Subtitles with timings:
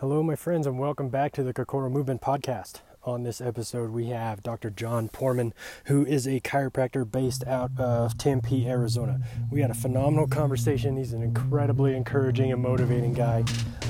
[0.00, 2.82] Hello, my friends, and welcome back to the Kokoro Movement Podcast.
[3.02, 4.70] On this episode, we have Dr.
[4.70, 5.52] Jon Porman,
[5.86, 9.18] who is a chiropractor based out of Tempe, Arizona.
[9.50, 10.96] We had a phenomenal conversation.
[10.96, 13.38] He's an incredibly encouraging and motivating guy.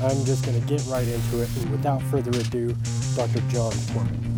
[0.01, 1.51] I'm just going to get right into it.
[1.71, 2.75] Without further ado,
[3.15, 3.41] Dr.
[3.51, 4.38] Jon Porman.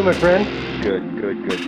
[0.00, 0.46] You, my friend?
[0.82, 1.60] Good, good, good.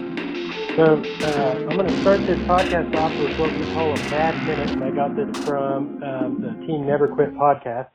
[0.76, 0.82] So
[1.22, 4.70] uh, I'm going to start this podcast off with what we call a bad minute,
[4.72, 7.88] and I got this from um, the Team Never Quit podcast.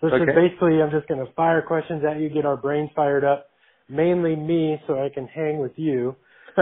[0.00, 0.30] So this Okay.
[0.30, 3.48] is basically I'm just going to fire questions at you, get our brains fired up,
[3.88, 6.14] mainly me, so I can hang with you.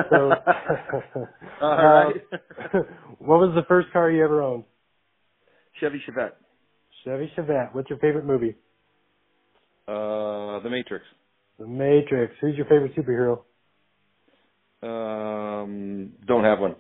[0.09, 0.33] So,
[1.63, 2.17] All right.
[2.59, 2.79] uh,
[3.19, 4.65] what was the first car you ever owned?
[5.81, 6.33] Chevy Chevette.
[7.05, 7.75] Chevy Chevette.
[7.75, 8.57] What's your favorite movie?
[9.87, 11.05] Uh, The Matrix.
[11.59, 12.35] The Matrix.
[12.41, 13.41] Who's your favorite superhero?
[14.83, 16.77] Um, don't have one.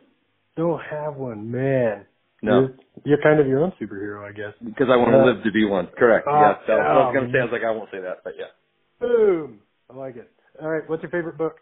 [0.56, 2.06] Don't have one, man.
[2.42, 4.54] No, You're, you're kind of your own superhero, I guess.
[4.64, 5.88] because I want to Uh, live to be one.
[5.98, 6.26] Correct.
[6.30, 6.58] yes.
[6.68, 7.40] That was I was oh, going to say.
[7.40, 8.54] I was like, I won't say that, but yeah.
[9.00, 9.60] Boom.
[9.90, 10.30] I like it.
[10.62, 10.88] All right.
[10.88, 11.56] What's your favorite book?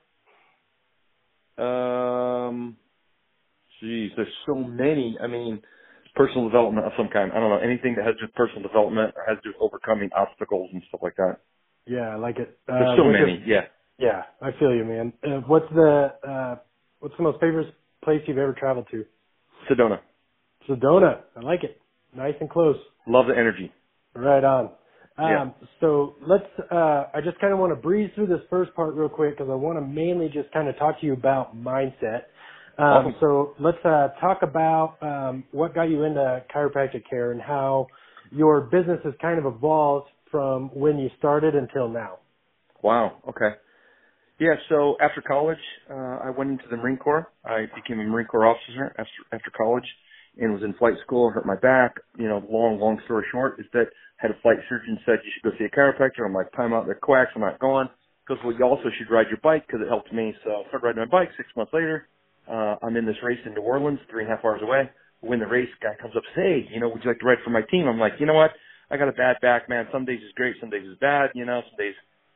[1.58, 2.76] Um,
[3.80, 5.16] geez, there's so many.
[5.22, 5.62] I mean,
[6.14, 7.32] personal development of some kind.
[7.32, 9.54] I don't know anything that has to do with personal development or has to do
[9.56, 11.38] with overcoming obstacles and stuff like that.
[11.86, 12.58] Yeah, I like it.
[12.66, 13.42] There's Uh, so what's your- many.
[13.46, 13.66] Yeah.
[13.98, 15.12] yeah, I feel you, man.
[15.24, 16.56] Uh, what's the uh,
[17.00, 19.04] what's the most favorite place you've ever traveled to?
[19.68, 20.00] Sedona.
[20.68, 21.20] Sedona.
[21.36, 21.80] I like it.
[22.14, 22.76] Nice and close.
[23.06, 23.72] Love the energy.
[24.14, 24.64] Right on.
[25.18, 25.50] Um, Yeah.
[25.80, 26.48] So let's.
[26.70, 29.50] Uh, I just kind of want to breeze through this first part real quick because
[29.50, 32.24] I want to mainly just kind of talk to you about mindset.
[32.78, 33.14] Um, Awesome.
[33.20, 37.86] So let's uh, talk about um, what got you into chiropractic care and how
[38.30, 42.18] your business has kind of evolved from when you started until now.
[42.82, 43.22] Wow.
[43.28, 43.56] Okay.
[44.38, 44.54] Yeah.
[44.68, 45.58] So after college,
[45.90, 47.30] uh, I went into the Marine Corps.
[47.44, 49.86] I became a Marine Corps officer after after college,
[50.38, 51.30] and was in flight school.
[51.30, 51.96] Hurt my back.
[52.18, 53.86] You know, long long story short is that
[54.20, 56.24] I had a flight surgeon said you should go see a chiropractor.
[56.24, 57.30] I'm like, time out, they're quacks.
[57.34, 57.88] I'm not going.
[58.26, 60.34] Because well, you also should ride your bike because it helped me.
[60.44, 61.30] So I started riding my bike.
[61.36, 62.08] Six months later,
[62.50, 64.90] uh, I'm in this race in New Orleans, three and a half hours away.
[65.22, 65.68] Win the race.
[65.80, 67.86] Guy comes up, says, hey, you know, would you like to ride for my team?
[67.88, 68.50] I'm like, you know what?
[68.90, 69.86] I got a bad back, man.
[69.92, 71.30] Some days is great, some days is bad.
[71.34, 71.94] You know, some days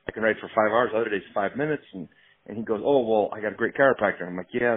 [0.08, 1.84] I can ride for five hours, other days five minutes.
[1.94, 2.08] And
[2.46, 4.26] and he goes, oh well, I got a great chiropractor.
[4.26, 4.76] I'm like, yeah,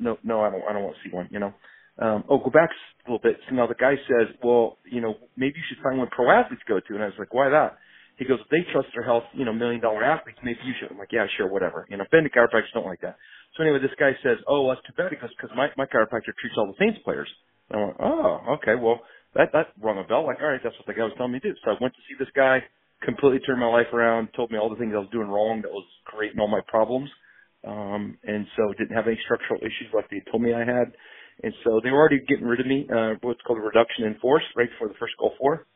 [0.00, 1.28] no, no, I don't, I don't want to see one.
[1.30, 1.52] You know,
[1.98, 3.36] um, oh, go back a little bit.
[3.48, 6.62] So now the guy says, well, you know, maybe you should find one pro athletes
[6.68, 6.94] go to.
[6.94, 7.76] And I was like, why that?
[8.16, 10.38] He goes, they trust their health, you know, million dollar athletes.
[10.42, 10.90] Maybe you should.
[10.90, 11.86] I'm like, yeah, sure, whatever.
[11.90, 13.16] You know, bending chiropractors don't like that.
[13.56, 16.56] So anyway, this guy says, oh, that's too bad because because my my chiropractor treats
[16.56, 17.28] all the Saints players.
[17.68, 19.00] And I went, oh, okay, well
[19.36, 20.26] that that rung a bell.
[20.26, 21.56] Like, all right, that's what the guy was telling me to do.
[21.64, 22.60] So I went to see this guy,
[23.04, 25.70] completely turned my life around, told me all the things I was doing wrong that
[25.70, 27.10] was creating all my problems.
[27.66, 30.92] Um, and so didn't have any structural issues like they told me I had.
[31.42, 34.14] And so they were already getting rid of me, uh, what's called a reduction in
[34.20, 35.66] force right before the first Gulf War.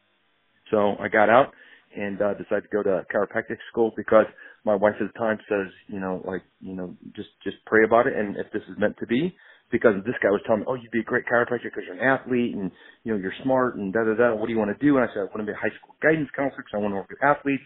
[0.71, 1.53] So I got out
[1.97, 4.27] and, uh, decided to go to chiropractic school because
[4.65, 8.07] my wife at the time says, you know, like, you know, just, just pray about
[8.07, 8.15] it.
[8.17, 9.35] And if this is meant to be,
[9.71, 12.05] because this guy was telling me, oh, you'd be a great chiropractor because you're an
[12.07, 12.71] athlete and,
[13.05, 14.35] you know, you're smart and da da da.
[14.35, 14.97] What do you want to do?
[14.99, 16.93] And I said, I want to be a high school guidance counselor because I want
[16.93, 17.65] to work with athletes.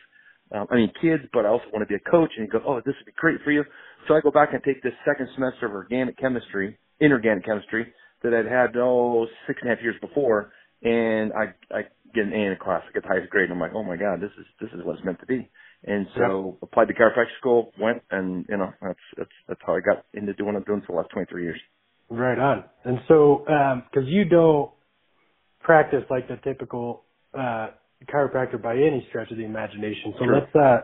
[0.52, 2.30] Um, I mean, kids, but I also want to be a coach.
[2.36, 3.64] And he goes, oh, this would be great for you.
[4.06, 7.92] So I go back and take this second semester of organic chemistry, inorganic chemistry
[8.22, 10.52] that I'd had, oh, six and a half years before.
[10.82, 11.82] And I, I
[12.14, 12.82] get an A in a class.
[12.88, 13.50] I get the highest grade.
[13.50, 15.48] And I'm like, oh my God, this is, this is what it's meant to be.
[15.84, 19.80] And so applied to chiropractic school, went, and you know, that's, that's, that's how I
[19.80, 21.60] got into doing what I'm doing for the last 23 years.
[22.10, 22.64] Right on.
[22.84, 23.44] And so,
[23.90, 24.70] because you don't
[25.60, 27.68] practice like the typical uh,
[28.12, 30.34] chiropractor by any stretch of the imagination, so Sure.
[30.34, 30.78] let's uh,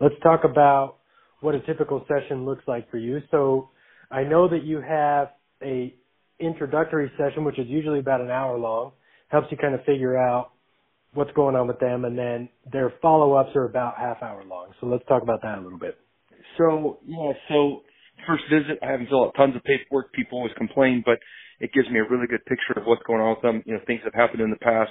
[0.00, 0.96] let's talk about
[1.40, 3.20] what a typical session looks like for you.
[3.30, 3.70] So,
[4.10, 5.32] I know that you have
[5.62, 5.94] a
[6.38, 8.92] introductory session, which is usually about an hour long,
[9.28, 10.52] helps you kind of figure out
[11.14, 14.68] what's going on with them, and then their follow-ups are about half hour long.
[14.80, 15.96] So let's talk about that a little bit.
[16.58, 17.82] So yeah, so
[18.26, 20.12] first visit, I haven't filled out tons of paperwork.
[20.12, 21.18] People always complain, but
[21.60, 23.62] it gives me a really good picture of what's going on with them.
[23.66, 24.90] You know, things that happened in the past.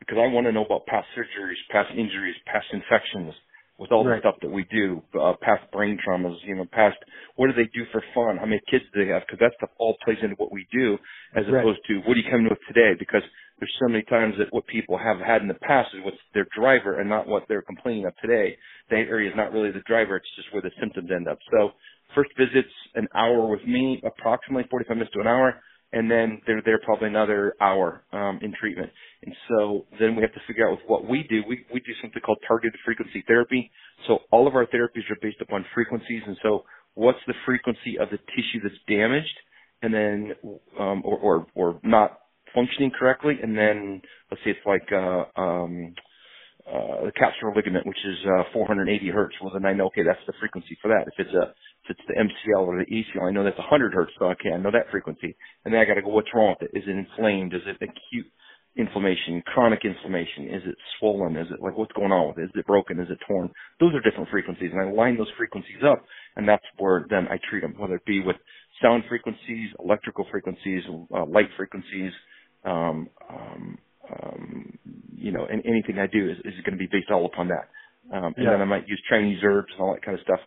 [0.00, 3.34] because I want to know about past surgeries, past injuries, past infections,
[3.78, 6.96] with all the stuff that we do, uh, past brain traumas, you know, past
[7.36, 8.36] what do they do for fun?
[8.38, 9.22] How many kids do they have?
[9.26, 10.98] Because that stuff all plays into what we do,
[11.34, 11.60] as Right.
[11.60, 12.94] opposed to what are you coming with today?
[12.94, 13.22] Because
[13.58, 16.46] there's so many times that what people have had in the past is what's their
[16.54, 18.56] driver and not what they're complaining of today.
[18.90, 21.38] That area is not really the driver; it's just where the symptoms end up.
[21.50, 21.72] So,
[22.14, 25.54] first visit's an hour with me, approximately 45 minutes to an hour
[25.92, 28.90] and then they're there probably another hour um, in treatment.
[29.24, 31.42] And so then we have to figure out with what we do.
[31.48, 33.70] We we do something called targeted frequency therapy.
[34.06, 36.22] So all of our therapies are based upon frequencies.
[36.26, 36.64] And so
[36.94, 39.36] what's the frequency of the tissue that's damaged,
[39.82, 40.32] and then
[40.78, 42.20] um, or, or or not
[42.54, 45.94] functioning correctly, and then let's say it's like uh, um,
[46.66, 49.34] uh, the capsular ligament, which is uh, 480 hertz.
[49.42, 51.06] Well, then I know okay, that's the frequency for that.
[51.08, 51.54] If it's a
[51.90, 54.12] it's the MCL or the ACL, I know that's 100 hertz.
[54.18, 55.36] So okay, I know that frequency.
[55.64, 56.78] And then I got to go, what's wrong with it?
[56.78, 57.54] Is it inflamed?
[57.54, 58.26] Is it acute
[58.76, 60.48] inflammation, chronic inflammation?
[60.48, 61.36] Is it swollen?
[61.36, 62.44] Is it like what's going on with it?
[62.44, 63.00] Is it broken?
[63.00, 63.50] Is it torn?
[63.80, 66.04] Those are different frequencies, and I line those frequencies up,
[66.36, 68.36] and that's where then I treat them, whether it be with
[68.82, 70.84] sound frequencies, electrical frequencies,
[71.14, 72.12] uh, light frequencies.
[72.64, 73.78] Um, um,
[74.12, 74.78] um,
[75.16, 77.68] you know, and anything I do is, is going to be based all upon that.
[78.12, 78.50] Um, and Yeah.
[78.52, 80.40] then I might use Chinese herbs and all that kind of stuff.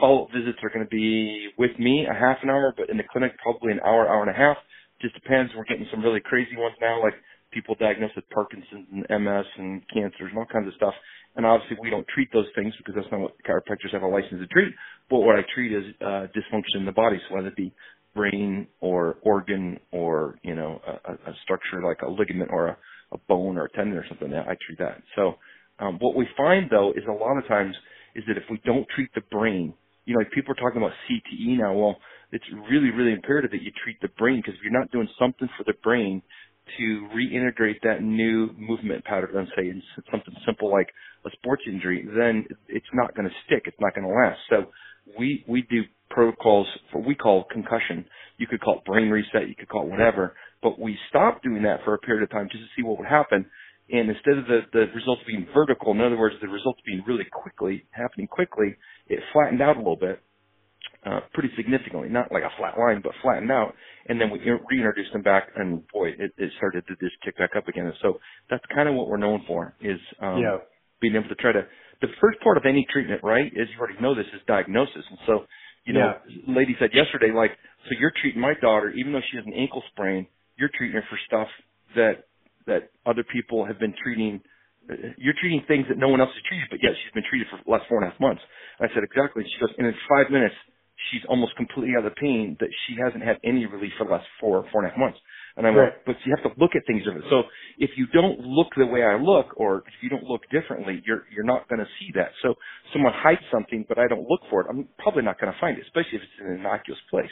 [0.00, 3.04] Follow-up visits are going to be with me a half an hour, but in the
[3.04, 4.56] clinic probably an hour, hour and a half.
[5.02, 5.52] Just depends.
[5.56, 7.14] We're getting some really crazy ones now, like
[7.52, 10.94] people diagnosed with Parkinson's and MS and cancers and all kinds of stuff.
[11.36, 14.40] And obviously we don't treat those things because that's not what chiropractors have a license
[14.40, 14.74] to treat.
[15.10, 17.72] But what I treat is uh, dysfunction in the body, so whether it be
[18.14, 22.76] brain or organ or you know a, a structure like a ligament or a,
[23.12, 24.32] a bone or a tendon or something.
[24.34, 25.02] I treat that.
[25.16, 25.34] So
[25.80, 27.74] um, what we find though is a lot of times
[28.14, 30.92] is that if we don't treat the brain, you know, like people are talking about
[31.04, 31.74] CTE now.
[31.74, 31.96] Well,
[32.32, 35.48] it's really, really imperative that you treat the brain because if you're not doing something
[35.56, 36.22] for the brain
[36.76, 40.88] to reintegrate that new movement pattern, let's say in something simple like
[41.26, 43.64] a sports injury, then it's not going to stick.
[43.66, 44.38] It's not going to last.
[44.50, 44.70] So
[45.18, 48.04] we we do protocols for we call concussion.
[48.38, 49.48] You could call it brain reset.
[49.48, 50.34] You could call it whatever.
[50.62, 53.08] But we stopped doing that for a period of time just to see what would
[53.08, 53.46] happen.
[53.90, 57.24] And instead of the, the results being vertical, in other words, the results being really
[57.32, 58.76] quickly, happening quickly,
[59.08, 60.20] it flattened out a little bit,
[61.06, 63.72] uh, pretty significantly, not like a flat line, but flattened out.
[64.06, 67.56] And then we reintroduced them back and boy, it, it started to just tick back
[67.56, 67.86] up again.
[67.86, 68.20] And so
[68.50, 70.58] that's kind of what we're known for is, um, Yeah.
[71.00, 71.64] being able to try to,
[72.02, 75.04] the first part of any treatment, right, is you already know this is diagnosis.
[75.08, 75.46] And so,
[75.84, 76.12] you know,
[76.46, 77.52] lady said yesterday, like,
[77.88, 80.26] so you're treating my daughter, even though she has an ankle sprain,
[80.56, 81.48] you're treating her for stuff
[81.96, 82.27] that,
[82.68, 84.40] that other people have been treating,
[85.18, 87.60] you're treating things that no one else has treated, but yet she's been treated for
[87.64, 88.42] the last four and a half months.
[88.80, 89.44] And I said, exactly.
[89.44, 90.54] She goes, and in five minutes,
[91.10, 94.26] she's almost completely out of pain that she hasn't had any relief for the last
[94.40, 95.18] four, four and a half months.
[95.56, 95.92] And I'm Right.
[95.92, 97.26] like, but you have to look at things different.
[97.30, 97.44] So
[97.78, 101.26] if you don't look the way I look, or if you don't look differently, you're
[101.34, 102.32] you're not going to see that.
[102.42, 102.54] So
[102.92, 104.68] someone hides something, but I don't look for it.
[104.70, 107.30] I'm probably not going to find it, especially if it's in an innocuous place.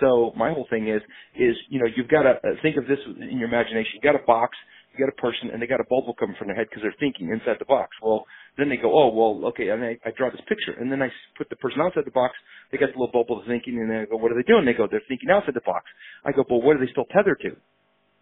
[0.00, 1.02] So my whole thing is
[1.36, 3.92] is you know you've got to think of this in your imagination.
[3.96, 4.56] You got a box,
[4.92, 6.96] you got a person, and they got a bubble coming from their head because they're
[7.00, 7.90] thinking inside the box.
[8.02, 8.26] Well,
[8.58, 11.08] then they go, oh well, okay, and I, I draw this picture, and then I
[11.36, 12.34] put the person outside the box.
[12.72, 14.64] They got the little bubble of thinking, and then I go, what are they doing?
[14.64, 15.86] They go, they're thinking outside the box.
[16.24, 17.50] I go, well, what are they still tethered to?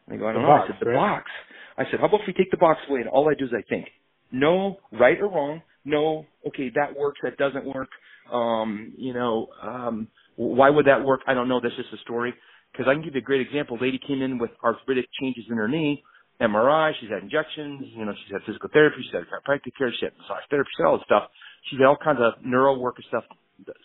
[0.08, 0.54] They go, I don't The know.
[0.54, 0.96] box, I said, the right?
[0.96, 1.30] box.
[1.78, 3.52] I said, how about if we take the box away and all I do is
[3.56, 3.86] I think?
[4.32, 5.62] No right or wrong.
[5.84, 7.88] No, okay, that works, that doesn't work.
[8.32, 11.20] Um, you know, um, why would that work?
[11.26, 11.60] I don't know.
[11.60, 12.34] That's just a story.
[12.72, 13.78] Because I can give you a great example.
[13.80, 16.02] Lady came in with arthritic changes in her knee,
[16.40, 20.04] MRI, she's had injections, you know, she's had physical therapy, she's had chiropractic care, she
[20.04, 21.24] had massage therapy, she had all this stuff.
[21.70, 23.24] She's had all kinds of neuro work and stuff,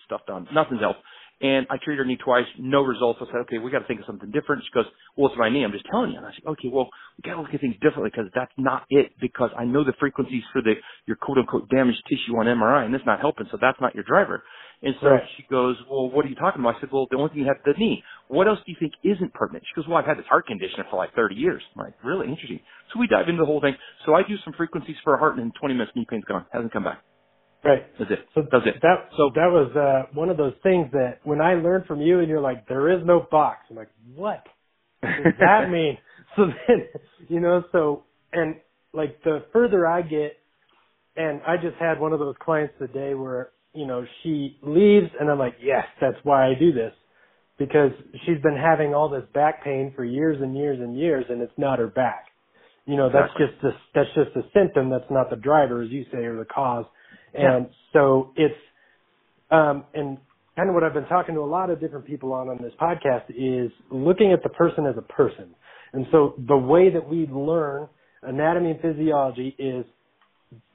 [0.05, 0.48] stuff done.
[0.53, 0.98] Nothing's else.
[1.41, 3.20] And I treated her knee twice, no results.
[3.24, 4.62] I said, okay, we got to think of something different.
[4.63, 4.86] She goes,
[5.17, 5.63] well, it's my knee.
[5.63, 6.17] I'm just telling you.
[6.17, 8.84] And I said, okay, well, we got to look at things differently because that's not
[8.91, 9.13] it.
[9.20, 10.75] Because I know the frequencies for the
[11.08, 13.48] your quote unquote damaged tissue on MRI, and it's not helping.
[13.50, 14.43] So that's not your driver.
[14.84, 15.24] And so Right.
[15.38, 16.78] she goes, well, what are you talking about?
[16.78, 18.04] I said, well, the only thing you have is the knee.
[18.30, 19.66] What else do you think isn't permanent?
[19.68, 21.64] She goes, well, I've had this heart condition for like 30 years.
[21.76, 22.60] I'm like, really interesting.
[22.94, 23.76] So we dive into the whole thing.
[24.06, 26.46] So I do some frequencies for a heart, and in 20 minutes, knee pain's gone.
[26.54, 27.02] Hasn't come back.
[27.64, 27.84] Right.
[28.00, 28.28] That's it.
[28.36, 28.76] So That's it.
[28.84, 32.20] That so that was uh, one of those things that when I learned from you,
[32.20, 33.60] and you're like, there is no box.
[33.70, 34.44] I'm like, what
[35.04, 35.98] does that mean?
[36.38, 36.88] So then,
[37.30, 38.58] you know, so and
[38.94, 40.38] like the further I get,
[41.18, 45.30] and I just had one of those clients today where you know she leaves, and
[45.30, 46.94] I'm like, yes, that's why I do this
[47.62, 47.92] because
[48.25, 51.54] she's been having all this back pain for years and years and years, and it's
[51.58, 52.25] not her back.
[52.88, 53.46] You know, that's Exactly.
[53.62, 54.90] just a, that's just a symptom.
[54.90, 56.86] That's not the driver, as you say, or the cause.
[57.36, 57.58] Yeah.
[57.58, 58.56] And so it's,
[59.51, 60.18] um, and
[60.56, 62.74] kind of what I've been talking to a lot of different people on on this
[62.82, 65.54] podcast is looking at the person as a person.
[65.94, 67.88] And so the way that we learn
[68.24, 69.86] anatomy and physiology is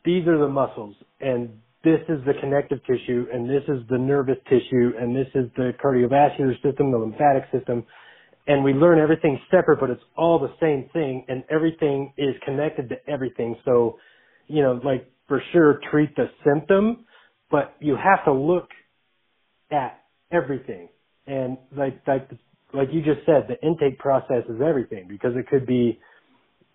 [0.05, 1.51] these are the muscles and
[1.85, 5.73] this is the connective tissue and this is the nervous tissue and this is the
[5.83, 7.85] cardiovascular system, the lymphatic system.
[8.49, 12.89] And we learn everything separate, but it's all the same thing and everything is connected
[12.89, 13.57] to everything.
[13.65, 13.99] So,
[14.47, 17.05] you know, like for sure treat the symptom,
[17.51, 18.69] but you have to look
[19.71, 20.01] at
[20.33, 20.89] everything.
[21.27, 22.31] And like, like,
[22.73, 26.01] like you just said, the intake process is everything because it could be,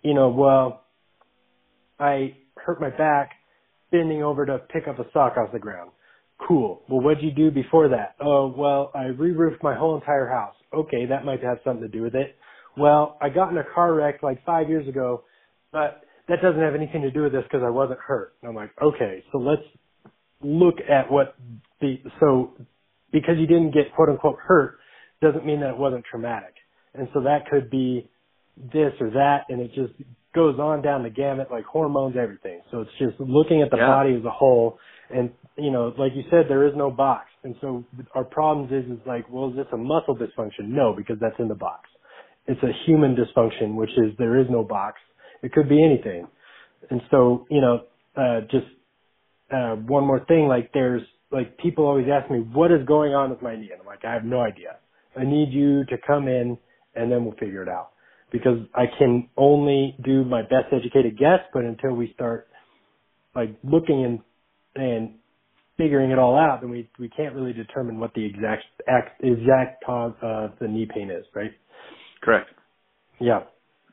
[0.02, 0.84] you know, well,
[1.98, 3.32] I hurt my back
[3.92, 5.92] bending over to pick up a sock off the ground.
[6.48, 6.82] Cool.
[6.88, 8.16] Well, what'd you do before that?
[8.20, 10.54] Oh, well, I re-roofed my whole entire house.
[10.74, 12.36] Okay, that might have something to do with it.
[12.76, 15.24] Well, I got in a car wreck like five years ago,
[15.70, 18.34] but that doesn't have anything to do with this because I wasn't hurt.
[18.42, 19.62] And I'm like, okay, so let's
[20.42, 21.36] look at what
[21.80, 22.52] the, so
[23.12, 24.78] because you didn't get quote unquote hurt
[25.20, 26.54] doesn't mean that it wasn't traumatic.
[26.94, 28.10] And so that could be
[28.56, 29.92] this or that and it just
[30.34, 32.60] goes on down the gamut like hormones, everything.
[32.70, 33.86] So it's just looking at the yeah.
[33.86, 34.78] body as a whole
[35.10, 37.26] and you know, like you said, there is no box.
[37.44, 37.84] And so
[38.14, 40.68] our problems is, is like, well, is this a muscle dysfunction?
[40.68, 41.90] No, because that's in the box.
[42.46, 44.98] It's a human dysfunction, which is there is no box.
[45.42, 46.26] It could be anything.
[46.90, 47.80] And so, you know,
[48.16, 48.66] uh, just,
[49.52, 53.30] uh, one more thing, like there's, like people always ask me, what is going on
[53.30, 53.70] with my knee?
[53.72, 54.76] And I'm like, I have no idea.
[55.16, 56.56] I need you to come in
[56.94, 57.90] and then we'll figure it out
[58.32, 62.48] because I can only do my best educated guess, but until we start
[63.36, 64.18] like looking and
[64.74, 65.14] and
[65.76, 68.64] figuring it all out, then we we can't really determine what the exact
[69.20, 71.52] exact cause of the knee pain is, right?
[72.22, 72.48] Correct.
[73.20, 73.40] Yeah.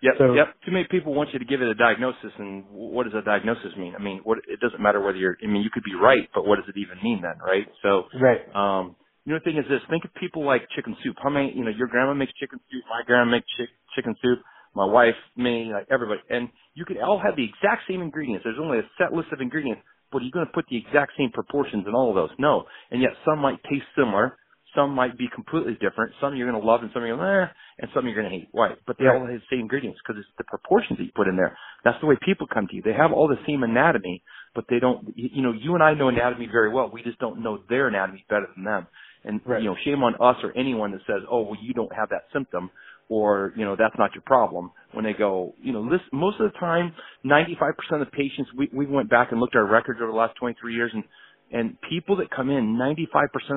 [0.02, 0.14] Yep.
[0.18, 0.56] So, yep.
[0.66, 3.76] Too many people want you to give it a diagnosis, and what does a diagnosis
[3.78, 3.96] mean?
[4.00, 5.38] I mean, what it doesn't matter whether you're.
[5.44, 7.68] I mean, you could be right, but what does it even mean then, right?
[7.84, 8.40] So, right.
[8.56, 11.18] Um, you know, the thing is this: think of people like chicken soup.
[11.22, 11.54] How many?
[11.56, 12.84] You know, your grandma makes chicken soup.
[12.90, 14.40] My grandma makes chick, chicken soup.
[14.76, 18.44] My wife, me, like everybody, and you could all have the exact same ingredients.
[18.46, 21.14] There's only a set list of ingredients, but are you going to put the exact
[21.18, 22.30] same proportions in all of those?
[22.38, 22.66] No.
[22.92, 24.38] And yet some might taste similar.
[24.76, 26.14] Some might be completely different.
[26.22, 27.48] Some you're going to love and some you're going to, eh,
[27.80, 28.50] and some you're going to hate.
[28.52, 28.76] Why?
[28.86, 31.36] But they all have the same ingredients because it's the proportions that you put in
[31.36, 31.58] there.
[31.84, 32.84] That's the way people come to you.
[32.84, 34.22] They have all the same anatomy,
[34.54, 36.90] but they don't, you know, you and I know anatomy very well.
[36.94, 38.88] We just don't know their anatomy better than them.
[39.26, 39.62] And, Right.
[39.62, 42.24] you know, shame on us or anyone that says, oh, well, you don't have that
[42.32, 42.70] symptom
[43.10, 46.52] or, you know, that's not your problem when they go, you know, this, most of
[46.52, 46.94] the time,
[47.26, 50.18] 95% of the patients, we, we went back and looked at our records over the
[50.18, 51.04] last 23 years and,
[51.52, 53.04] and people that come in 95%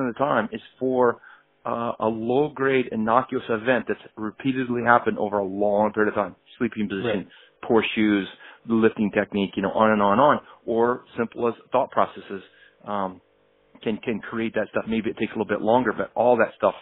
[0.07, 1.21] of the time is for
[1.65, 6.35] uh, a low grade innocuous event that's repeatedly happened over a long period of time.
[6.57, 7.27] Sleeping position, Right.
[7.63, 8.27] poor shoes,
[8.67, 12.41] lifting technique, you know, on and on and on, or simple as thought processes,
[12.85, 13.21] um,
[13.83, 14.85] can, can create that stuff.
[14.87, 16.75] Maybe it takes a little bit longer, but all that stuff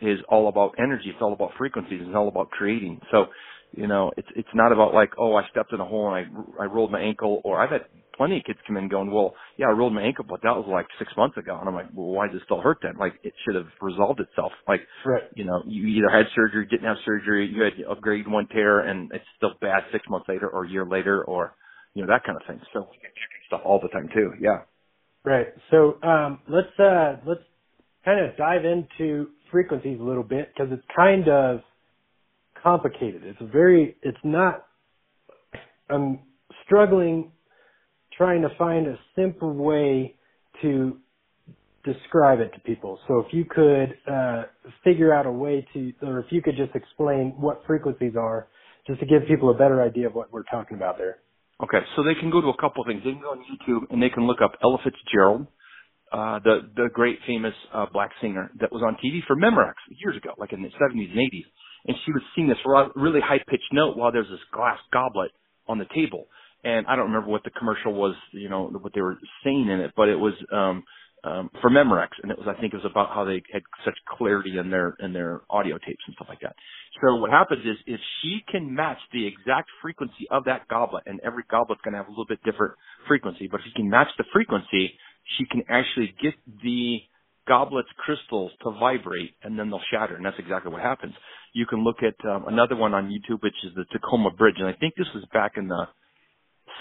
[0.00, 1.06] is all about energy.
[1.08, 2.00] It's all about frequencies.
[2.02, 3.00] It's all about creating.
[3.10, 3.26] So,
[3.72, 6.26] you know, it's it's not about like, oh, I stepped in a hole and
[6.58, 7.40] I I rolled my ankle.
[7.44, 7.82] Or I've had
[8.16, 10.66] plenty of kids come in going, well, yeah, I rolled my ankle, but that was
[10.70, 11.56] like six months ago.
[11.58, 12.94] And I'm like, well, why does it still hurt then?
[12.98, 14.52] Like, it should have resolved itself.
[14.68, 15.22] Like, Right.
[15.34, 18.80] you know, you either had surgery, didn't have surgery, you had a grade one tear,
[18.80, 21.54] and it's still bad six months later or a year later, or
[21.94, 22.60] you know that kind of thing.
[22.72, 24.32] So we get checking stuff all the time too.
[24.40, 24.62] Yeah.
[25.24, 25.48] Right.
[25.70, 27.40] So um, let's uh, let's
[28.04, 31.60] kind of dive into frequencies a little bit because it's kind of
[32.62, 33.22] complicated.
[33.24, 33.96] It's very.
[34.02, 34.66] It's not.
[35.90, 36.20] I'm
[36.66, 37.32] struggling
[38.16, 40.14] trying to find a simple way
[40.62, 40.98] to
[41.84, 42.98] describe it to people.
[43.08, 44.44] So if you could uh,
[44.84, 48.48] figure out a way to, or if you could just explain what frequencies are,
[48.86, 51.18] just to give people a better idea of what we're talking about there.
[51.62, 53.02] Okay, so they can go to a couple of things.
[53.04, 55.46] They can go on YouTube and they can look up Ella Fitzgerald,
[56.12, 60.16] uh, the the great famous uh, black singer that was on TV for Memorex years
[60.16, 61.46] ago, like in the 70s and 80s,
[61.86, 62.58] and she would sing this
[62.96, 65.30] really high pitched note while there's this glass goblet
[65.68, 66.26] on the table.
[66.64, 69.80] And I don't remember what the commercial was, you know, what they were saying in
[69.80, 70.82] it, but it was um,
[71.24, 73.94] um, for Memorex, and it was I think it was about how they had such
[74.08, 76.54] clarity in their in their audio tapes and stuff like that.
[77.02, 81.20] So what happens is if she can match the exact frequency of that goblet, and
[81.24, 82.74] every goblet's going to have a little bit different
[83.08, 84.92] frequency, but if she can match the frequency,
[85.38, 86.98] she can actually get the
[87.48, 91.14] goblet's crystals to vibrate, and then they'll shatter, and that's exactly what happens.
[91.52, 94.68] You can look at um, another one on YouTube, which is the Tacoma Bridge, and
[94.68, 95.86] I think this was back in the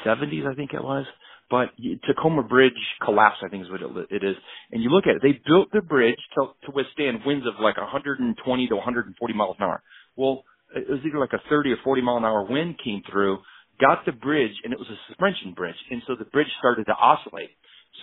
[0.05, 1.05] 70s, I think it was.
[1.49, 1.69] But
[2.07, 2.73] Tacoma Bridge
[3.03, 4.35] collapsed, I think is what it, it is.
[4.71, 7.77] And you look at it, they built the bridge to, to withstand winds of like
[7.77, 9.83] 120 to 140 miles an hour.
[10.15, 10.43] Well,
[10.75, 13.39] it was either like a 30 or 40 mile an hour wind came through,
[13.79, 16.93] got the bridge, and it was a suspension bridge, and so the bridge started to
[16.93, 17.51] oscillate.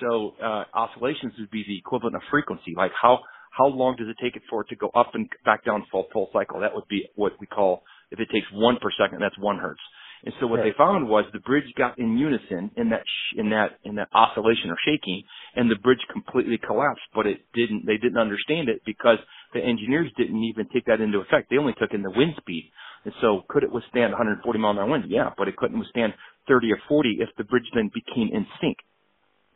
[0.00, 3.20] So uh, oscillations would be the equivalent of frequency, like how
[3.50, 6.06] how long does it take it for it to go up and back down full
[6.12, 6.61] full cycle?
[6.61, 9.80] That would be what we call if it takes one per second, that's one hertz.
[10.25, 10.65] And so what Right.
[10.67, 14.09] they found was the bridge got in unison in that sh- in that in that
[14.12, 15.23] oscillation or shaking,
[15.57, 17.07] and the bridge completely collapsed.
[17.15, 17.87] But it didn't.
[17.87, 19.19] They didn't understand it because
[19.55, 21.50] the engineers didn't even take that into effect.
[21.50, 22.71] They only took in the wind speed.
[23.05, 25.07] And so could it withstand 140 mile an hour wind?
[25.09, 26.15] Yeah, but it couldn't withstand
[26.49, 28.77] 30 or 40 if the bridge then became in sync.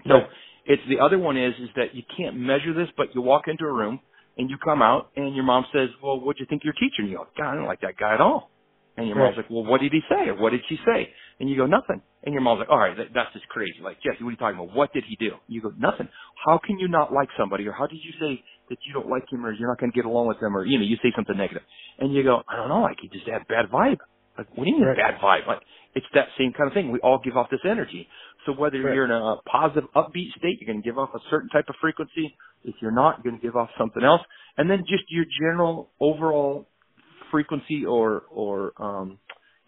[0.09, 0.31] So Right.
[0.67, 3.65] it's the other one is is that you can't measure this, but you walk into
[3.67, 4.01] a room
[4.39, 7.03] and you come out and your mom says, "Well, what'd you think of your teacher?"
[7.03, 8.51] And you go, "God, I don't like that guy at all."
[8.97, 9.45] And your mom's Right.
[9.45, 12.01] like, "Well, what did he say or what did she say?" And you go, "Nothing."
[12.23, 14.37] And your mom's like, "All right, that, that's just crazy." Like, Jesse, what are you
[14.37, 14.75] talking about?
[14.75, 15.37] What did he do?
[15.49, 16.09] You go, "Nothing."
[16.47, 19.31] How can you not like somebody, or how did you say that you don't like
[19.33, 21.13] him, or you're not going to get along with them, or you know, you say
[21.17, 21.63] something negative.
[21.63, 23.99] negative, and you go, "I don't know, like he just had bad vibe."
[24.39, 24.97] Like, what do you mean Right.
[24.97, 25.47] bad vibe?
[25.47, 25.61] Like,
[25.95, 26.91] it's that same kind of thing.
[26.91, 28.09] We all give off this energy.
[28.47, 28.95] So whether Right.
[28.95, 31.77] you're in a positive, upbeat state, you're going to give off a certain type of
[31.77, 32.37] frequency.
[32.65, 34.23] If you're not, you're going to give off something else.
[34.57, 36.69] And then just your general overall
[37.35, 39.19] frequency or or um,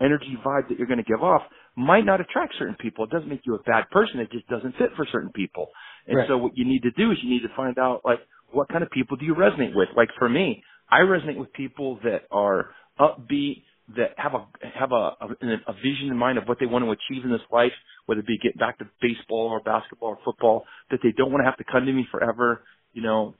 [0.01, 1.43] energy vibe that you're going to give off
[1.77, 3.05] might not attract certain people.
[3.05, 4.21] It doesn't make you a bad person.
[4.21, 5.67] It just doesn't fit for certain people.
[6.07, 6.29] And Right.
[6.29, 8.21] so what you need to do is you need to find out like
[8.53, 9.89] what kind of people do you resonate with.
[9.97, 12.71] Like for me, I resonate with people that are
[13.01, 13.65] upbeat,
[13.97, 14.43] that have a
[14.81, 15.29] have a, a
[15.69, 18.27] a vision in mind of what they want to achieve in this life, whether it
[18.27, 21.59] be get back to baseball or basketball or football, that they don't want to have
[21.59, 22.63] to come to me forever.
[22.95, 23.35] You know,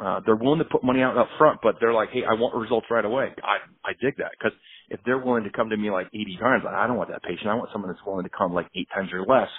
[0.00, 2.54] uh, they're willing to put money out up front, but they're like, hey, I want
[2.56, 3.34] results right away.
[3.44, 4.52] I I dig that because
[4.90, 7.48] if they're willing to come to me like 80 times, I don't want that patient.
[7.48, 9.50] I want someone that's willing to come like eight times or less,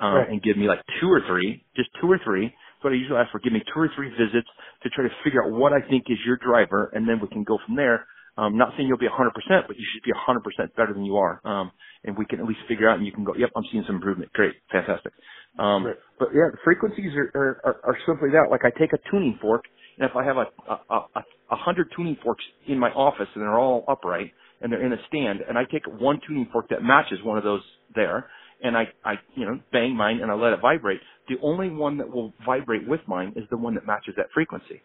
[0.00, 0.30] um, Right.
[0.30, 2.48] and give me like two or three, just two or three.
[2.82, 4.48] So what I usually ask for, give me two or three visits
[4.84, 7.44] to try to figure out what I think is your driver, and then we can
[7.44, 8.06] go from there.
[8.38, 9.32] Um, not saying you'll be 100%,
[9.66, 11.40] but you should be 100% better than you are.
[11.44, 11.72] Um,
[12.04, 13.96] and we can at least figure out, and you can go, yep, I'm seeing some
[13.96, 14.32] improvement.
[14.32, 15.12] Great, fantastic.
[15.58, 15.96] Um, Right.
[16.20, 18.48] but yeah, the frequencies are, are, are, are simply that.
[18.50, 19.64] Like I take a tuning fork,
[19.98, 23.42] and if I have a, a, a, a hundred tuning forks in my office and
[23.42, 26.82] they're all upright and they're in a stand, and I take one tuning fork that
[26.82, 27.62] matches one of those
[27.94, 28.28] there,
[28.62, 31.00] and I, I, you know, bang mine and I let it vibrate.
[31.28, 34.82] The only one that will vibrate with mine is the one that matches that frequency.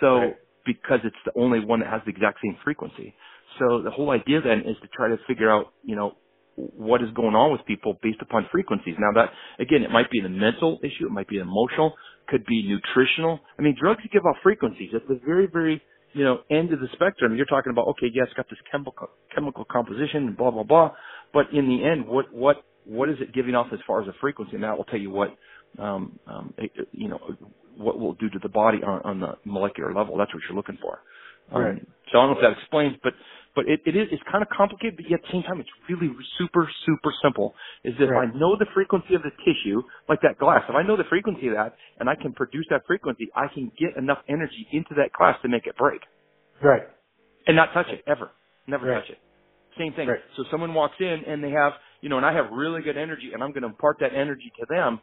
[0.00, 0.36] So Right.
[0.66, 3.14] because it's the only one that has the exact same frequency.
[3.58, 6.16] So the whole idea then is to try to figure out, you know,
[6.56, 8.94] what is going on with people based upon frequencies.
[8.98, 11.94] Now that, again, it might be a mental issue, it might be emotional,
[12.28, 13.40] could be nutritional.
[13.58, 15.82] I mean, drugs give off frequencies at the very, very,
[16.14, 17.36] you know, end of the spectrum.
[17.36, 20.92] You're talking about, okay, yeah, it's got this chemical, chemical composition and blah, blah, blah.
[21.32, 24.14] But in the end, what, what, what is it giving off as far as a
[24.20, 24.54] frequency?
[24.54, 25.36] And that will tell you what,
[25.78, 27.20] um, um, it- it- you know,
[27.76, 30.16] what will do to the body on, on the molecular level.
[30.16, 31.00] That's what you're looking for.
[31.52, 31.82] Um, Right.
[32.12, 33.12] So I don't know if that explains, but
[33.56, 35.70] but it, it is it's kind of complicated, but yet at the same time it's
[35.90, 37.54] really super super simple.
[37.84, 38.28] Is that Right.
[38.28, 41.04] if I know the frequency of the tissue, like that glass, if I know the
[41.10, 44.94] frequency of that and I can produce that frequency, I can get enough energy into
[44.96, 46.02] that glass to make it break
[46.62, 46.84] Right.
[47.46, 48.30] and not touch it ever,
[48.68, 49.00] never Right.
[49.02, 49.18] touch it.
[49.78, 50.08] Same thing.
[50.08, 50.20] Right.
[50.36, 53.32] So someone walks in and they have, you know, and I have really good energy,
[53.34, 55.00] and I'm going to impart that energy to them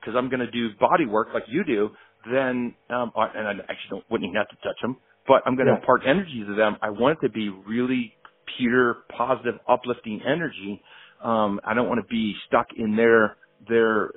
[0.00, 1.90] because I'm going to do body work like you do.
[2.32, 4.96] Then, um, I- and I actually don't, wouldn't even have to touch them,
[5.28, 5.78] but I'm going to Yeah.
[5.80, 6.76] impart energy to them.
[6.82, 8.16] I want it to be really
[8.58, 10.82] pure, positive, uplifting energy.
[11.22, 13.36] Um, I don't want to be stuck in their
[13.68, 14.10] their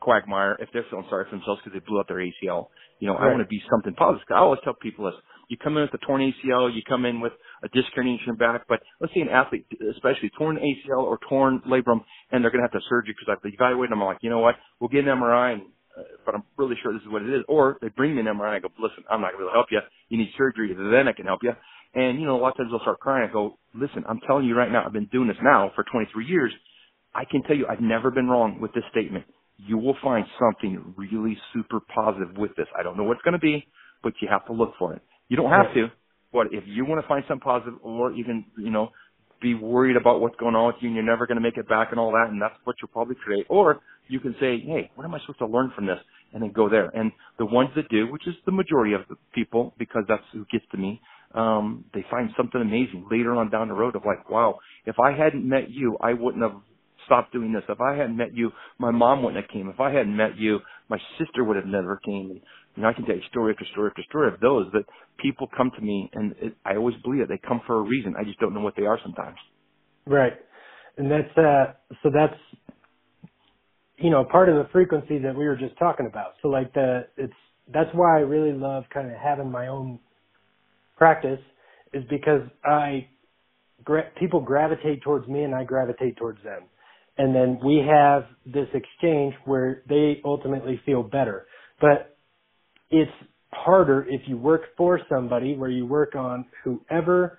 [0.00, 2.68] quagmire if they're feeling sorry for themselves because they blew up their ACL.
[3.00, 4.26] You know, I want to be something positive.
[4.30, 5.14] I always tell people this:
[5.48, 8.26] you come in with a torn ACL, you come in with a disc herniation in
[8.26, 12.50] your back, but let's say an athlete, especially torn ACL or torn labrum, and they're
[12.50, 14.02] going to have to surgery because I've evaluated them.
[14.02, 14.56] I'm like, you know what?
[14.80, 15.62] We'll get an MRI, and,
[15.98, 17.42] Uh, but I'm really sure this is what it is.
[17.48, 19.44] Or they bring me an MRI, and I go, listen, I'm not going to be
[19.44, 19.80] able to help you.
[20.08, 21.52] You need surgery, then I can help you.
[21.94, 23.28] And you know, a lot of times they'll start crying.
[23.28, 26.26] I go, listen, I'm telling you right now, I've been doing this now for 23
[26.26, 26.52] years.
[27.14, 29.24] I can tell you, I've never been wrong with this statement.
[29.58, 32.66] You will find something really super positive with this.
[32.78, 33.66] I don't know what it's going to be,
[34.02, 35.02] but you have to look for it.
[35.28, 35.88] You don't have to,
[36.32, 38.90] but if you want to find something positive, or even you know,
[39.40, 41.68] be worried about what's going on with you and you're never going to make it
[41.68, 43.46] back and all that, and that's what you'll probably create.
[43.48, 45.98] Or you can say, hey, what am I supposed to learn from this?
[46.32, 46.86] And then go there.
[46.88, 50.44] And the ones that do, which is the majority of the people, because that's who
[50.50, 51.00] gets to me,
[51.34, 55.16] um, they find something amazing later on down the road of like, wow, if I
[55.16, 56.60] hadn't met you, I wouldn't have
[57.06, 57.62] stopped doing this.
[57.68, 59.68] If I hadn't met you, my mom wouldn't have came.
[59.68, 62.30] If I hadn't met you, my sister would have never came.
[62.30, 62.40] And,
[62.76, 64.84] you know, I can tell you story after story after story of those that
[65.18, 67.28] people come to me, and it, I always believe it.
[67.28, 68.14] They come for a reason.
[68.18, 69.36] I just don't know what they are sometimes.
[70.06, 70.32] Right.
[70.96, 72.38] And that's uh so that's
[73.98, 76.32] you know, part of the frequency that we were just talking about.
[76.42, 77.32] So like the it's
[77.72, 79.98] that's why I really love kind of having my own
[80.96, 81.40] practice
[81.92, 83.08] is because I
[83.84, 86.62] gra- people gravitate towards me and I gravitate towards them.
[87.16, 91.46] And then we have this exchange where they ultimately feel better.
[91.80, 92.16] But
[92.90, 93.10] it's
[93.52, 97.38] harder if you work for somebody where you work on whoever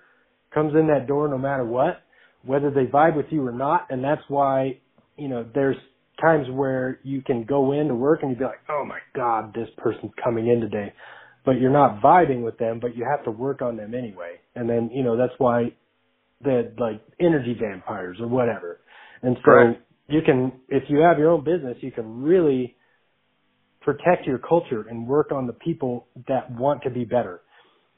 [0.54, 2.02] comes in that door no matter what
[2.46, 3.86] whether they vibe with you or not.
[3.90, 4.78] And that's why,
[5.16, 5.76] you know, there's
[6.20, 9.68] times where you can go into work and you'd be like, oh my God, this
[9.78, 10.92] person's coming in today.
[11.44, 14.36] But you're not vibing with them, but you have to work on them anyway.
[14.54, 15.72] And then, you know, that's why
[16.42, 18.80] the like energy vampires or whatever.
[19.22, 19.82] And so Correct.
[20.08, 22.76] you can, if you have your own business, you can really
[23.86, 27.40] protect your culture and work on the people that want to be better.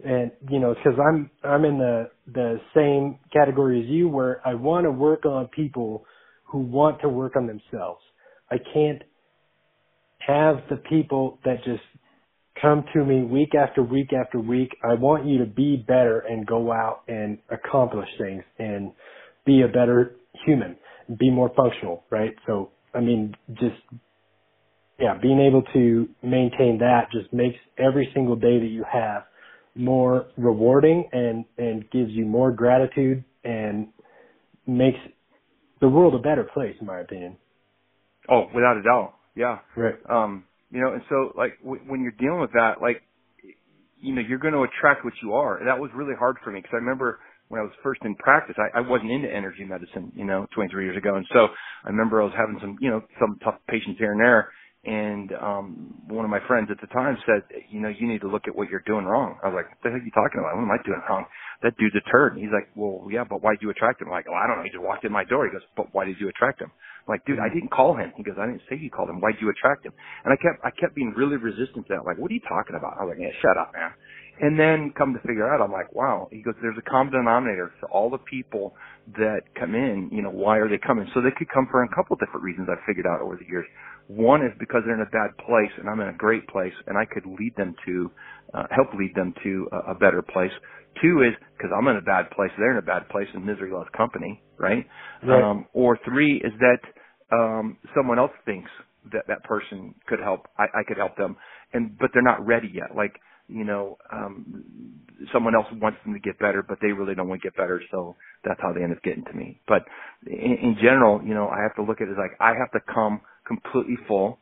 [0.04, 4.54] And you know, because I'm I'm in the the same category as you, where I
[4.54, 6.04] want to work on people
[6.48, 8.00] who want to work on themselves.
[8.50, 9.02] I can't
[10.26, 11.82] have the people that just
[12.60, 14.70] come to me week after week after week.
[14.82, 18.92] I want you to be better and go out and accomplish things and
[19.46, 20.76] be a better human,
[21.18, 22.34] be more functional, right?
[22.46, 23.76] So, I mean, just,
[24.98, 29.22] yeah, being able to maintain that just makes every single day that you have
[29.74, 33.88] more rewarding and, and gives you more gratitude and
[34.66, 34.98] makes
[35.80, 37.36] the world a better place, in my opinion.
[38.30, 39.14] Oh, without a doubt.
[39.34, 39.58] Yeah.
[39.76, 39.94] Right.
[40.08, 43.02] Um, you know, and so like w- when you're dealing with that, like,
[44.00, 45.58] you know, you're going to attract what you are.
[45.58, 48.14] And that was really hard for me because I remember when I was first in
[48.16, 51.16] practice, I, I wasn't into energy medicine, you know, 23 years ago.
[51.16, 51.48] And so
[51.84, 54.50] I remember I was having some, you know, some tough patients here and there.
[54.88, 58.30] And um one of my friends at the time said, you know, you need to
[58.30, 59.36] look at what you're doing wrong.
[59.44, 60.56] I was like, what the heck are you talking about?
[60.56, 61.28] What am I doing wrong?
[61.60, 62.32] That dude's a turd.
[62.32, 64.08] And he's like, well, yeah, but why'd you attract him?
[64.08, 64.64] I'm like, well, I don't know.
[64.64, 65.44] He just walked in my door.
[65.44, 66.72] He goes, but why did you attract him?
[66.72, 68.12] I'm like, dude, I didn't call him.
[68.16, 69.20] He goes, I didn't say you called him.
[69.20, 69.92] Why'd you attract him?
[70.24, 72.04] And I kept, I kept being really resistant to that.
[72.08, 72.96] Like, what are you talking about?
[72.96, 73.92] I was like, yeah, shut up, man.
[74.40, 76.28] And then come to figure out, I'm like, wow.
[76.30, 78.74] He goes, there's a common denominator to all the people
[79.18, 80.10] that come in.
[80.12, 81.10] You know, why are they coming?
[81.12, 82.68] So they could come for a couple different reasons.
[82.70, 83.66] I've figured out over the years.
[84.08, 86.96] One is because they're in a bad place, and I'm in a great place, and
[86.98, 88.10] I could lead them to,
[88.54, 90.50] uh, help lead them to a, a better place.
[91.02, 93.70] Two is because I'm in a bad place, they're in a bad place, and misery
[93.70, 94.86] loves company, right?
[95.22, 95.42] Right.
[95.42, 96.80] Um, or three is that
[97.36, 98.70] um, someone else thinks
[99.12, 101.36] that that person could help, I, I could help them,
[101.72, 102.96] and but they're not ready yet.
[102.96, 103.12] Like
[103.48, 104.64] you know, um,
[105.32, 107.82] someone else wants them to get better, but they really don't want to get better,
[107.90, 109.60] so that's how they end up getting to me.
[109.68, 109.84] But
[110.26, 112.72] in, in general, you know, I have to look at it as like I have
[112.72, 114.38] to come completely full.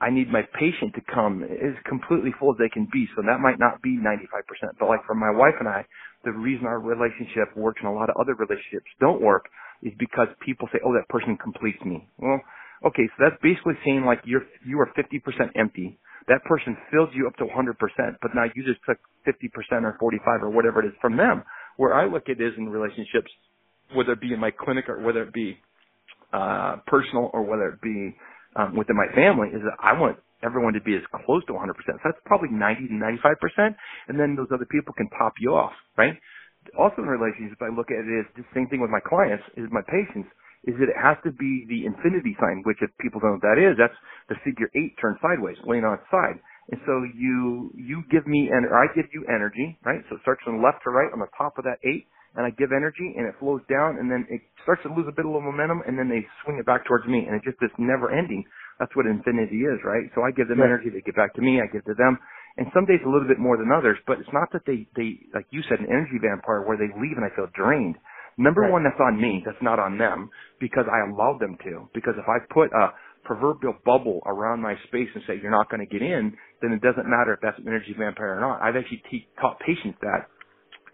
[0.00, 3.08] I need my patient to come as completely full as they can be.
[3.16, 4.76] So that might not be 95%.
[4.78, 5.86] But like for my wife and I,
[6.24, 9.46] the reason our relationship works and a lot of other relationships don't work
[9.82, 12.08] is because people say, oh, that person completes me.
[12.18, 12.40] Well,
[12.86, 15.98] okay, so that's basically saying like you're, you are 50% empty.
[16.28, 17.74] That person fills you up to 100%,
[18.22, 21.44] but now you just took 50% or 45 or whatever it is from them.
[21.78, 23.30] Where I look at is in relationships,
[23.94, 25.58] whether it be in my clinic or whether it be
[26.32, 28.14] uh, personal or whether it be
[28.56, 31.70] um, within my family, is that I want everyone to be as close to 100%.
[31.76, 33.76] So that's probably 90 to 95%,
[34.08, 36.16] and then those other people can top you off, right?
[36.78, 39.68] Also in relationships, I look at it as the same thing with my clients, is
[39.72, 40.28] my patients,
[40.68, 43.48] is that it has to be the infinity sign, which if people don't know what
[43.54, 43.96] that is, that's
[44.28, 46.38] the figure eight turned sideways, laying on its side.
[46.70, 50.00] And so you, you give me, and or I give you energy, right?
[50.10, 52.50] So it starts from left to right on the top of that eight, and I
[52.54, 55.32] give energy, and it flows down, and then it starts to lose a bit of
[55.34, 58.44] momentum, and then they swing it back towards me, and it's just this never ending.
[58.78, 60.06] That's what infinity is, right?
[60.14, 60.70] So I give them Right.
[60.72, 62.18] energy, they give back to me, I give to them,
[62.58, 65.18] and some days a little bit more than others, but it's not that they, they,
[65.34, 67.96] like you said, an energy vampire where they leave and I feel drained.
[68.38, 68.72] Number Right.
[68.72, 69.42] one, that's on me.
[69.46, 71.88] That's not on them because I allowed them to.
[71.94, 72.92] Because if I put a
[73.24, 76.82] proverbial bubble around my space and say you're not going to get in, then it
[76.82, 78.62] doesn't matter if that's an energy vampire or not.
[78.62, 80.28] I've actually te- taught patients that,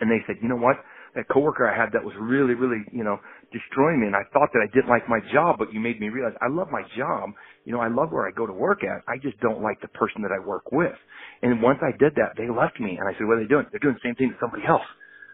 [0.01, 0.77] and they said, you know what?
[1.17, 3.19] That coworker I had that was really, really, you know,
[3.53, 6.09] destroying me, and I thought that I didn't like my job, but you made me
[6.11, 7.31] realize I love my job.
[7.65, 9.03] You know, I love where I go to work at.
[9.09, 10.95] I just don't like the person that I work with.
[11.43, 13.67] And once I did that, they left me, and I said, what are they doing?
[13.73, 14.85] They're doing the same thing to somebody else.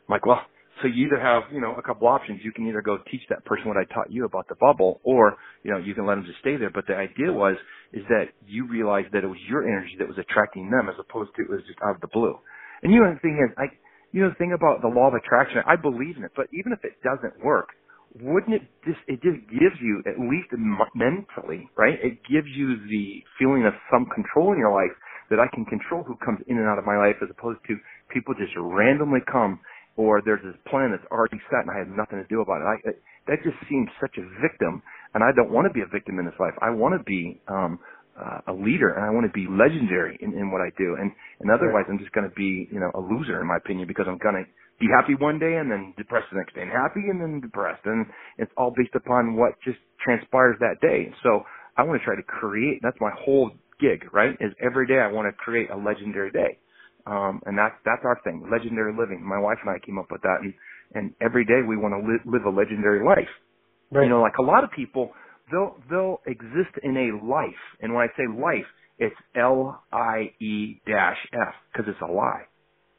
[0.08, 0.42] I'm like, well,
[0.82, 2.40] so you either have, you know, a couple options.
[2.42, 5.36] You can either go teach that person what I taught you about the bubble, or,
[5.62, 6.70] you know, you can let them just stay there.
[6.70, 7.56] But the idea was,
[7.92, 11.30] is that you realized that it was your energy that was attracting them as opposed
[11.36, 12.34] to it was just out of the blue.
[12.82, 13.70] And you know, the thing is, I,
[14.12, 16.72] you know, the thing about the law of attraction, I believe in it, but even
[16.72, 17.70] if it doesn't work,
[18.20, 20.50] wouldn't it just, it just gives you, at least
[20.94, 21.98] mentally, right?
[22.02, 24.94] It gives you the feeling of some control in your life
[25.30, 27.74] that I can control who comes in and out of my life as opposed to
[28.12, 29.58] people just randomly come
[29.96, 32.66] or there's this plan that's already set and I have nothing to do about it.
[32.66, 32.96] I, it
[33.28, 34.82] that just seems such a victim
[35.14, 36.54] and I don't want to be a victim in this life.
[36.62, 37.78] I want to be, um,
[38.18, 40.96] uh, a leader and I want to be legendary in, in what I do.
[41.00, 43.88] And, and otherwise I'm just going to be, you know, a loser in my opinion
[43.88, 44.46] because I'm going to
[44.80, 47.82] be happy one day and then depressed the next day and happy and then depressed.
[47.86, 48.06] And
[48.38, 51.10] it's all based upon what just transpires that day.
[51.22, 51.42] So
[51.76, 54.34] I want to try to create, that's my whole gig, right?
[54.40, 56.58] Is every day I want to create a legendary day.
[57.06, 59.22] Um, and that's, that's our thing, legendary living.
[59.22, 60.54] My wife and I came up with that and,
[60.94, 63.28] and every day we want to li- live a legendary life.
[63.90, 64.04] Right.
[64.04, 65.12] You know, like a lot of people,
[65.52, 68.66] they'll they'll exist in a life, and when I say life,
[68.98, 72.44] it's L I E dash F because it's a lie.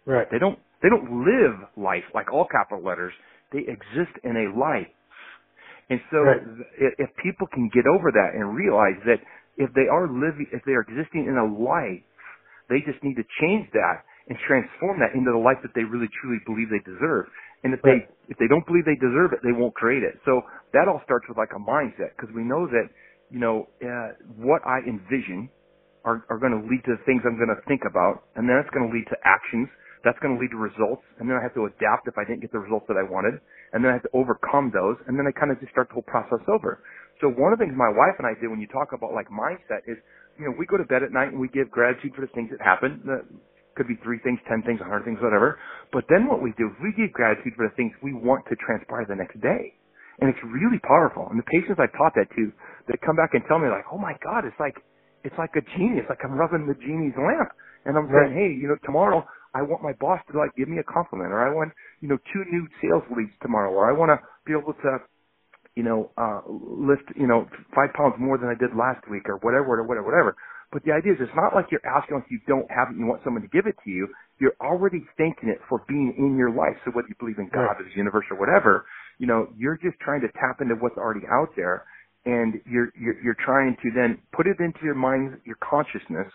[0.05, 0.27] Right.
[0.31, 3.13] They don't they don't live life like all capital letters.
[3.51, 4.87] They exist in a life.
[5.89, 6.41] And so Right.
[6.77, 9.19] if, if people can get over that and realize that
[9.57, 12.01] if they are living, if they are existing in a life,
[12.69, 16.09] they just need to change that and transform that into the life that they really
[16.21, 17.29] truly believe they deserve.
[17.63, 20.17] And if they if they don't believe they deserve it, they won't create it.
[20.25, 20.41] So
[20.73, 22.89] that all starts with like a mindset because we know that
[23.29, 25.49] you know uh, what I envision
[26.05, 28.61] are are going to lead to the things I'm going to think about, and then
[28.61, 29.69] it's going to lead to actions.
[30.05, 32.45] That's going to lead to results, and then I have to adapt if I didn't
[32.45, 33.41] get the results that I wanted,
[33.73, 35.97] and then I have to overcome those, and then I kind of just start the
[35.97, 36.85] whole process over.
[37.21, 39.29] So one of the things my wife and I did when you talk about like
[39.29, 39.97] mindset is,
[40.39, 42.49] you know, we go to bed at night and we give gratitude for the things
[42.51, 43.01] that happen.
[43.05, 43.23] That
[43.75, 45.59] could be three things, ten things, a hundred things, whatever.
[45.93, 48.55] But then what we do is we give gratitude for the things we want to
[48.59, 49.73] transpire the next day.
[50.21, 51.27] And it's really powerful.
[51.31, 52.43] And the patients I've taught that to,
[52.87, 54.77] they come back and tell me like, oh my God, it's like,
[55.23, 55.99] it's like a genie.
[55.99, 57.49] It's like I'm rubbing the genie's lamp.
[57.85, 58.29] And I'm Right.
[58.29, 59.25] saying, hey, you know, tomorrow
[59.55, 62.17] I want my boss to like give me a compliment or I want, you know,
[62.33, 64.99] two new sales leads tomorrow or I want to be able to,
[65.75, 69.37] you know, uh, lift, you know, five pounds more than I did last week or
[69.43, 70.35] whatever, or whatever, whatever.
[70.73, 73.01] But the idea is it's not like you're asking if you don't have it and
[73.01, 74.07] you want someone to give it to you.
[74.39, 76.75] You're already thanking it for being in your life.
[76.85, 77.81] So whether you believe in God Right.
[77.81, 78.85] or the universe or whatever,
[79.19, 81.85] you know, you're just trying to tap into what's already out there
[82.25, 86.27] and you're, you're, you're trying to then put it into your mind, your consciousness,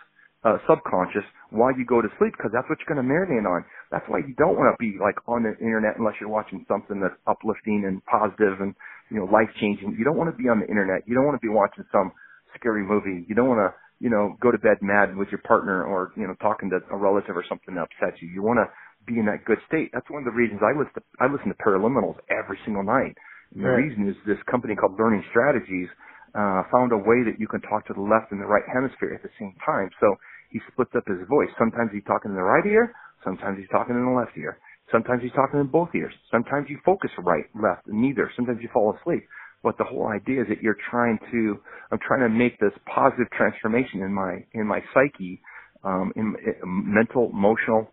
[0.44, 3.64] uh, subconscious while you go to sleep because that's what you're going to marinate on.
[3.92, 7.00] That's why you don't want to be like on the internet unless you're watching something
[7.00, 8.74] that's uplifting and positive and,
[9.10, 9.96] you know, life changing.
[9.98, 11.02] You don't want to be on the internet.
[11.06, 12.12] You don't want to be watching some
[12.58, 13.26] scary movie.
[13.28, 16.26] You don't want to, you know, go to bed mad with your partner or, you
[16.26, 18.28] know, talking to a relative or something that upsets you.
[18.28, 18.66] You want to
[19.06, 19.90] be in that good state.
[19.92, 23.16] That's one of the reasons I listen to, I listen to Paraliminals every single night.
[23.54, 25.88] And the reason is this company called Learning Strategies
[26.34, 29.14] uh, found a way that you can talk to the left and the right hemisphere
[29.14, 29.90] at the same time.
[30.00, 30.14] So
[30.50, 31.50] he splits up his voice.
[31.58, 32.94] Sometimes he's talking in the right ear,
[33.24, 34.58] sometimes he's talking in the left ear.
[34.92, 36.12] Sometimes he's talking in both ears.
[36.30, 38.30] Sometimes you focus right, left, neither.
[38.36, 39.22] Sometimes you fall asleep.
[39.62, 41.58] But the whole idea is that you're trying to,
[41.92, 45.40] I'm trying to make this positive transformation in my, in my psyche,
[45.84, 47.90] um, in, in mental, emotional,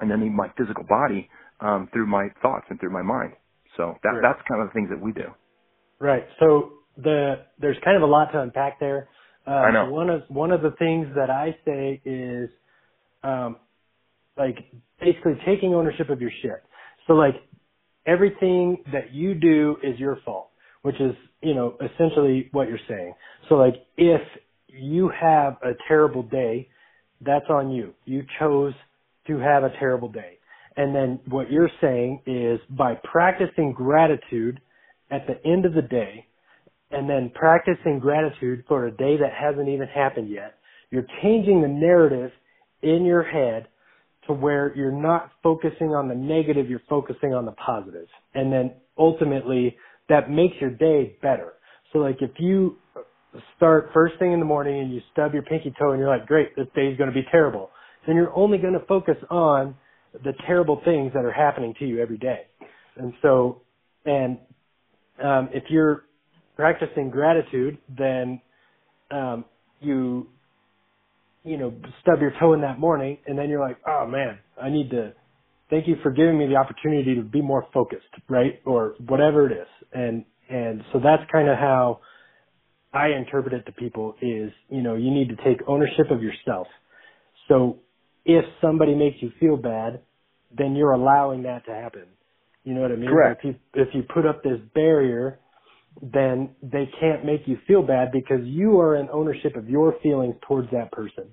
[0.00, 1.28] and then in my physical body,
[1.60, 3.32] um, through my thoughts and through my mind.
[3.76, 4.22] So that, Right.
[4.22, 5.28] that's kind of the things that we do.
[5.98, 6.24] Right.
[6.38, 9.08] So the there's kind of a lot to unpack there.
[9.46, 9.90] Uh, I know.
[9.90, 12.50] One of one of the things that I say is,
[13.22, 13.56] um,
[14.36, 14.58] like
[15.00, 16.62] basically taking ownership of your shit.
[17.06, 17.34] So like
[18.06, 20.50] everything that you do is your fault,
[20.82, 23.14] which is you know essentially what you're saying.
[23.48, 24.22] So like if
[24.68, 26.68] you have a terrible day,
[27.20, 27.94] that's on you.
[28.04, 28.74] You chose
[29.26, 30.38] to have a terrible day.
[30.76, 34.60] And then what you're saying is by practicing gratitude
[35.10, 36.26] at the end of the day
[36.90, 40.54] and then practicing gratitude for a day that hasn't even happened yet,
[40.90, 42.30] you're changing the narrative
[42.82, 43.68] in your head
[44.26, 48.06] to where you're not focusing on the negative, you're focusing on the positive.
[48.34, 49.76] And then ultimately
[50.08, 51.54] that makes your day better.
[51.92, 52.76] So like if you
[53.56, 56.26] start first thing in the morning and you stub your pinky toe and you're like,
[56.26, 57.70] great, this day's going to be terrible,
[58.06, 59.74] then you're only going to focus on
[60.24, 62.42] the terrible things that are happening to you every day.
[62.96, 63.62] And so,
[64.04, 64.38] and
[65.22, 66.04] um, if you're
[66.56, 68.40] practicing gratitude, then
[69.10, 69.44] um,
[69.80, 70.28] you,
[71.46, 74.68] you know, stub your toe in that morning, and then you're like, oh man, I
[74.68, 75.14] need to
[75.70, 79.52] thank you for giving me the opportunity to be more focused, right, or whatever it
[79.52, 79.68] is.
[79.92, 82.00] And and so that's kind of how
[82.92, 86.66] I interpret it to people is, you know, you need to take ownership of yourself.
[87.48, 87.78] So
[88.24, 90.00] if somebody makes you feel bad,
[90.56, 92.04] then you're allowing that to happen.
[92.64, 93.10] You know what I mean?
[93.10, 93.44] Correct.
[93.44, 95.38] If you if you put up this barrier,
[96.02, 100.34] then they can't make you feel bad because you are in ownership of your feelings
[100.46, 101.24] towards that person.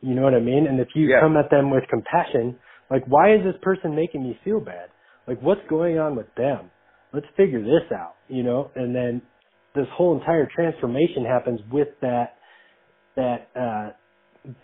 [0.00, 0.66] You know what I mean?
[0.66, 1.20] And if you Yeah.
[1.20, 2.58] come at them with compassion,
[2.90, 4.90] like why is this person making me feel bad?
[5.26, 6.70] Like what's going on with them?
[7.12, 8.70] Let's figure this out, you know?
[8.74, 9.22] And then
[9.74, 12.36] this whole entire transformation happens with that
[13.16, 13.90] that uh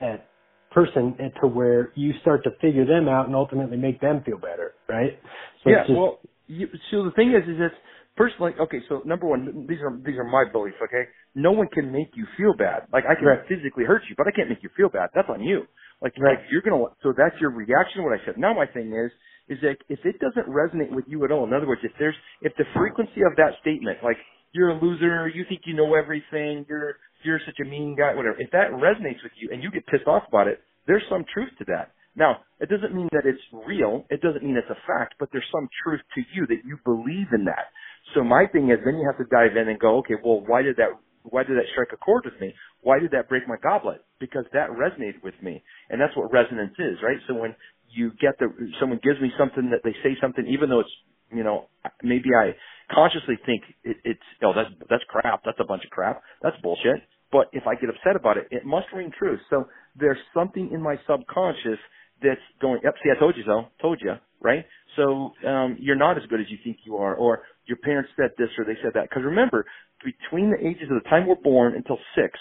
[0.00, 0.28] that
[0.72, 4.74] person to where you start to figure them out and ultimately make them feel better,
[4.88, 5.18] right?
[5.64, 5.82] So yeah.
[5.86, 7.72] just, well, you, so the thing is, is that
[8.16, 8.80] personally, okay.
[8.88, 10.76] So number one, these are these are my beliefs.
[10.82, 12.88] Okay, no one can make you feel bad.
[12.92, 13.46] Like I can Right.
[13.48, 15.10] physically hurt you, but I can't make you feel bad.
[15.14, 15.66] That's on you.
[16.02, 16.38] Like, Right.
[16.38, 16.84] like you're gonna.
[17.02, 18.02] So that's your reaction.
[18.02, 18.38] to What I said.
[18.38, 19.12] Now my thing is,
[19.48, 22.16] is that if it doesn't resonate with you at all, in other words, if there's
[22.42, 24.18] if the frequency of that statement, like
[24.52, 28.36] you're a loser, you think you know everything, you're you're such a mean guy, whatever.
[28.40, 31.50] If that resonates with you and you get pissed off about it, there's some truth
[31.58, 31.92] to that.
[32.16, 34.06] Now, it doesn't mean that it's real.
[34.10, 37.28] It doesn't mean it's a fact, but there's some truth to you that you believe
[37.32, 37.66] in that.
[38.14, 40.62] So my thing is then you have to dive in and go, okay, well, why
[40.62, 40.90] did that,
[41.22, 42.54] why did that strike a chord with me?
[42.82, 44.04] Why did that break my goblet?
[44.20, 45.62] Because that resonated with me.
[45.90, 47.18] And that's what resonance is, right?
[47.28, 47.54] So when
[47.90, 48.48] you get the,
[48.80, 50.92] someone gives me something that they say something, even though it's,
[51.32, 51.68] you know,
[52.02, 52.54] maybe I
[52.94, 55.42] consciously think it, it's, oh, that's, that's crap.
[55.44, 56.22] That's a bunch of crap.
[56.42, 57.02] That's bullshit.
[57.32, 59.38] But if I get upset about it, it must ring true.
[59.50, 59.66] So
[59.98, 61.78] there's something in my subconscious
[62.22, 64.64] that's going, yep, see, I told you so, told you, right?
[64.96, 68.30] So, um, you're not as good as you think you are, or your parents said
[68.38, 69.10] this or they said that.
[69.10, 69.64] Cause remember,
[70.04, 72.38] between the ages of the time we're born until six,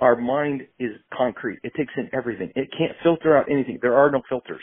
[0.00, 1.58] our mind is concrete.
[1.64, 2.52] It takes in everything.
[2.54, 3.78] It can't filter out anything.
[3.82, 4.62] There are no filters.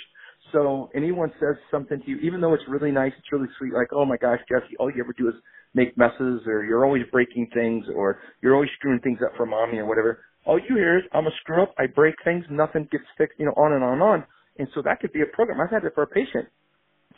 [0.51, 3.87] So anyone says something to you, even though it's really nice, it's really sweet, like,
[3.91, 5.35] oh my gosh, Jesse, all you ever do is
[5.73, 9.79] make messes, or you're always breaking things, or you're always screwing things up for mommy
[9.79, 10.19] or whatever.
[10.45, 13.45] All you hear is, I'm a screw up, I break things, nothing gets fixed, you
[13.47, 14.23] know, on and on and on.
[14.57, 15.59] And so that could be a program.
[15.59, 16.47] I've had it for a patient.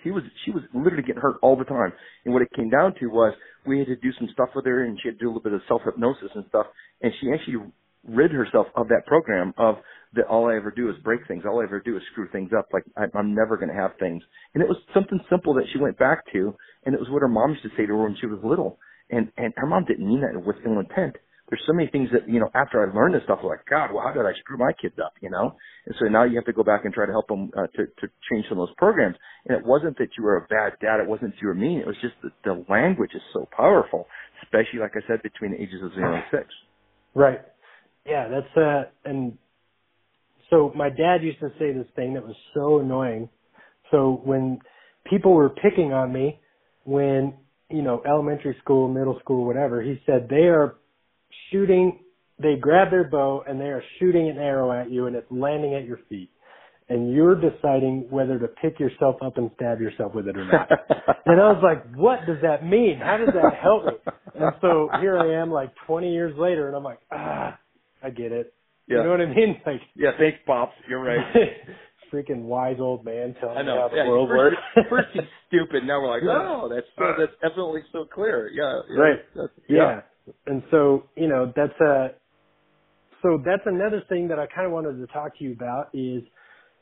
[0.03, 1.93] She was she was literally getting hurt all the time.
[2.25, 3.33] And what it came down to was
[3.65, 5.43] we had to do some stuff with her and she had to do a little
[5.43, 6.67] bit of self hypnosis and stuff.
[7.01, 7.71] And she actually
[8.07, 9.75] rid herself of that program of
[10.13, 11.43] that all I ever do is break things.
[11.45, 12.67] All I ever do is screw things up.
[12.71, 14.23] Like I, I'm never going to have things.
[14.53, 16.55] And it was something simple that she went back to,
[16.86, 18.79] and it was what her mom used to say to her when she was little.
[19.10, 21.17] And and her mom didn't mean that with ill intent
[21.49, 23.93] there's so many things that you know after I learned this stuff, I'm like God,
[23.93, 25.13] well, how did I screw my kids up?
[25.21, 25.55] You know,
[25.86, 27.86] and so now you have to go back and try to help them uh, to
[27.86, 29.15] to change some of those programs.
[29.45, 31.79] And it wasn't that you were a bad dad, it wasn't you were mean.
[31.79, 34.07] It was just that the language is so powerful,
[34.43, 36.47] especially like I said, between the ages of zero and six.
[37.15, 37.41] Right.
[38.05, 39.38] Yeah, that's uh, and
[40.49, 43.29] so my dad used to say this thing that was so annoying.
[43.91, 44.60] So when
[45.10, 46.39] people were picking on me,
[46.83, 47.36] when
[47.69, 50.75] you know elementary school, middle school, whatever, he said they are
[51.52, 52.00] shooting,
[52.41, 55.73] they grab their bow and they are shooting an arrow at you and it's landing
[55.73, 56.30] at your feet.
[56.89, 60.69] And you're deciding whether to pick yourself up and stab yourself with it or not.
[61.26, 63.00] and I was like, what does that mean?
[63.04, 63.91] How does that help me?
[64.36, 67.60] And so here I am like 20 years later and I'm like, ah,
[68.02, 68.54] I get it.
[68.88, 68.97] Yeah.
[68.97, 69.62] You know what I mean?
[69.65, 70.73] Like, yeah, thanks, pops.
[70.88, 71.19] You're right.
[72.13, 73.76] freaking wise old man telling I know.
[73.76, 74.56] me how the yeah, world works.
[74.89, 75.84] first he's stupid.
[75.86, 78.50] Now we're like, oh, that's so, that's definitely so clear.
[78.50, 78.80] Yeah.
[78.89, 79.19] yeah right.
[79.36, 79.47] Yeah.
[79.67, 80.02] yeah
[80.45, 82.09] and so you know that's a
[83.21, 86.23] so that's another thing that I kind of wanted to talk to you about is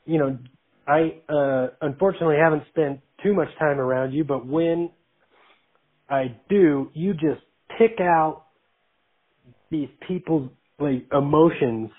[0.04, 0.38] you know
[0.86, 4.90] I uh unfortunately haven't spent too much time around you but when
[6.08, 7.42] I do you just
[7.78, 8.44] pick out
[9.70, 11.90] these people's like emotions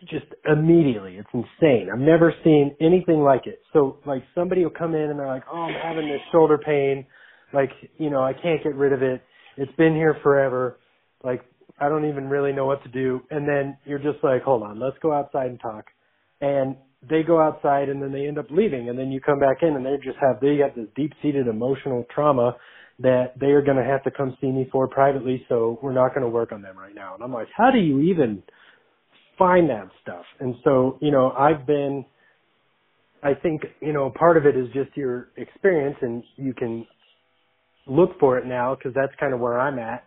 [0.00, 1.16] just immediately.
[1.16, 1.88] It's insane.
[1.92, 3.60] I've never seen anything like it.
[3.72, 7.06] So like somebody will come in and they're like, "Oh, I'm having this shoulder pain.
[7.52, 9.22] Like, you know, I can't get rid of it."
[9.56, 10.78] It's been here forever.
[11.24, 11.42] Like,
[11.78, 13.20] I don't even really know what to do.
[13.30, 15.86] And then you're just like, hold on, let's go outside and talk.
[16.40, 16.76] And
[17.08, 18.88] they go outside and then they end up leaving.
[18.88, 21.46] And then you come back in and they just have, they got this deep seated
[21.46, 22.56] emotional trauma
[22.98, 25.44] that they are going to have to come see me for privately.
[25.48, 27.14] So we're not going to work on them right now.
[27.14, 28.42] And I'm like, how do you even
[29.38, 30.24] find that stuff?
[30.40, 32.06] And so, you know, I've been,
[33.22, 36.86] I think, you know, part of it is just your experience and you can
[37.86, 40.04] look for it now because that's kind of where I'm at,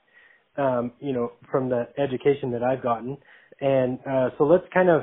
[0.58, 3.18] um, you know, from the education that I've gotten.
[3.62, 5.02] And uh, so let's kind of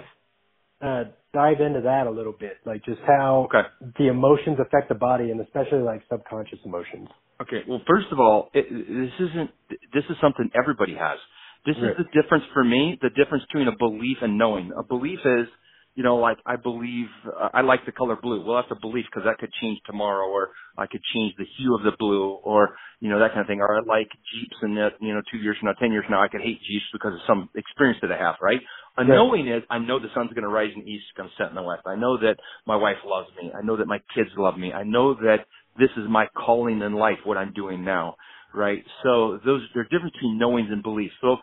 [0.80, 3.68] uh, dive into that a little bit, like just how okay.
[3.98, 7.08] the emotions affect the body, and especially like subconscious emotions.
[7.40, 7.60] Okay.
[7.68, 9.50] Well, first of all, it, this isn't.
[9.92, 11.18] This is something everybody has.
[11.66, 11.90] This right.
[11.90, 12.98] is the difference for me.
[13.02, 14.72] The difference between a belief and knowing.
[14.78, 15.48] A belief is
[15.96, 18.44] you know, like I believe uh, I like the color blue.
[18.44, 21.74] Well, that's a belief because that could change tomorrow, or I could change the hue
[21.74, 23.60] of the blue, or you know that kind of thing.
[23.60, 26.12] Or I like Jeeps, and that you know, two years from now, ten years from
[26.12, 28.36] now, I could hate Jeeps because of some experience that I have.
[28.42, 28.60] Right?
[28.98, 29.08] A right.
[29.08, 31.34] knowing is I know the sun's going to rise in the east, it's going to
[31.42, 31.82] set in the west.
[31.86, 33.50] I know that my wife loves me.
[33.56, 34.74] I know that my kids love me.
[34.74, 38.16] I know that this is my calling in life, what I'm doing now.
[38.54, 38.84] Right?
[39.02, 41.14] So those there are difference between knowings and beliefs.
[41.22, 41.38] So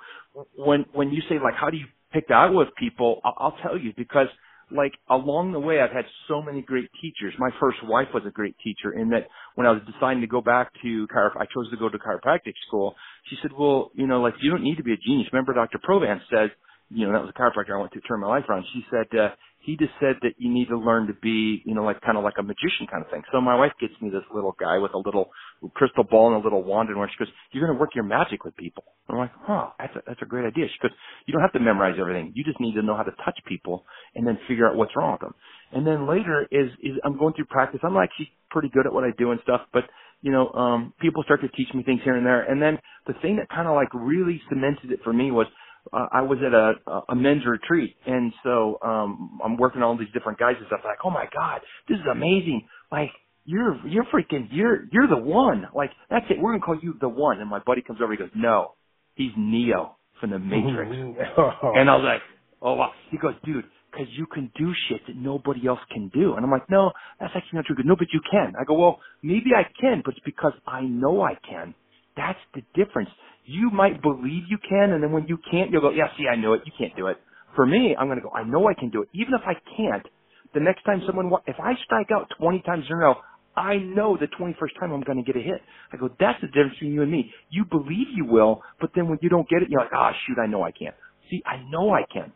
[0.55, 3.21] when when you say like, how do you pick out with people?
[3.25, 4.27] I'll, I'll tell you because
[4.71, 7.33] like along the way, I've had so many great teachers.
[7.37, 10.41] My first wife was a great teacher in that when I was deciding to go
[10.41, 12.95] back to chiro, I chose to go to chiropractic school.
[13.29, 15.27] She said, well, you know, like you don't need to be a genius.
[15.31, 15.79] Remember Dr.
[15.79, 16.49] Provance says,
[16.89, 18.65] you know, that was a chiropractor I went to turn my life around.
[18.73, 19.29] She said, uh,
[19.63, 22.23] he just said that you need to learn to be, you know, like kind of
[22.23, 23.23] like a magician kind of thing.
[23.31, 25.31] So my wife gets me this little guy with a little
[25.73, 28.03] crystal ball and a little wand and where she goes, you're going to work your
[28.03, 28.83] magic with people.
[29.07, 30.65] And I'm like, huh, that's a, that's a great idea.
[30.67, 30.91] She goes,
[31.25, 32.33] you don't have to memorize everything.
[32.35, 33.85] You just need to know how to touch people
[34.15, 35.35] and then figure out what's wrong with them.
[35.71, 37.79] And then later is, is I'm going through practice.
[37.83, 39.83] I'm actually pretty good at what I do and stuff, but
[40.21, 42.43] you know, um, people start to teach me things here and there.
[42.43, 45.47] And then the thing that kind of like really cemented it for me was
[45.91, 49.97] uh, I was at a a men's retreat, and so um I'm working on all
[49.97, 50.81] these different guys and stuff.
[50.85, 52.67] Like, oh my god, this is amazing!
[52.91, 53.09] Like
[53.45, 55.67] you're you're freaking you're you're the one.
[55.75, 56.37] Like that's it.
[56.39, 57.39] We're gonna call you the one.
[57.39, 58.11] And my buddy comes over.
[58.13, 58.73] He goes, no,
[59.15, 60.91] he's Neo from the Matrix.
[61.75, 62.21] and I was like,
[62.61, 62.91] oh wow.
[63.11, 66.35] He goes, dude, because you can do shit that nobody else can do.
[66.35, 67.75] And I'm like, no, that's actually not true.
[67.75, 68.53] Goes, no, but you can.
[68.59, 71.75] I go, well, maybe I can, but it's because I know I can.
[72.15, 73.09] That's the difference.
[73.45, 76.35] You might believe you can, and then when you can't, you'll go, yeah, see, I
[76.37, 76.61] knew it.
[76.65, 77.17] You can't do it.
[77.55, 79.09] For me, I'm going to go, I know I can do it.
[79.13, 80.05] Even if I can't,
[80.53, 83.15] the next time someone, if I strike out 20 times in a row,
[83.57, 85.61] I know the 21st time I'm going to get a hit.
[85.93, 87.31] I go, that's the difference between you and me.
[87.51, 90.17] You believe you will, but then when you don't get it, you're like, ah, oh,
[90.27, 90.95] shoot, I know I can't.
[91.31, 92.31] See, I know I can.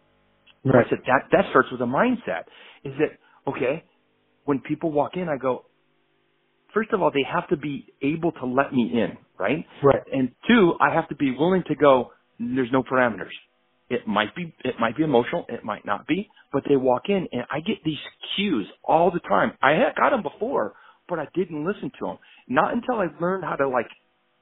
[0.66, 0.86] Right.
[0.86, 2.44] I said that that starts with a mindset.
[2.86, 3.18] Is that
[3.52, 3.84] okay?
[4.46, 5.66] When people walk in, I go.
[6.74, 9.66] First of all, they have to be able to let me in, right?
[9.84, 10.02] Right.
[10.12, 12.12] And two, I have to be willing to go.
[12.40, 13.34] There's no parameters.
[13.90, 17.28] It might be it might be emotional, it might not be, but they walk in
[17.32, 17.98] and I get these
[18.36, 19.54] cues all the time.
[19.62, 20.74] I had got them before,
[21.08, 22.18] but I didn't listen to them.
[22.50, 23.88] Not until I learned how to like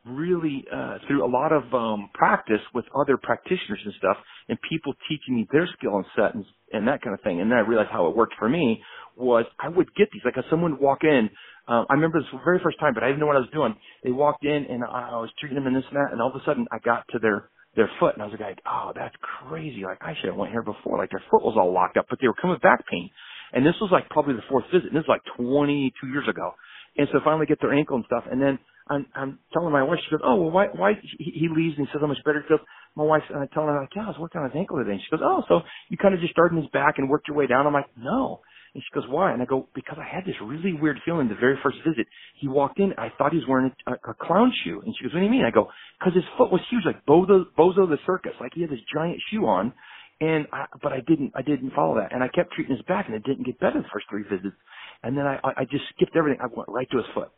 [0.06, 4.18] really uh, through a lot of um, practice with other practitioners and stuff,
[4.50, 7.42] and people teaching me their skill and set and, and that kind of thing.
[7.42, 8.82] And then I realized how it worked for me
[9.16, 11.30] was I would get these like if someone would walk in.
[11.68, 13.76] Um, I remember this very first time, but I didn't know what I was doing.
[14.04, 16.30] They walked in and I, I was treating them and this and that, and all
[16.30, 19.16] of a sudden I got to their their foot, and I was like, oh, that's
[19.22, 19.84] crazy.
[19.84, 20.98] Like I should have went here before.
[20.98, 23.10] Like their foot was all locked up, but they were coming back pain.
[23.54, 24.88] And this was like probably the fourth visit.
[24.88, 26.52] And this was like 22 years ago.
[26.98, 28.24] And so finally get their ankle and stuff.
[28.32, 28.60] And then
[28.90, 31.88] I'm, I'm telling my wife, she goes, oh, well, why, why, he, he leaves and
[31.88, 32.62] he says how much better he feels.
[32.96, 34.92] My wife, and I tell her, like, yeah, I was working on his ankle today.
[34.92, 37.28] And she goes, oh, so you kind of just started in his back and worked
[37.28, 37.68] your way down.
[37.68, 38.42] I'm like, no.
[38.76, 39.32] And she goes, why?
[39.32, 42.08] And I go, because I had this really weird feeling the very first visit.
[42.40, 44.82] He walked in, I thought he was wearing a, a clown shoe.
[44.86, 45.46] And she goes, what do you mean?
[45.46, 48.34] I go, because his foot was huge, like Bozo, Bozo the Circus.
[48.42, 49.74] Like he had this giant shoe on.
[50.20, 52.14] And I, but I didn't, I didn't follow that.
[52.14, 54.56] And I kept treating his back and it didn't get better the first three visits.
[55.04, 56.40] And then I, I just skipped everything.
[56.44, 57.32] I went right to his foot.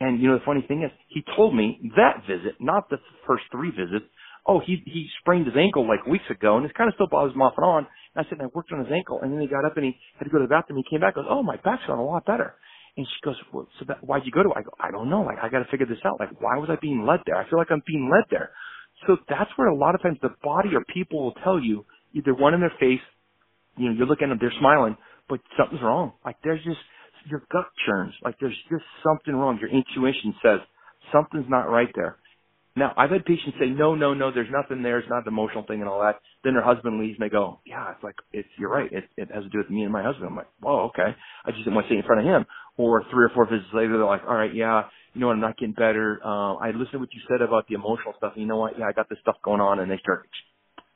[0.00, 3.44] And you know the funny thing is, he told me that visit, not the first
[3.52, 4.04] three visits.
[4.46, 7.34] Oh, he he sprained his ankle like weeks ago, and this kind of still bothers
[7.34, 7.86] him off and on.
[8.14, 9.86] And I said, and I worked on his ankle, and then he got up and
[9.86, 10.78] he had to go to the bathroom.
[10.78, 12.54] He came back, goes, oh, my back's feeling a lot better.
[12.96, 14.50] And she goes, well, so that, why'd you go to?
[14.56, 15.22] I go, I don't know.
[15.22, 16.20] Like I got to figure this out.
[16.20, 17.36] Like why was I being led there?
[17.36, 18.50] I feel like I'm being led there.
[19.06, 22.34] So that's where a lot of times the body or people will tell you either
[22.34, 23.00] one in their face,
[23.76, 24.96] you know, you're looking at them, they're smiling,
[25.28, 26.12] but something's wrong.
[26.24, 26.80] Like there's just
[27.30, 28.14] your gut churns.
[28.24, 29.58] Like there's just something wrong.
[29.60, 30.60] Your intuition says
[31.12, 32.18] something's not right there.
[32.74, 34.98] Now, I've had patients say, no, no, no, there's nothing there.
[34.98, 36.20] It's not the emotional thing and all that.
[36.42, 38.90] Then their husband leaves and they go, yeah, it's like, it's, you're right.
[38.90, 40.26] It, it has to do with me and my husband.
[40.26, 41.14] I'm like, oh, okay.
[41.44, 42.46] I just didn't want to say in front of him.
[42.78, 45.40] Or three or four visits later, they're like, all right, yeah, you know what, I'm
[45.40, 46.18] not getting better.
[46.24, 48.32] Uh, I listened to what you said about the emotional stuff.
[48.34, 48.78] And you know what?
[48.78, 50.26] Yeah, I got this stuff going on and they start,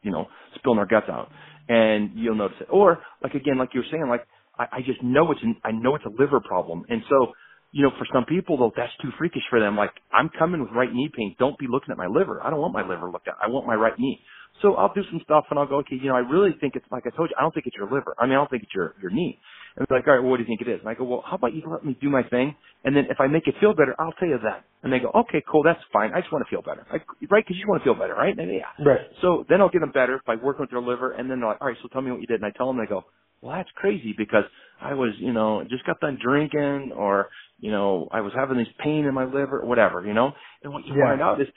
[0.03, 1.29] you know, spilling their guts out.
[1.69, 2.69] And you'll notice it.
[2.71, 4.27] Or, like again, like you were saying, like,
[4.59, 6.85] I, I just know it's an, I know it's a liver problem.
[6.89, 7.33] And so,
[7.77, 9.77] you know, for some people though, that's too freakish for them.
[9.77, 11.37] Like, I'm coming with right knee pain.
[11.39, 12.41] Don't be looking at my liver.
[12.43, 13.37] I don't want my liver looked at.
[13.43, 14.21] I want my right knee.
[14.63, 16.87] So I'll do some stuff and I'll go, okay, you know, I really think it's
[16.91, 18.17] like I told you, I don't think it's your liver.
[18.19, 19.39] I mean, I don't think it's your your knee.
[19.77, 20.81] And they're like, all right, well, what do you think it is?
[20.81, 22.55] And I go, well, how about you let me do my thing,
[22.85, 24.65] and then if I make it feel better, I'll tell you that.
[24.83, 26.13] And they go, okay, cool, that's fine.
[26.15, 27.45] I just want to feel better, like, right?
[27.47, 28.37] Because you want to feel better, right?
[28.39, 28.85] And yeah.
[28.85, 29.01] Right.
[29.23, 31.61] So then I'll get them better by working with their liver, and then they're like,
[31.61, 32.43] all right, so tell me what you did.
[32.43, 33.05] And I tell them, they go,
[33.43, 34.45] well, that's crazy because
[34.81, 38.69] I was, you know, just got done drinking or, you know, I was having this
[38.83, 40.33] pain in my liver, whatever, you know.
[40.63, 41.11] And what you yeah.
[41.11, 41.49] find out is,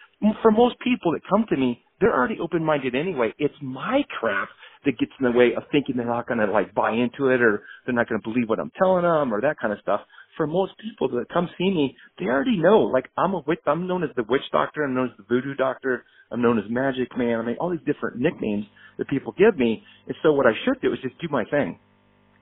[0.42, 3.34] for most people that come to me, they're already open-minded anyway.
[3.38, 4.50] It's my crap
[4.86, 7.42] that gets in the way of thinking they're not going to like buy into it
[7.42, 10.02] or they're not going to believe what I'm telling them or that kind of stuff.
[10.38, 12.84] For most people that come see me, they already know.
[12.84, 13.60] Like I'm a witch.
[13.68, 14.84] I'm known as the witch doctor.
[14.84, 16.06] I'm known as the voodoo doctor.
[16.32, 17.40] I'm known as Magic Man.
[17.40, 18.66] I mean, all these different nicknames
[18.98, 19.84] that people give me.
[20.08, 21.78] And so what I should do is just do my thing.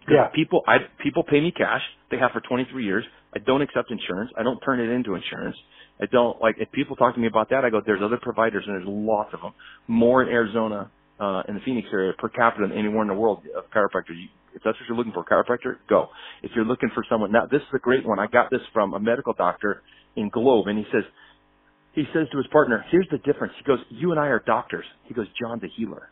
[0.10, 0.28] Yeah.
[0.34, 1.82] People, I people pay me cash.
[2.12, 3.06] They have for 23 years.
[3.36, 4.32] I don't accept insurance.
[4.38, 5.58] I don't turn it into insurance.
[6.02, 7.66] I don't like if people talk to me about that.
[7.66, 9.54] I go, there's other providers and there's lots of them.
[9.88, 13.44] More in Arizona, uh, in the Phoenix area per capita than anywhere in the world
[13.56, 14.16] of chiropractors.
[14.54, 16.10] If that's what you're looking for, chiropractor, go.
[16.42, 18.20] If you're looking for someone, now this is a great one.
[18.20, 19.82] I got this from a medical doctor
[20.16, 21.04] in Globe, and he says,
[21.94, 23.54] he says to his partner, here's the difference.
[23.58, 24.86] He goes, you and I are doctors.
[25.06, 26.10] He goes, John's a healer.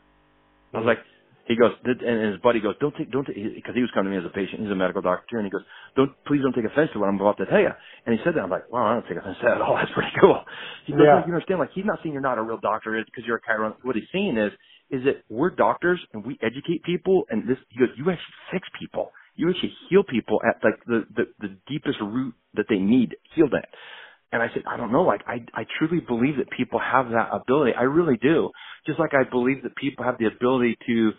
[0.74, 0.98] I was like,
[1.46, 4.18] he goes, and his buddy goes, don't take, don't take, because he was coming to
[4.18, 4.62] me as a patient.
[4.62, 5.62] He's a medical doctor, and he goes,
[5.96, 7.70] don't, please don't take offense to what I'm about to tell you.
[8.06, 8.42] And he said that.
[8.42, 9.76] I'm like, wow, I don't take offense to that at all.
[9.80, 10.42] That's pretty cool.
[10.90, 11.22] He goes, yeah.
[11.22, 13.86] you understand, like, he's not saying you're not a real doctor because you're a chiropractor.
[13.86, 14.52] What he's saying is,
[14.90, 18.68] is that we're doctors and we educate people, and this, he goes, you actually fix
[18.80, 19.12] people.
[19.36, 23.54] You actually heal people at like the, the, the deepest root that they need healed
[23.54, 23.70] at.
[24.32, 25.04] And I said, I don't know.
[25.04, 27.72] Like, I, I truly believe that people have that ability.
[27.78, 28.50] I really do.
[28.86, 31.12] Just like I believe that people have the ability to,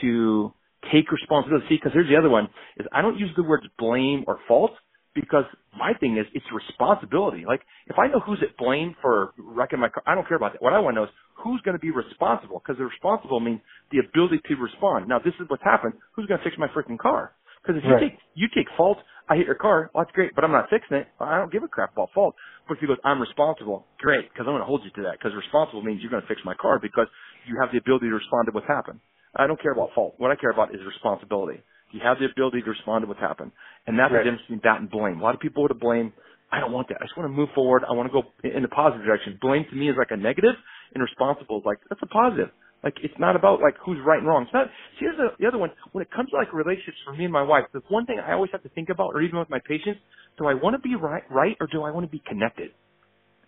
[0.00, 0.52] to
[0.92, 1.66] take responsibility.
[1.68, 4.72] See, because here's the other one is I don't use the words blame or fault
[5.14, 5.44] because
[5.78, 7.44] my thing is it's responsibility.
[7.46, 10.52] Like if I know who's at blame for wrecking my car, I don't care about
[10.52, 10.62] that.
[10.62, 13.60] What I want to know is who's going to be responsible because the responsible means
[13.90, 15.08] the ability to respond.
[15.08, 15.94] Now this is what's happened.
[16.14, 17.32] Who's going to fix my freaking car?
[17.62, 18.10] Because if you right.
[18.10, 19.90] take you take fault, I hit your car.
[19.94, 21.08] Well, that's great, but I'm not fixing it.
[21.18, 22.34] I don't give a crap about fault.
[22.68, 23.86] But if you go, I'm responsible.
[23.98, 25.16] Great, because I'm going to hold you to that.
[25.16, 27.08] Because responsible means you're going to fix my car because
[27.48, 29.00] you have the ability to respond to what's happened.
[29.36, 30.14] I don't care about fault.
[30.18, 31.60] What I care about is responsibility.
[31.92, 33.52] You have the ability to respond to what's happened.
[33.86, 34.26] And that's right.
[34.26, 35.20] the difference between that and blame.
[35.20, 36.12] A lot of people would have blame.
[36.50, 36.98] I don't want that.
[37.00, 37.82] I just want to move forward.
[37.88, 39.38] I want to go in the positive direction.
[39.40, 40.54] Blame to me is like a negative
[40.94, 42.50] and responsible is like, that's a positive.
[42.82, 44.44] Like it's not about like who's right and wrong.
[44.44, 44.68] It's not.
[45.00, 45.70] See, here's the, the other one.
[45.92, 48.34] When it comes to like relationships for me and my wife, the one thing I
[48.34, 50.04] always have to think about, or even with my patients,
[50.36, 52.76] do I want to be right, right, or do I want to be connected?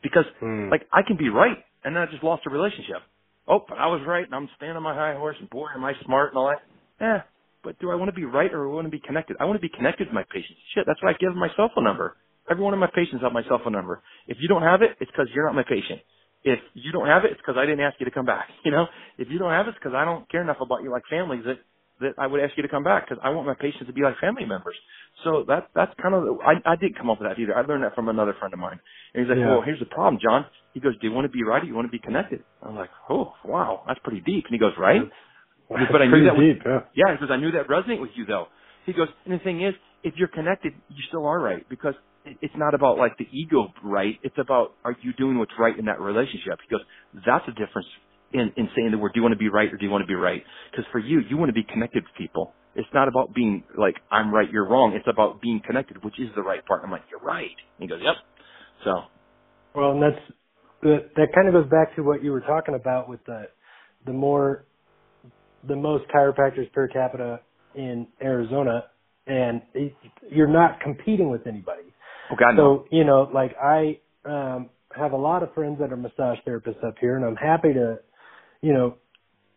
[0.02, 0.70] Because mm.
[0.70, 3.04] like I can be right and then I just lost a relationship
[3.48, 5.84] oh, but I was right and I'm standing on my high horse and boy, am
[5.84, 6.62] I smart and all that.
[7.00, 7.22] Yeah,
[7.64, 9.36] but do I want to be right or do I want to be connected?
[9.40, 10.58] I want to be connected to my patients.
[10.74, 12.16] Shit, that's why I give them my cell phone number.
[12.50, 14.02] Every one of my patients have my cell phone number.
[14.28, 16.00] If you don't have it, it's because you're not my patient.
[16.44, 18.48] If you don't have it, it's because I didn't ask you to come back.
[18.64, 18.86] You know,
[19.18, 21.42] if you don't have it, it's because I don't care enough about you like families
[21.46, 21.58] that
[22.00, 24.02] that I would ask you to come back because I want my patients to be
[24.02, 24.76] like family members.
[25.24, 27.56] So that that's kind of the, I I didn't come up with that either.
[27.56, 28.78] I learned that from another friend of mine.
[29.14, 29.50] And he's like, yeah.
[29.50, 30.44] well, here's the problem, John.
[30.74, 32.44] He goes, do you want to be right or do you want to be connected?
[32.62, 34.44] I'm like, oh wow, that's pretty deep.
[34.44, 35.00] And he goes, right.
[35.70, 37.06] That's but I knew that deep, was, yeah.
[37.06, 38.46] yeah, because I knew that resonate with you though.
[38.84, 39.74] He goes, and the thing is,
[40.04, 41.94] if you're connected, you still are right because
[42.40, 44.18] it's not about like the ego right.
[44.22, 46.58] It's about are you doing what's right in that relationship?
[46.68, 46.84] He goes,
[47.26, 47.86] that's the difference
[48.32, 50.02] in, in saying the word, do you want to be right or do you want
[50.02, 50.42] to be right?
[50.70, 52.52] Because for you, you want to be connected with people.
[52.74, 54.92] It's not about being like, I'm right, you're wrong.
[54.94, 56.82] It's about being connected, which is the right part.
[56.84, 57.44] I'm like, you're right.
[57.44, 58.16] And he goes, yep.
[58.84, 59.00] So.
[59.74, 60.22] Well, and that's,
[60.82, 63.44] that, that kind of goes back to what you were talking about with the,
[64.04, 64.66] the more,
[65.66, 67.40] the most chiropractors per capita
[67.74, 68.84] in Arizona
[69.26, 69.62] and
[70.30, 71.82] you're not competing with anybody.
[72.30, 72.84] Oh God, so, no.
[72.90, 76.94] you know, like I, um, have a lot of friends that are massage therapists up
[77.00, 77.98] here and I'm happy to
[78.62, 78.96] you know,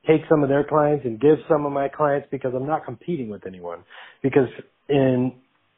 [0.08, 3.30] take some of their clients and give some of my clients because I'm not competing
[3.30, 3.80] with anyone.
[4.24, 4.47] Because
[4.89, 5.34] in,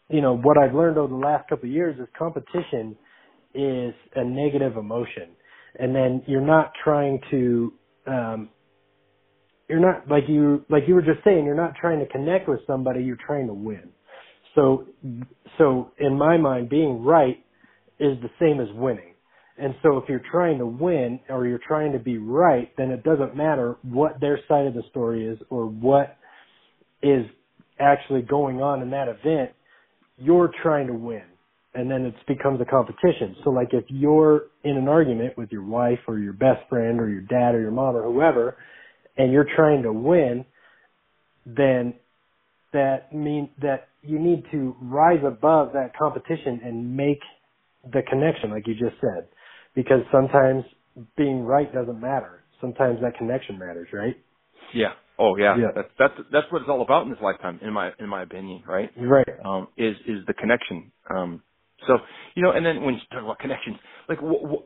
[0.09, 2.95] you know, what I've learned over the last couple of years is competition
[3.55, 5.29] is a negative emotion.
[5.79, 7.73] And then you're not trying to,
[8.07, 8.49] um,
[9.69, 12.61] you're not, like you, like you were just saying, you're not trying to connect with
[12.67, 13.89] somebody, you're trying to win.
[14.55, 14.85] So,
[15.57, 17.37] so in my mind, being right
[17.99, 19.10] is the same as winning.
[19.57, 23.03] And so if you're trying to win or you're trying to be right, then it
[23.03, 26.17] doesn't matter what their side of the story is or what
[27.03, 27.25] is
[27.79, 29.51] actually going on in that event.
[30.17, 31.23] You're trying to win.
[31.73, 33.35] And then it becomes a competition.
[33.43, 37.09] So like if you're in an argument with your wife or your best friend or
[37.09, 38.57] your dad or your mom or whoever,
[39.17, 40.45] and you're trying to win,
[41.45, 41.93] then
[42.73, 47.19] that means that you need to rise above that competition and make
[47.83, 49.27] the connection, like you just said
[49.75, 50.63] because sometimes
[51.17, 52.43] being right doesn't matter.
[52.61, 54.15] Sometimes that connection matters, right?
[54.73, 54.93] Yeah.
[55.19, 55.57] Oh yeah.
[55.57, 55.67] yeah.
[55.75, 58.63] That's that's that's what it's all about in this lifetime, in my in my opinion,
[58.67, 58.89] right?
[58.97, 59.27] Right.
[59.45, 60.91] Um, is is the connection.
[61.13, 61.41] Um,
[61.87, 61.97] so
[62.35, 63.77] you know, and then when you talk about connections,
[64.09, 64.63] like w- w-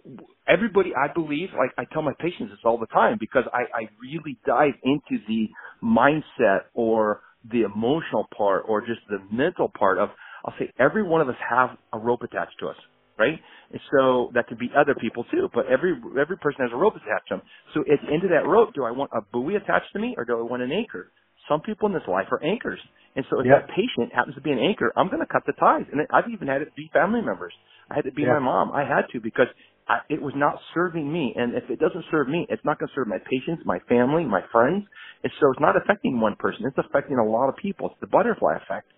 [0.47, 3.89] everybody, I believe, like I tell my patients this all the time because I I
[4.01, 5.47] really dive into the
[5.84, 10.10] mindset or the emotional part or just the mental part of
[10.45, 12.78] I'll say every one of us have a rope attached to us
[13.18, 13.39] right?
[13.72, 16.95] And so that could be other people too, but every every person has a rope
[16.95, 17.41] attached to them.
[17.74, 20.16] So at the end of that rope, do I want a buoy attached to me
[20.18, 21.11] or do I want an anchor?
[21.49, 22.80] Some people in this life are anchors.
[23.16, 23.68] And so if yep.
[23.68, 25.86] that patient happens to be an anchor, I'm going to cut the ties.
[25.91, 27.53] And I've even had it be family members.
[27.89, 28.34] I had to be yep.
[28.34, 28.72] my mom.
[28.72, 29.47] I had to because
[29.88, 31.34] I, it was not serving me.
[31.36, 34.26] And if it doesn't serve me, it's not going to serve my patients, my family,
[34.26, 34.84] my friends.
[35.24, 36.66] And so it's not affecting one person.
[36.66, 37.88] It's affecting a lot of people.
[37.88, 38.89] It's the butterfly effect.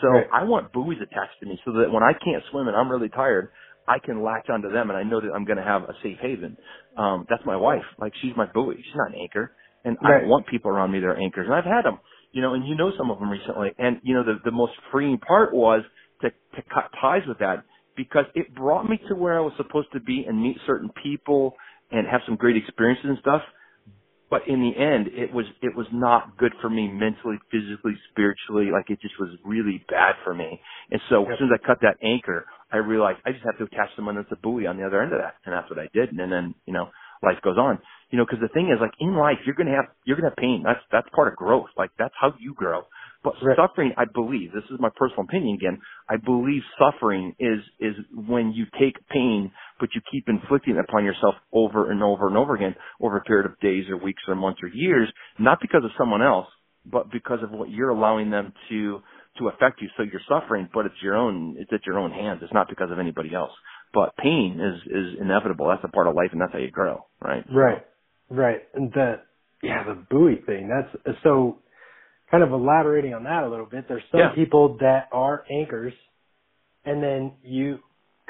[0.00, 0.26] So right.
[0.32, 3.08] I want buoys attached to me so that when I can't swim and I'm really
[3.08, 3.50] tired,
[3.86, 6.18] I can latch onto them and I know that I'm going to have a safe
[6.20, 6.56] haven.
[6.96, 7.84] Um, that's my wife.
[7.98, 8.76] Like she's my buoy.
[8.76, 9.52] She's not an anchor.
[9.84, 10.16] And right.
[10.16, 11.46] I don't want people around me that are anchors.
[11.46, 11.98] And I've had them,
[12.32, 13.70] you know, and you know some of them recently.
[13.78, 15.82] And, you know, the, the most freeing part was
[16.22, 17.64] to, to cut ties with that
[17.96, 21.54] because it brought me to where I was supposed to be and meet certain people
[21.90, 23.42] and have some great experiences and stuff
[24.30, 28.70] but in the end it was it was not good for me mentally physically spiritually
[28.72, 30.60] like it just was really bad for me.
[30.90, 31.32] And so yep.
[31.32, 34.16] as soon as i cut that anchor i realized i just have to attach someone
[34.16, 35.36] that's a buoy on the other end of that.
[35.44, 36.10] And that's what i did.
[36.10, 36.88] And then you know
[37.22, 37.78] life goes on.
[38.10, 40.30] You know because the thing is like in life you're going to have you're going
[40.30, 40.62] to have pain.
[40.64, 41.70] That's that's part of growth.
[41.76, 42.82] Like that's how you grow.
[43.22, 43.56] But right.
[43.56, 48.52] suffering i believe this is my personal opinion again i believe suffering is is when
[48.52, 49.50] you take pain
[49.80, 53.22] but you keep inflicting it upon yourself over and over and over again over a
[53.22, 56.46] period of days or weeks or months or years, not because of someone else,
[56.84, 59.00] but because of what you're allowing them to
[59.38, 59.88] to affect you.
[59.96, 61.56] So you're suffering, but it's your own.
[61.58, 62.40] It's at your own hands.
[62.42, 63.52] It's not because of anybody else.
[63.92, 65.68] But pain is is inevitable.
[65.68, 67.44] That's a part of life, and that's how you grow, right?
[67.52, 67.84] Right,
[68.30, 68.62] right.
[68.74, 69.20] And the
[69.62, 70.68] yeah, the buoy thing.
[70.68, 71.58] That's so.
[72.30, 73.86] Kind of elaborating on that a little bit.
[73.86, 74.34] There's some Yeah.
[74.34, 75.92] people that are anchors,
[76.84, 77.80] and then you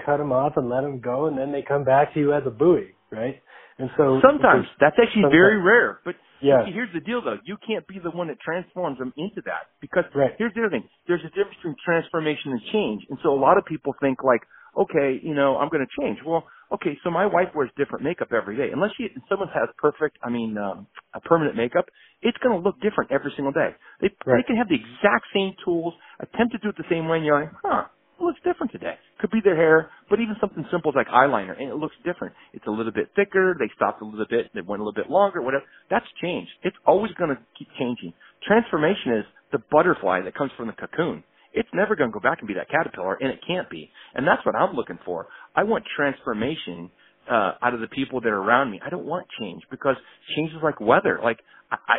[0.04, 2.42] cut them off and let them go, and then they come back to you as
[2.46, 3.40] a buoy, right?
[3.78, 5.98] And so Sometimes that's actually sometimes- very rare.
[6.04, 6.64] But Yeah.
[6.64, 9.68] here's the deal, though: you can't be the one that transforms them into that.
[9.80, 10.34] Because Right.
[10.38, 13.04] here's the other thing: there's a difference between transformation and change.
[13.10, 14.42] And so a lot of people think like,
[14.76, 16.22] okay, you know, I'm going to change.
[16.22, 18.70] Well, okay, so my wife wears different makeup every day.
[18.72, 21.88] Unless she, someone has perfect, I mean, um, a permanent makeup,
[22.22, 23.74] it's going to look different every single day.
[24.00, 27.18] They they can have the exact same tools, attempt to do it the same way,
[27.18, 27.84] and you're like, huh.
[28.20, 28.94] It's different today.
[29.20, 32.34] Could be their hair, but even something simple as like eyeliner, and it looks different.
[32.52, 33.54] It's a little bit thicker.
[33.58, 34.50] They stopped a little bit.
[34.54, 35.42] They went a little bit longer.
[35.42, 35.64] Whatever.
[35.90, 36.50] That's changed.
[36.62, 38.12] It's always going to keep changing.
[38.46, 41.22] Transformation is the butterfly that comes from the cocoon.
[41.52, 43.90] It's never going to go back and be that caterpillar, and it can't be.
[44.14, 45.28] And that's what I'm looking for.
[45.54, 46.90] I want transformation
[47.30, 48.80] uh, out of the people that are around me.
[48.84, 49.96] I don't want change because
[50.36, 51.20] change is like weather.
[51.22, 51.38] Like
[51.70, 51.98] I,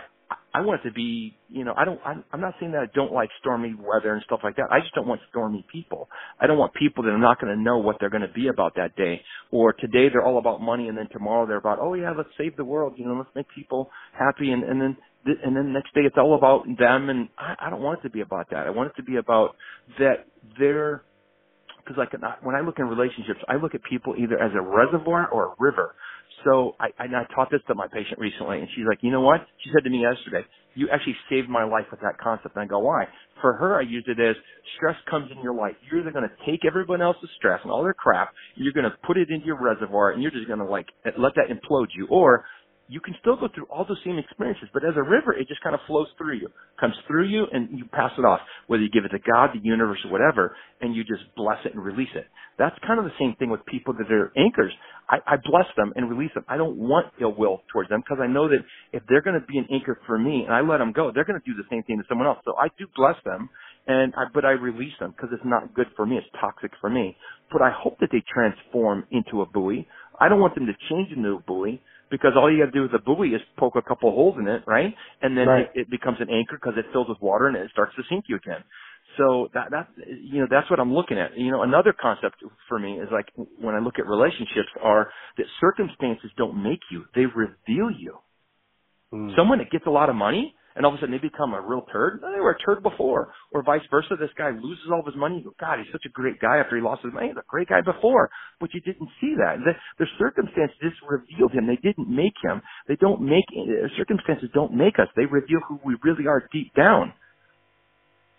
[0.59, 2.87] I, want it to be, you know, I don't, I'm, I'm not saying that I
[2.95, 4.67] don't like stormy weather and stuff like that.
[4.71, 6.09] I just don't want stormy people.
[6.41, 8.47] I don't want people that are not going to know what they're going to be
[8.49, 9.21] about that day.
[9.51, 12.57] Or today they're all about money and then tomorrow they're about, oh yeah, let's save
[12.57, 15.93] the world, you know, let's make people happy and, and then, th- and then next
[15.95, 18.67] day it's all about them and I, I don't want it to be about that.
[18.67, 19.55] I want it to be about
[19.99, 20.27] that
[20.59, 21.03] they're,
[21.77, 25.29] because like when I look in relationships, I look at people either as a reservoir
[25.29, 25.95] or a river.
[26.45, 29.21] So I, I, I taught this to my patient recently, and she's like, you know
[29.21, 29.41] what?
[29.63, 32.55] She said to me yesterday, you actually saved my life with that concept.
[32.55, 33.05] And I go, why?
[33.41, 34.35] For her, I used it as
[34.77, 35.75] stress comes in your life.
[35.91, 38.97] You're either going to take everyone else's stress and all their crap, you're going to
[39.07, 40.87] put it into your reservoir, and you're just going to like
[41.17, 42.45] let that implode you, or
[42.87, 45.61] you can still go through all those same experiences, but as a river, it just
[45.63, 48.89] kind of flows through you, comes through you, and you pass it off, whether you
[48.91, 52.09] give it to God, the universe, or whatever, and you just bless it and release
[52.15, 52.27] it.
[52.59, 54.73] That's kind of the same thing with people that are anchors.
[55.09, 56.45] I, I bless them and release them.
[56.49, 58.59] I don't want ill will towards them because I know that
[58.93, 61.25] if they're going to be an anchor for me and I let them go, they're
[61.25, 62.39] going to do the same thing to someone else.
[62.45, 63.49] So I do bless them,
[63.87, 66.17] and I, but I release them because it's not good for me.
[66.17, 67.17] It's toxic for me.
[67.51, 69.87] But I hope that they transform into a buoy.
[70.19, 71.81] I don't want them to change into a buoy
[72.15, 74.47] because all you got to do with a buoy is poke a couple holes in
[74.47, 74.95] it, right?
[75.21, 75.69] And then Right.
[75.75, 78.25] it, it becomes an anchor because it fills with water and it starts to sink
[78.29, 78.63] you again.
[79.17, 79.89] So that that
[80.23, 81.37] you know that's what I'm looking at.
[81.37, 82.37] You know, another concept
[82.69, 83.27] for me is like
[83.59, 88.19] when I look at relationships are that circumstances don't make you; they reveal you.
[89.13, 89.35] Mm.
[89.37, 91.61] Someone that gets a lot of money and all of a sudden they become a
[91.61, 92.21] real turd.
[92.21, 94.15] They were a turd before, or vice versa.
[94.19, 95.37] This guy loses all of his money.
[95.39, 97.27] You go, God, he's such a great guy after he lost his money.
[97.29, 99.57] He's a great guy before, but you didn't see that.
[99.63, 101.67] The, the circumstances just revealed him.
[101.67, 102.61] They didn't make him.
[102.87, 105.07] They don't make uh, circumstances don't make us.
[105.15, 107.13] They reveal who we really are deep down.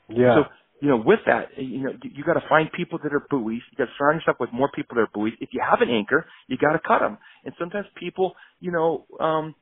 [0.09, 0.35] yeah.
[0.37, 0.45] So,
[0.83, 3.63] you know, with that, you know, you, you got to find people that are buoys.
[3.73, 5.33] You got to surround yourself with more people that are buoys.
[5.41, 7.19] If you have an anchor, you got to cut them.
[7.45, 9.55] And sometimes people, you know, um,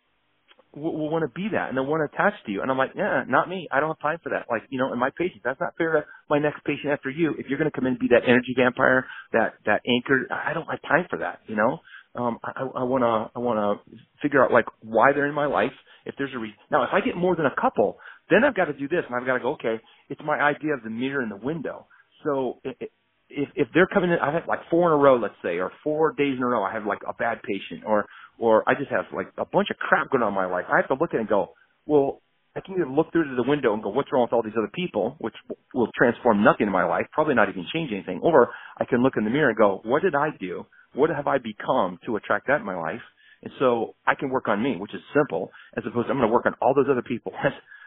[0.77, 2.63] will, will want to be that and they want to attach to you.
[2.63, 3.69] And I'm like, yeah, not me.
[3.73, 4.47] I don't have time for that.
[4.51, 7.35] Like, you know, and my patients, that's not fair to my next patient after you.
[7.39, 10.55] If you're going to come in and be that energy vampire, that, that anchor, I
[10.55, 11.81] don't have time for that, you know?
[12.17, 15.47] Um, I, I want to, I want to figure out like why they're in my
[15.47, 15.73] life.
[16.07, 16.57] If there's a reason.
[16.71, 17.99] Now, if I get more than a couple,
[18.31, 20.75] then I've got to do this and I've got to go, okay, it's my idea
[20.75, 21.87] of the mirror in the window.
[22.25, 22.89] So i- i-
[23.31, 25.73] if if they're coming in, I have like four in a row, let's say, or
[25.85, 28.07] four days in a row, I have like a bad patient, or
[28.39, 30.65] or I just have like a bunch of crap going on in my life.
[30.73, 31.55] I have to look at it and go,
[31.87, 32.23] well,
[32.57, 34.57] I can either look through to the window and go, what's wrong with all these
[34.57, 35.35] other people, which
[35.75, 39.15] will transform nothing in my life, probably not even change anything, or I can look
[39.17, 40.65] in the mirror and go, what did I do?
[40.95, 43.01] What have I become to attract that in my life?
[43.43, 46.29] And so I can work on me, which is simple, as opposed to I'm going
[46.29, 47.33] to work on all those other people.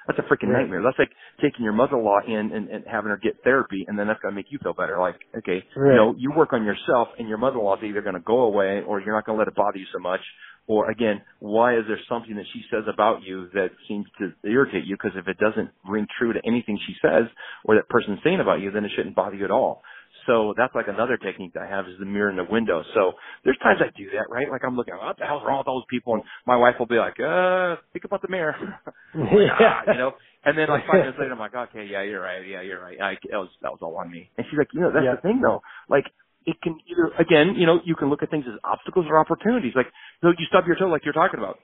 [0.08, 0.62] That's, a freaking Right.
[0.62, 0.82] nightmare.
[0.82, 4.20] That's like taking your mother-in-law in and, and having her get therapy, and then that's
[4.22, 4.98] going to make you feel better.
[5.00, 5.92] Like, okay, Right.
[5.92, 8.82] you know, you work on yourself, and your mother-in-law is either going to go away,
[8.88, 10.22] or you're not going to let it bother you so much.
[10.68, 14.84] Or again, why is there something that she says about you that seems to irritate
[14.86, 14.98] you?
[15.02, 17.24] Because if it doesn't ring true to anything she says
[17.64, 19.82] or that person's saying about you, then it shouldn't bother you at all.
[20.28, 22.84] So that's like another technique that I have is the mirror in the window.
[22.94, 23.14] So
[23.46, 24.52] there's times I do that, right?
[24.52, 26.14] Like I'm looking, what the hell's wrong with all those people?
[26.16, 28.56] And my wife will be like, uh, think about the mirror.
[29.16, 30.14] ah, you know.
[30.46, 33.00] And then like five minutes later, I'm like, okay, yeah, you're right, yeah, you're right.
[33.02, 34.30] I, that was that was all on me.
[34.38, 35.16] And she's like, you know, that's Yeah.
[35.16, 35.62] the thing though.
[35.90, 36.06] Like
[36.46, 39.74] it can either again, you know, you can look at things as obstacles or opportunities.
[39.76, 39.88] Like
[40.22, 41.60] so you stub your toe, like you're talking about.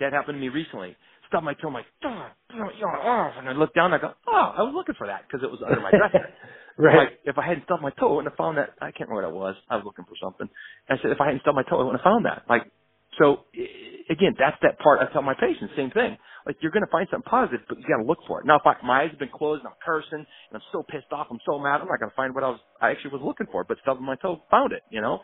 [0.00, 0.96] That happened to me recently.
[1.28, 4.54] Stub my toe, I'm like, oh, oh, and I look down, and I go, oh,
[4.58, 6.26] I was looking for that because it was under my dresser.
[6.78, 6.96] Right.
[6.98, 8.70] Like if I hadn't stubbed my toe, I wouldn't have found that.
[8.80, 9.56] I can't remember what it was.
[9.70, 10.48] I was looking for something.
[10.88, 12.44] I said if I hadn't stubbed my toe, I wouldn't have found that.
[12.48, 12.64] Like
[13.18, 13.44] so
[14.10, 16.18] again, that's that part I tell my patients, same thing.
[16.46, 18.46] Like you're going to find something positive, but you got to look for it.
[18.46, 21.12] Now, if I, my eyes have been closed and I'm cursing and I'm so pissed
[21.12, 23.22] off, I'm so mad, I'm not going to find what I was, I actually was
[23.24, 25.20] looking for, but stubbing my toe found it, you know?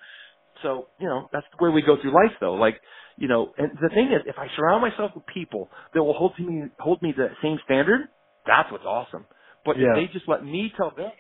[0.63, 2.55] So, you know, that's the way we go through life though.
[2.55, 2.81] Like,
[3.19, 6.33] you know, and the thing is, if I surround myself with people that will hold
[6.39, 8.03] me, hold me to the same standard,
[8.47, 9.27] that's what's awesome.
[9.65, 9.89] But Yeah.
[9.91, 11.11] if they just let me tell them,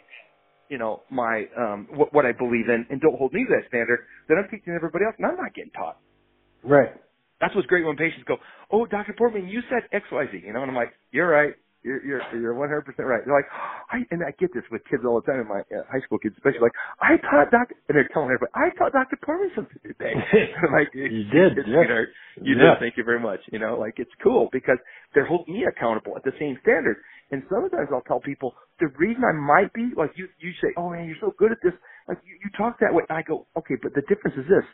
[0.68, 3.68] you know, my, um, what, what I believe in and don't hold me to that
[3.68, 5.98] standard, then I'm teaching everybody else and I'm not getting taught.
[6.64, 6.92] Right.
[7.40, 8.36] That's what's great when patients go,
[8.72, 9.12] "Oh, Dr.
[9.16, 11.52] Porman, you said X, Y, Z," you know, and I'm like, "You're right.
[11.84, 13.44] You're you're you're 100 percent right." They're like,
[13.92, 16.16] "I," and I get this with kids all the time, in my uh, high school
[16.18, 19.18] kids especially, like, "I taught Dr." and they're telling everybody, "I taught Dr.
[19.20, 20.14] Porman something today."
[20.64, 21.84] I'm like, You did, it's yeah.
[21.84, 22.08] sweetheart.
[22.40, 22.72] You Yeah.
[22.72, 22.78] did.
[22.80, 23.40] Thank you very much.
[23.52, 24.78] You know, like it's cool because
[25.14, 26.96] they're holding me accountable at the same standard.
[27.30, 30.28] And sometimes I'll tell people the reason I might be like you.
[30.38, 31.74] You say, "Oh man, you're so good at this."
[32.08, 33.04] Like you, you talk that way.
[33.08, 34.64] And I go, "Okay, but the difference is this."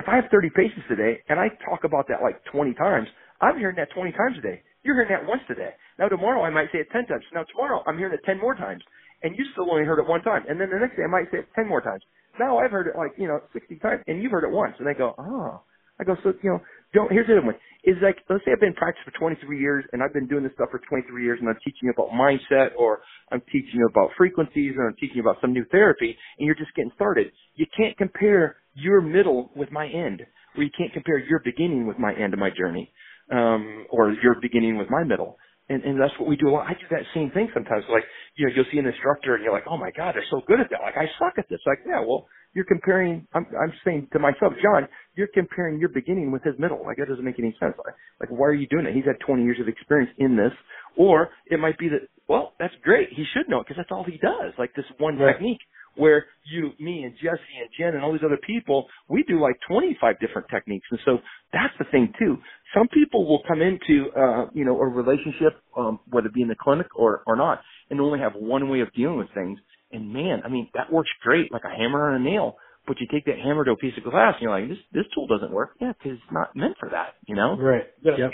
[0.00, 3.08] if I have 30 patients today and I talk about that like 20 times,
[3.40, 4.62] I'm hearing that 20 times a day.
[4.84, 5.70] You're hearing that once today.
[5.98, 7.24] Now tomorrow I might say it 10 times.
[7.34, 8.82] Now tomorrow I'm hearing it 10 more times.
[9.22, 10.44] And you still only heard it one time.
[10.48, 12.02] And then the next day I might say it 10 more times.
[12.38, 14.74] Now I've heard it like, you know, 60 times and you've heard it once.
[14.78, 15.62] And they go, oh.
[16.00, 16.60] I go, so, you know,
[16.94, 17.56] don't, here's the other one.
[17.84, 20.52] Is like, let's say I've been practicing for 23 years and I've been doing this
[20.54, 24.88] stuff for 23 years and I'm teaching about mindset or I'm teaching about frequencies or
[24.88, 27.32] I'm teaching about some new therapy and you're just getting started.
[27.54, 30.22] You can't compare your middle with my end
[30.56, 32.90] or you can't compare your beginning with my end of my journey,
[33.32, 35.38] um, or your beginning with my middle.
[35.68, 36.66] And, and that's what we do a lot.
[36.66, 37.84] I do that same thing sometimes.
[37.90, 38.04] Like,
[38.36, 40.60] you know, you'll see an instructor and you're like, oh my God, they're so good
[40.60, 40.80] at that.
[40.82, 41.60] Like, I suck at this.
[41.66, 46.32] Like, yeah, well, you're comparing, I'm, I'm saying to myself, John, you're comparing your beginning
[46.32, 46.82] with his middle.
[46.84, 47.74] Like, that doesn't make any sense.
[47.84, 48.94] Like, like, why are you doing it?
[48.96, 50.52] He's had 20 years of experience in this.
[50.96, 53.10] Or it might be that, well, that's great.
[53.12, 54.54] He should know it because that's all he does.
[54.58, 55.34] Like this one Right.
[55.34, 55.60] technique
[55.96, 59.56] where you, me and Jesse and Jen and all these other people, we do like
[59.68, 60.86] 25 different techniques.
[60.90, 61.18] And so
[61.52, 62.38] that's the thing too.
[62.74, 66.48] Some people will come into, uh, you know, a relationship, um, whether it be in
[66.48, 69.58] the clinic or, or not, and only have one way of dealing with things.
[69.92, 72.56] And man, I mean, that works great, like a hammer and a nail.
[72.86, 75.04] But you take that hammer to a piece of glass and you're like, this, this
[75.14, 75.70] tool doesn't work.
[75.80, 77.56] Yeah, because it's not meant for that, you know?
[77.56, 77.84] Right.
[78.02, 78.30] Yep.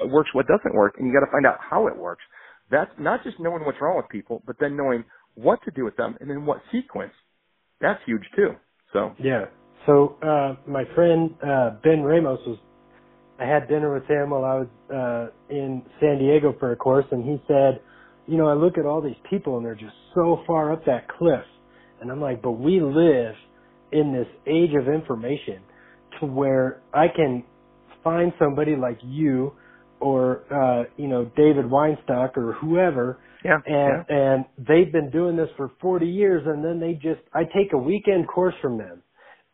[0.00, 2.22] what works, what doesn't work, and you got to find out how it works.
[2.70, 5.96] That's not just knowing what's wrong with people, but then knowing what to do with
[5.96, 7.12] them, and then what sequence.
[7.80, 8.50] That's huge too.
[8.92, 9.46] So Yeah.
[9.86, 12.58] So uh my friend uh Ben Ramos was
[13.38, 17.06] I had dinner with him while I was uh in San Diego for a course
[17.10, 17.80] and he said,
[18.30, 21.08] you know, I look at all these people and they're just so far up that
[21.08, 21.44] cliff.
[22.00, 23.34] And I'm like, but we live
[23.92, 25.64] in this age of information
[26.20, 27.44] to where I can
[28.04, 29.54] find somebody like you
[30.00, 35.50] or uh you know David Weinstock or whoever yeah, and and they've been doing this
[35.56, 39.04] for 40 years and then they just I take a weekend course from them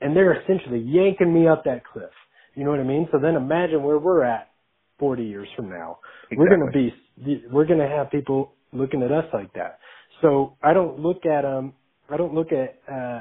[0.03, 2.13] and they're essentially yanking me up that cliff.
[2.57, 3.09] You know what I mean?
[3.13, 4.51] So then imagine where we're at
[5.01, 6.01] 40 years from now.
[6.35, 9.79] We're going to be we're going to have people looking at us like that.
[10.23, 11.75] So I don't look at um
[12.11, 13.21] I don't look at uh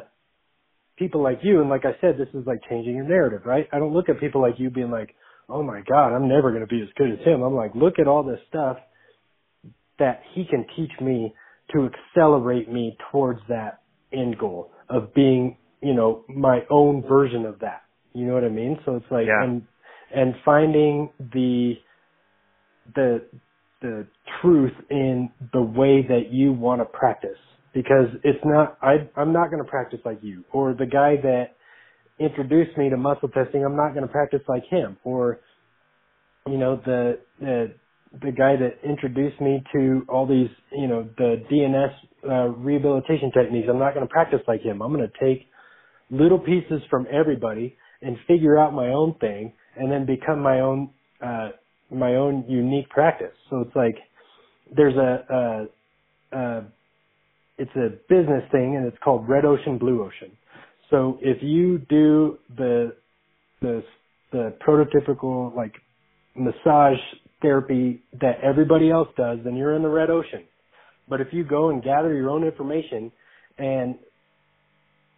[0.97, 3.67] people like you and like I said this is like changing your narrative, right?
[3.73, 5.15] I don't look at people like you being like,
[5.49, 7.99] "Oh my god, I'm never going to be as good as him." I'm like, "Look
[7.99, 8.77] at all this stuff
[9.99, 11.33] that he can teach me
[11.73, 13.81] to accelerate me towards that
[14.13, 17.83] end goal of being, you know, my own version of that.
[18.13, 18.79] You know what I mean?
[18.85, 19.43] So it's like Yeah.
[19.43, 19.67] and
[20.13, 21.77] and finding the
[22.95, 23.25] the
[23.85, 24.07] the
[24.41, 27.37] truth in the way that you want to practice
[27.73, 31.55] because it's not I I'm not going to practice like you or the guy that
[32.19, 35.39] introduced me to muscle testing I'm not going to practice like him or
[36.47, 37.75] you know the the
[38.21, 41.93] the guy that introduced me to all these, you know, the DNS
[42.29, 43.67] uh, rehabilitation techniques.
[43.69, 44.81] I'm not going to practice like him.
[44.81, 45.47] I'm going to take
[46.09, 50.89] little pieces from everybody and figure out my own thing, and then become my own
[51.21, 51.49] uh,
[51.91, 53.33] my own unique practice.
[53.49, 53.97] So it's like
[54.75, 55.67] there's a,
[56.33, 56.65] a, a
[57.57, 60.35] it's a business thing, and it's called Red Ocean Blue Ocean.
[60.89, 62.95] So if you do the
[63.61, 63.83] the
[64.31, 65.73] the prototypical like
[66.35, 66.99] massage
[67.41, 70.43] therapy that everybody else does, then you're in the red ocean.
[71.07, 73.11] But if you go and gather your own information
[73.57, 73.95] and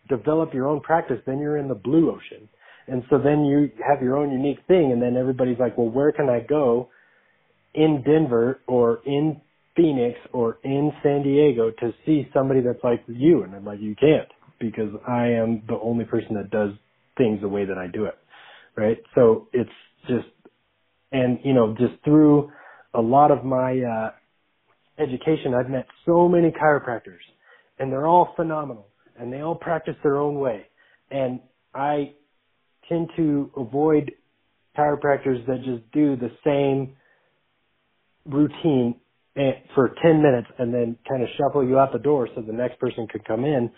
[0.09, 2.47] develop your own practice, then you're in the blue ocean.
[2.87, 6.11] And so then you have your own unique thing and then everybody's like, well, where
[6.11, 6.89] can I go
[7.73, 9.41] in Denver or in
[9.75, 13.43] Phoenix or in San Diego to see somebody that's like you?
[13.43, 14.27] And I'm like, you can't
[14.59, 16.71] because I am the only person that does
[17.17, 18.17] things the way that I do it.
[18.75, 18.97] Right.
[19.15, 19.69] So it's
[20.07, 20.27] just
[21.11, 22.51] and you know just through
[22.93, 24.11] a lot of my uh
[24.99, 27.19] education i've met so many chiropractors
[27.79, 28.87] and they're all phenomenal,
[29.19, 30.65] and they all practice their own way.
[31.11, 31.39] And
[31.73, 32.13] I
[32.89, 34.11] tend to avoid
[34.77, 36.95] chiropractors that just do the same
[38.25, 38.95] routine
[39.37, 42.53] eh, for 10 minutes and then kind of shuffle you out the door so the
[42.53, 43.71] next person could come in.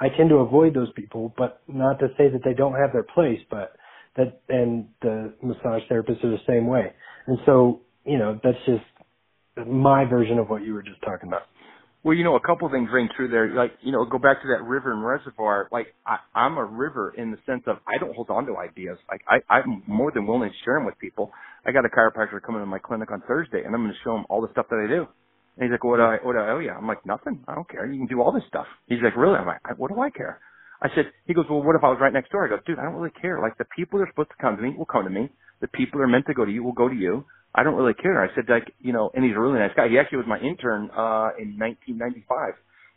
[0.00, 3.04] I tend to avoid those people, but not to say that they don't have their
[3.04, 3.76] place, but
[4.16, 6.92] that, and the massage therapists are the same way.
[7.26, 8.84] And so, you know, that's just
[9.68, 11.42] my version of what you were just talking about.
[12.06, 13.52] Well, you know, a couple things ring true there.
[13.52, 15.66] Like, you know, go back to that river and reservoir.
[15.72, 18.96] Like, I, I'm a river in the sense of I don't hold on to ideas.
[19.10, 21.32] Like, I, I'm more than willing to share them with people.
[21.66, 24.14] I got a chiropractor coming to my clinic on Thursday, and I'm going to show
[24.14, 25.08] him all the stuff that I do.
[25.58, 26.70] And he's like, what do I, what do I owe you?
[26.70, 27.42] I'm like, nothing.
[27.48, 27.90] I don't care.
[27.90, 28.66] You can do all this stuff.
[28.86, 29.34] He's like, really?
[29.34, 30.38] I'm like, what do I care?
[30.80, 32.46] I said, he goes, well, what if I was right next door?
[32.46, 33.42] I go, dude, I don't really care.
[33.42, 35.28] Like, the people that are supposed to come to me will come to me.
[35.60, 37.24] The people that are meant to go to you will go to you.
[37.56, 38.22] I don't really care.
[38.22, 39.88] I said, like, you know, and he's a really nice guy.
[39.88, 42.54] He actually was my intern, uh, in 1995.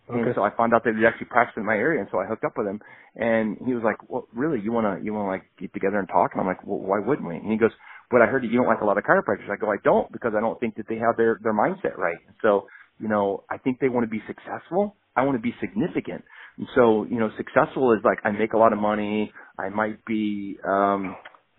[0.10, 0.20] Okay.
[0.20, 2.26] And so I found out that he actually practiced in my area, and so I
[2.26, 2.82] hooked up with him.
[3.16, 6.32] And he was like, "Well, really, you wanna you wanna like get together and talk?"
[6.34, 7.72] And I'm like, "Well, why wouldn't we?" And he goes,
[8.10, 10.12] "But I heard that you don't like a lot of chiropractors." I go, "I don't
[10.12, 12.68] because I don't think that they have their their mindset right." And so,
[13.00, 14.96] you know, I think they want to be successful.
[15.16, 16.24] I want to be significant.
[16.58, 19.32] And so, you know, successful is like I make a lot of money.
[19.60, 21.16] I might be um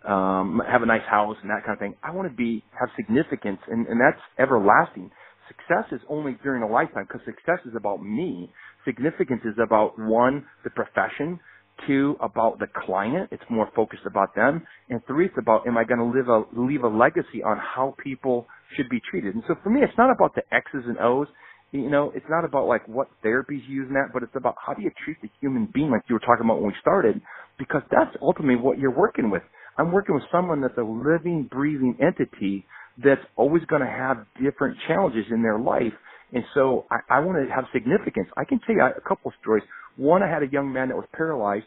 [0.07, 1.95] um have a nice house and that kind of thing.
[2.03, 5.11] I want to be have significance, and and that's everlasting
[5.51, 8.51] success is only during a lifetime because success is about me.
[8.85, 11.39] Significance is about one, the profession,
[11.87, 13.29] two, about the client.
[13.31, 14.65] It's more focused about them.
[14.89, 17.95] And three, it's about am I going to live a, leave a legacy on how
[18.03, 19.35] people should be treated.
[19.35, 21.27] And so for me, it's not about the X's and O's.
[21.71, 24.55] You know, it's not about like what therapies you use in that, but it's about
[24.65, 27.21] how do you treat the human being like you were talking about when we started,
[27.57, 29.43] because that's ultimately what you're working with.
[29.81, 32.65] I'm working with someone that's a living, breathing entity
[33.03, 35.93] that's always going to have different challenges in their life.
[36.33, 38.27] And so I, I want to have significance.
[38.37, 39.63] I can tell you a couple of stories.
[39.97, 41.65] One, I had a young man that was paralyzed,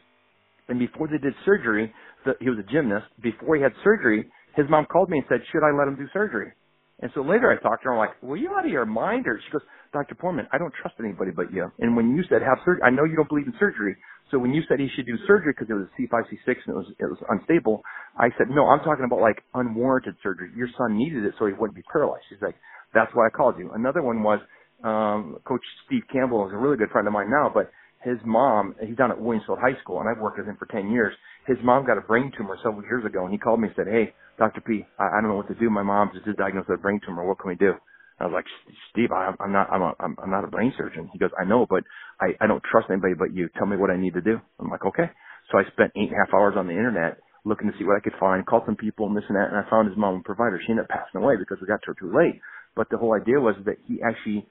[0.69, 1.93] and before they did surgery,
[2.25, 3.07] the, he was a gymnast.
[3.21, 6.07] Before he had surgery, his mom called me and said, "Should I let him do
[6.13, 6.53] surgery?"
[7.01, 7.93] And so later I talked to her.
[7.95, 9.61] I'm like, "Well, you out of your mind?" Or she goes,
[9.93, 10.15] "Dr.
[10.15, 11.71] Porman, I don't trust anybody but you.
[11.81, 13.97] And when you said have surgery, I know you don't believe in surgery.
[14.35, 16.75] So when you said he should do surgery because it was a C5, C6 and
[16.75, 17.85] it was it was unstable,
[18.19, 18.67] I said no.
[18.67, 20.51] I'm talking about like unwarranted surgery.
[20.59, 22.25] Your son needed it so he wouldn't be paralyzed.
[22.29, 22.57] She's like,
[22.93, 23.71] that's why I called you.
[23.77, 24.41] Another one was
[24.83, 27.71] um, Coach Steve Campbell is a really good friend of mine now, but
[28.03, 30.67] his mom, he's down at Williams Field High School, and I've worked with him for
[30.67, 31.15] 10 years.
[31.47, 33.87] His mom got a brain tumor several years ago, and he called me and said,
[33.87, 34.63] "Hey, Dr.
[34.63, 35.71] P, I, I don't know what to do.
[35.71, 37.25] My mom just diagnosed with a brain tumor.
[37.25, 37.75] What can we do?"
[38.21, 38.47] I was like,
[38.93, 41.11] Steve, I, I'm not, I'm, a, I'm, not a brain surgeon.
[41.13, 41.85] He goes, I know, but
[42.21, 43.49] I, I don't trust anybody but you.
[43.59, 44.39] Tell me what I need to do.
[44.61, 45.11] I'm like, okay.
[45.51, 47.97] So I spent eight and a half hours on the internet looking to see what
[47.97, 50.17] I could find, called some people and this and that, and I found his mom
[50.17, 50.61] and provider.
[50.65, 52.41] She ended up passing away because we got to her too late.
[52.77, 54.47] But the whole idea was that he actually,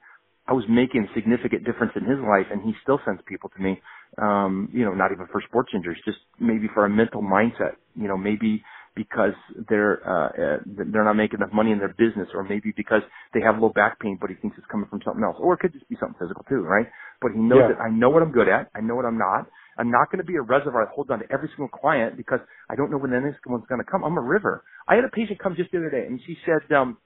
[0.48, 3.62] I was making a significant difference in his life, and he still sends people to
[3.62, 3.80] me.
[4.20, 7.80] Um, you know, not even for sports injuries, just maybe for a mental mindset.
[7.96, 8.62] You know, maybe
[8.96, 9.34] because
[9.68, 13.40] they're uh, uh, they're not making enough money in their business, or maybe because they
[13.40, 15.72] have low back pain, but he thinks it's coming from something else, or it could
[15.72, 16.86] just be something physical too, right?
[17.20, 17.74] But he knows yeah.
[17.74, 19.46] that I know what I'm good at, I know what I'm not.
[19.76, 22.38] I'm not going to be a reservoir that holds on to every single client because
[22.70, 24.04] I don't know when the next one's going to come.
[24.04, 24.62] I'm a river.
[24.86, 26.98] I had a patient come just the other day, and she said, um,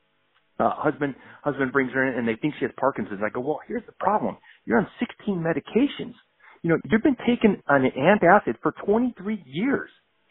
[0.58, 3.20] uh, husband husband brings her in, and they think she has Parkinson's.
[3.24, 4.36] I go, well, here's the problem.
[4.64, 6.14] You're on 16 medications.
[6.62, 9.88] You know, you've been taking an antacid for 23 years.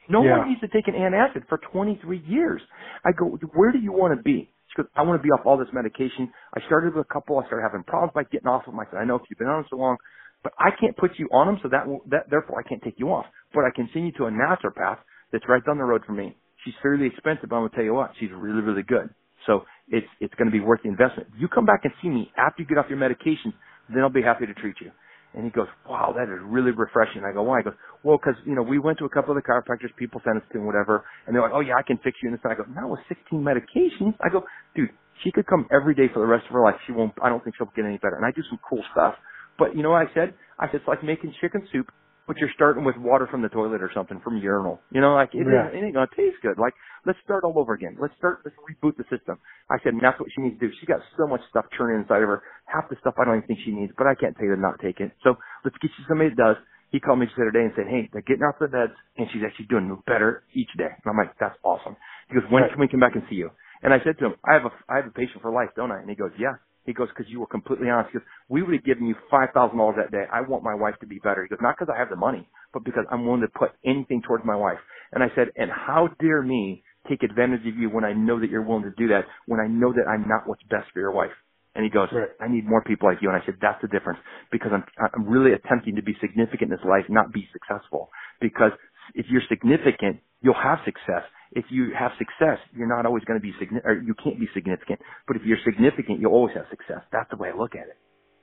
[0.10, 0.40] No yeah.
[0.40, 2.62] one needs to take an antacid for 23 years.
[3.06, 4.52] I go, where do you want to be?
[4.72, 6.32] She goes, I want to be off all this medication.
[6.56, 7.40] I started with a couple.
[7.40, 8.80] I started having problems by getting off of them.
[8.80, 9.98] I said, I know if you've been on them so long,
[10.44, 13.10] but I can't put you on them, so that, that therefore I can't take you
[13.12, 13.26] off.
[13.54, 15.00] But I can send you to a naturopath
[15.34, 16.38] that's right down the road from me.
[16.66, 19.10] She's fairly expensive, but I'm gonna tell you what, she's really, really good.
[19.48, 21.30] So it's it's going to be worth the investment.
[21.40, 23.54] You come back and see me after you get off your medications,
[23.90, 24.92] then I'll be happy to treat you.
[25.34, 27.24] And he goes, wow, that is really refreshing.
[27.24, 27.60] I go, why?
[27.60, 30.22] He goes, well, because, you know, we went to a couple of the chiropractors, people
[30.26, 32.30] sent us to and whatever, and they're like, oh, yeah, I can fix you.
[32.30, 32.42] And this.
[32.44, 34.16] And I go, not with 16 medications.
[34.24, 34.44] I go,
[34.76, 34.90] dude,
[35.24, 36.76] she could come every day for the rest of her life.
[36.88, 38.16] She won't, I don't think she'll get any better.
[38.16, 39.16] And I do some cool stuff.
[39.60, 40.34] But you know what I said?
[40.60, 41.88] I said, it's like making chicken soup
[42.28, 44.80] but you're starting with water from the toilet or something from urinal.
[44.92, 45.72] You know, like it, yeah.
[45.72, 46.60] it ain't gonna taste good.
[46.60, 46.74] Like
[47.06, 47.98] let's start all over again.
[48.00, 48.44] Let's start.
[48.44, 49.40] Let's reboot the system.
[49.72, 50.74] I said, and that's what she needs to do.
[50.80, 52.44] She got so much stuff churning inside of her.
[52.66, 54.62] Half the stuff I don't even think she needs, but I can't tell you to
[54.62, 55.12] not take it.
[55.24, 56.58] So let's get you somebody that does.
[56.92, 58.96] He called me just the other day and said, hey, they're getting off the beds
[59.18, 60.88] and she's actually doing better each day.
[60.88, 61.98] And I'm like, that's awesome.
[62.30, 62.72] He goes, when right.
[62.72, 63.52] can we come back and see you?
[63.84, 65.92] And I said to him, I have a I have a patient for life, don't
[65.92, 66.00] I?
[66.00, 66.64] And he goes, yeah.
[66.88, 68.12] He goes, because you were completely honest.
[68.14, 70.26] He goes, we would have given you five thousand dollars that day.
[70.34, 71.44] I want my wife to be better.
[71.44, 74.24] He goes, not because I have the money, but because I'm willing to put anything
[74.28, 74.80] towards my wife.
[75.14, 78.52] And I said, and how dare me take advantage of you when I know that
[78.52, 81.14] you're willing to do that, when I know that I'm not what's best for your
[81.14, 81.32] wife.
[81.76, 82.30] And he goes, Right.
[82.42, 83.30] I need more people like you.
[83.30, 84.20] And I said, that's the difference
[84.52, 84.84] because I'm,
[85.16, 88.10] I'm really attempting to be significant in this life, not be successful.
[88.42, 88.72] Because
[89.16, 91.24] if you're significant, you'll have success.
[91.54, 94.48] If you have success, you're not always going to be significant, or you can't be
[94.54, 95.00] significant.
[95.28, 97.02] But if you're significant, you'll always have success.
[97.12, 97.98] That's the way I look at it.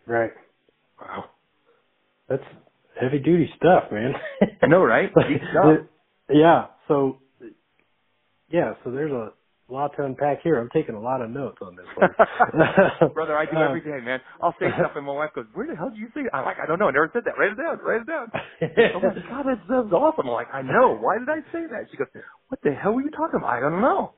[0.06, 0.32] Right.
[1.00, 1.24] Wow.
[2.28, 2.42] That's
[3.00, 4.14] heavy duty stuff, man.
[4.62, 5.10] I know, right?
[5.28, 5.86] Deep stuff.
[6.30, 6.66] yeah.
[6.88, 7.18] So,
[8.50, 8.74] yeah.
[8.84, 9.32] So there's a
[9.72, 10.58] lot to unpack here.
[10.60, 12.10] I'm taking a lot of notes on this one.
[13.14, 14.20] Brother, I do Um, every day, man.
[14.42, 16.34] I'll say stuff and my wife goes, Where the hell did you say that?
[16.36, 16.88] I'm like, I don't know.
[16.88, 17.38] I never said that.
[17.38, 17.78] Write it down.
[17.80, 18.28] Write it down.
[18.32, 20.26] oh my God, that sounds awesome.
[20.28, 20.96] I'm like, I know.
[21.00, 21.88] Why did I say that?
[21.90, 22.08] She goes,
[22.48, 23.50] What the hell were you talking about?
[23.50, 24.14] I don't know.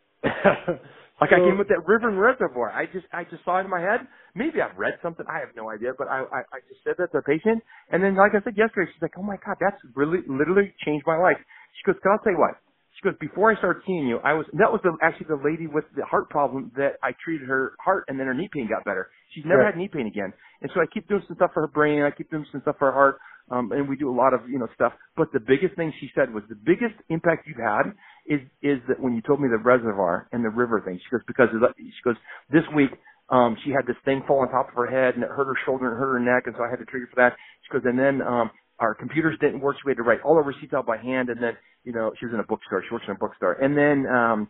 [1.19, 2.69] Like I came with that river and reservoir.
[2.71, 4.05] I just I just saw it in my head.
[4.35, 5.25] Maybe I've read something.
[5.33, 8.05] I have no idea, but I I, I just said that to the patient, and
[8.05, 11.17] then like I said yesterday, she's like, "Oh my God, that's really literally changed my
[11.17, 11.41] life."
[11.81, 12.61] She goes, "Can I tell you what?"
[13.07, 15.85] Goes, "Before I started seeing you, I was that was the, actually the lady with
[15.97, 19.11] the heart problem that I treated her heart, and then her knee pain got better.
[19.35, 19.73] She's never Right.
[19.73, 20.33] had knee pain again,
[20.63, 22.03] and so I keep doing some stuff for her brain.
[22.03, 23.19] I keep doing some stuff for her heart."
[23.51, 24.93] Um, and we do a lot of you know stuff.
[25.17, 27.95] But the biggest thing she said was the biggest impact you've had
[28.27, 30.99] is is that when you told me the reservoir and the river thing.
[30.99, 32.17] She goes because of the, she goes
[32.51, 32.91] this week
[33.31, 35.59] um she had this thing fall on top of her head and it hurt her
[35.67, 37.37] shoulder and hurt her neck and so I had to treat her for that.
[37.65, 38.51] She goes and then um
[38.81, 41.29] our computers didn't work so we had to write all our receipts out by hand
[41.31, 41.53] and then
[41.85, 44.49] you know she was in a bookstore she works in a bookstore and then um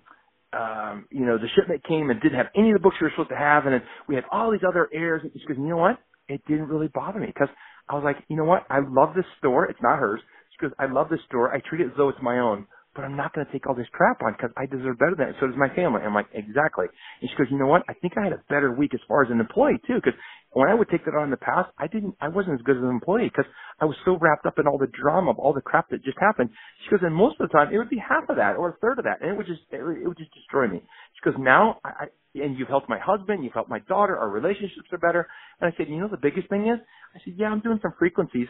[0.52, 3.12] um you know the shipment came and didn't have any of the books we were
[3.12, 5.68] supposed to have and then we had all these other errors and she goes you
[5.68, 5.98] know what
[6.28, 7.48] it didn't really bother me because
[7.88, 10.20] I was like you know what I love this store it's not hers
[10.52, 12.66] she goes I love this store I treat it as though it's my own
[12.96, 15.28] but I'm not going to take all this crap on because I deserve better than
[15.28, 15.36] it.
[15.40, 16.00] So does my family.
[16.02, 16.86] I'm like, exactly.
[17.20, 17.82] And she goes, you know what?
[17.88, 20.18] I think I had a better week as far as an employee too, because
[20.56, 22.78] when I would take that on in the past, I didn't, I wasn't as good
[22.78, 23.50] as an employee because
[23.80, 26.18] I was so wrapped up in all the drama of all the crap that just
[26.20, 26.50] happened.
[26.84, 28.76] She goes, and most of the time it would be half of that or a
[28.82, 30.82] third of that, and it would just, it would, it would just destroy me.
[31.14, 32.06] She goes, now I, I,
[32.42, 35.28] and you've helped my husband, you've helped my daughter, our relationships are better.
[35.60, 36.80] And I said, you know, the biggest thing is,
[37.14, 38.48] I said, yeah, I'm doing some frequencies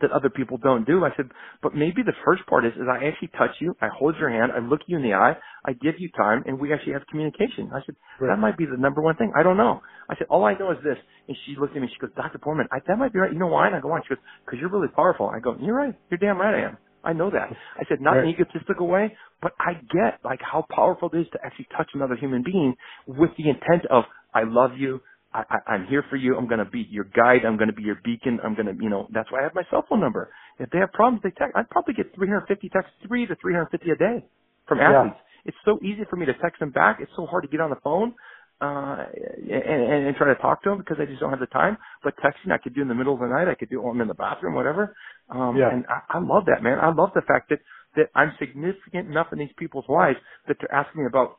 [0.00, 1.04] that other people don't do.
[1.04, 1.30] I said,
[1.62, 4.52] but maybe the first part is, is I actually touch you, I hold your hand,
[4.54, 7.70] I look you in the eye, I give you time, and we actually have communication.
[7.74, 8.28] I said, Right.
[8.28, 9.32] that might be the number one thing.
[9.36, 9.80] I don't know.
[10.08, 10.98] I said, all I know is this.
[11.28, 12.38] And she looked at me, she goes, Dr.
[12.38, 13.32] Porman, I, that might be right.
[13.32, 13.66] You know why?
[13.66, 14.02] And I go on.
[14.06, 15.28] She goes, because you're really powerful.
[15.34, 15.94] I go, you're right.
[16.10, 16.78] You're damn right I am.
[17.04, 17.48] I know that.
[17.78, 21.26] I said, not in an egotistical way, but I get like how powerful it is
[21.32, 22.74] to actually touch another human being
[23.06, 25.00] with the intent of, I love you.
[25.34, 26.36] I, I, I'm here for you.
[26.38, 27.44] I'm going to be your guide.
[27.46, 28.40] I'm going to be your beacon.
[28.44, 30.30] I'm going to, you know, that's why I have my cell phone number.
[30.60, 31.54] If they have problems, they text.
[31.56, 34.26] I'd probably get 350 texts, three to 350 a day
[34.68, 34.92] from Yeah.
[34.98, 35.16] athletes.
[35.46, 37.00] It's so easy for me to text them back.
[37.00, 38.14] It's so hard to get on the phone
[38.62, 39.06] uh,
[39.50, 41.78] and, and, and try to talk to them because I just don't have the time.
[42.04, 43.48] But texting, I could do in the middle of the night.
[43.48, 44.94] I could do it while I'm in the bathroom, whatever.
[45.30, 45.70] Um, Yeah.
[45.72, 46.78] And I, I love that, man.
[46.80, 47.60] I love the fact that
[47.96, 50.18] that I'm significant enough in these people's lives
[50.48, 51.38] that they're asking me about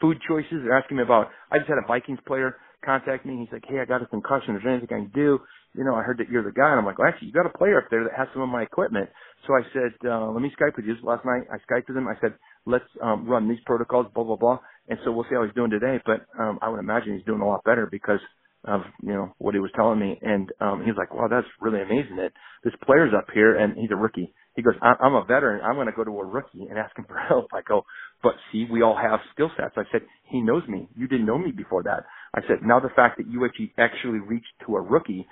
[0.00, 0.62] food choices.
[0.64, 1.28] They're asking me about.
[1.52, 2.56] I just had a Vikings player
[2.86, 3.38] contact me.
[3.40, 4.56] He's like, "Hey, I got a concussion.
[4.56, 5.40] Is there anything I can do?"
[5.76, 6.70] You know, I heard that you're the guy.
[6.70, 8.50] And I'm like, "Well, actually, you got a player up there that has some of
[8.50, 9.10] my equipment."
[9.48, 12.08] So I said, uh, "Let me Skype with you." Last night, I Skyped with him.
[12.08, 12.34] I said,
[12.66, 14.60] "Let's um, run these protocols." Blah blah blah.
[14.88, 16.00] And so we'll see how he's doing today.
[16.06, 18.20] But um, I would imagine he's doing a lot better because
[18.66, 20.18] of you know what he was telling me.
[20.22, 22.32] And um, he's like, "Wow, that's really amazing that
[22.64, 25.62] this player's up here and he's a rookie." He goes, I- I'm a veteran.
[25.64, 27.46] I'm going to go to a rookie and ask him for help.
[27.54, 27.84] I go,
[28.22, 29.74] but see, we all have skill sets.
[29.76, 30.88] I said, he knows me.
[30.96, 32.04] You didn't know me before that.
[32.36, 35.26] I said, now the fact that you actually actually reached to a rookie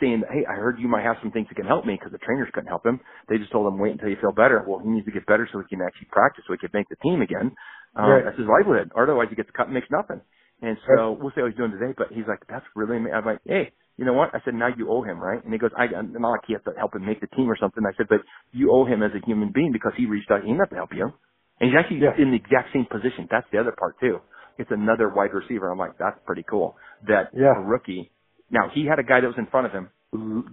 [0.00, 2.18] saying, hey, I heard you might have some things that can help me because the
[2.24, 3.00] trainers couldn't help him.
[3.28, 4.64] They just told him, wait until you feel better.
[4.66, 6.88] Well, he needs to get better so he can actually practice so he can make
[6.88, 7.52] the team again.
[7.96, 8.24] Um, Right.
[8.24, 8.92] That's his livelihood.
[8.94, 10.20] Or otherwise he gets cut and makes nothing.
[10.62, 11.92] And so we'll see how he's doing today.
[11.96, 14.34] But he's like, that's really, ama-" I'm like, hey, you know what?
[14.34, 15.42] I said, now you owe him, right?
[15.42, 17.50] And he goes, I, I'm not like you have to help him make the team
[17.50, 17.82] or something.
[17.84, 18.20] I said, but
[18.52, 20.40] you owe him as a human being because he reached out.
[20.42, 21.12] He didn't have to help you.
[21.60, 22.16] And he's actually Yeah.
[22.16, 23.28] in the exact same position.
[23.30, 24.20] That's the other part too.
[24.60, 25.70] It's another wide receiver.
[25.70, 26.76] I'm like, that's pretty cool.
[27.08, 27.56] That Yeah.
[27.56, 28.12] a rookie.
[28.50, 29.90] Now he had a guy that was in front of him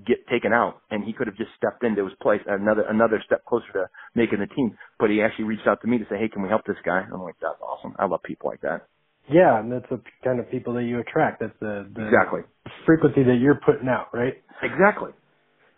[0.07, 3.45] get taken out, and he could have just stepped into his place, another another step
[3.45, 4.77] closer to making the team.
[4.99, 7.03] But he actually reached out to me to say, hey, can we help this guy?
[7.11, 7.95] I'm like, that's awesome.
[7.99, 8.87] I love people like that.
[9.29, 11.41] Yeah, and that's the kind of people that you attract.
[11.41, 12.41] That's the, the Exactly.
[12.85, 14.35] frequency that you're putting out, right?
[14.63, 15.11] Exactly.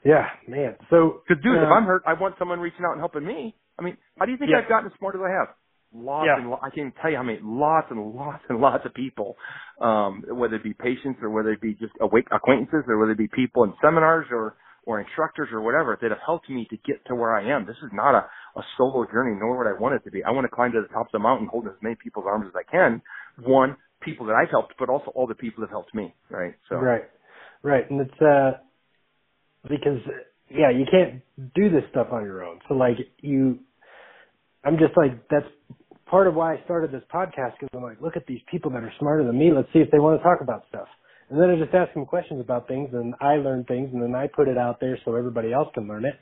[0.05, 0.75] Yeah, man.
[0.89, 3.55] So, Because dude, if uh, I'm hurt, I want someone reaching out and helping me.
[3.77, 4.59] I mean, how do you think Yeah.
[4.59, 5.47] I've gotten as smart as I have?
[5.93, 6.37] Lots Yeah.
[6.37, 8.93] and lo- I can't even tell you how many lots and lots and lots of
[8.93, 9.37] people,
[9.81, 13.17] um, whether it be patients or whether it be just awake acquaintances or whether it
[13.17, 17.03] be people in seminars or or instructors or whatever that have helped me to get
[17.05, 17.65] to where I am.
[17.65, 18.25] This is not a,
[18.59, 20.23] a solo journey, nor would I want it to be.
[20.23, 22.47] I want to climb to the top of the mountain, holding as many people's arms
[22.49, 23.01] as I can.
[23.43, 26.15] One, people that I've helped, but also all the people that helped me.
[26.29, 26.55] Right.
[26.69, 27.03] So Right,
[27.63, 28.51] right, and it's uh
[29.69, 29.99] because
[30.49, 31.21] yeah, you can't
[31.55, 32.59] do this stuff on your own.
[32.67, 33.59] So like you,
[34.65, 35.47] I'm just like that's
[36.09, 38.83] part of why I started this podcast because I'm like, look at these people that
[38.83, 39.51] are smarter than me.
[39.55, 40.87] Let's see if they want to talk about stuff.
[41.29, 44.15] And then I just ask them questions about things and I learn things and then
[44.15, 46.15] I put it out there so everybody else can learn it.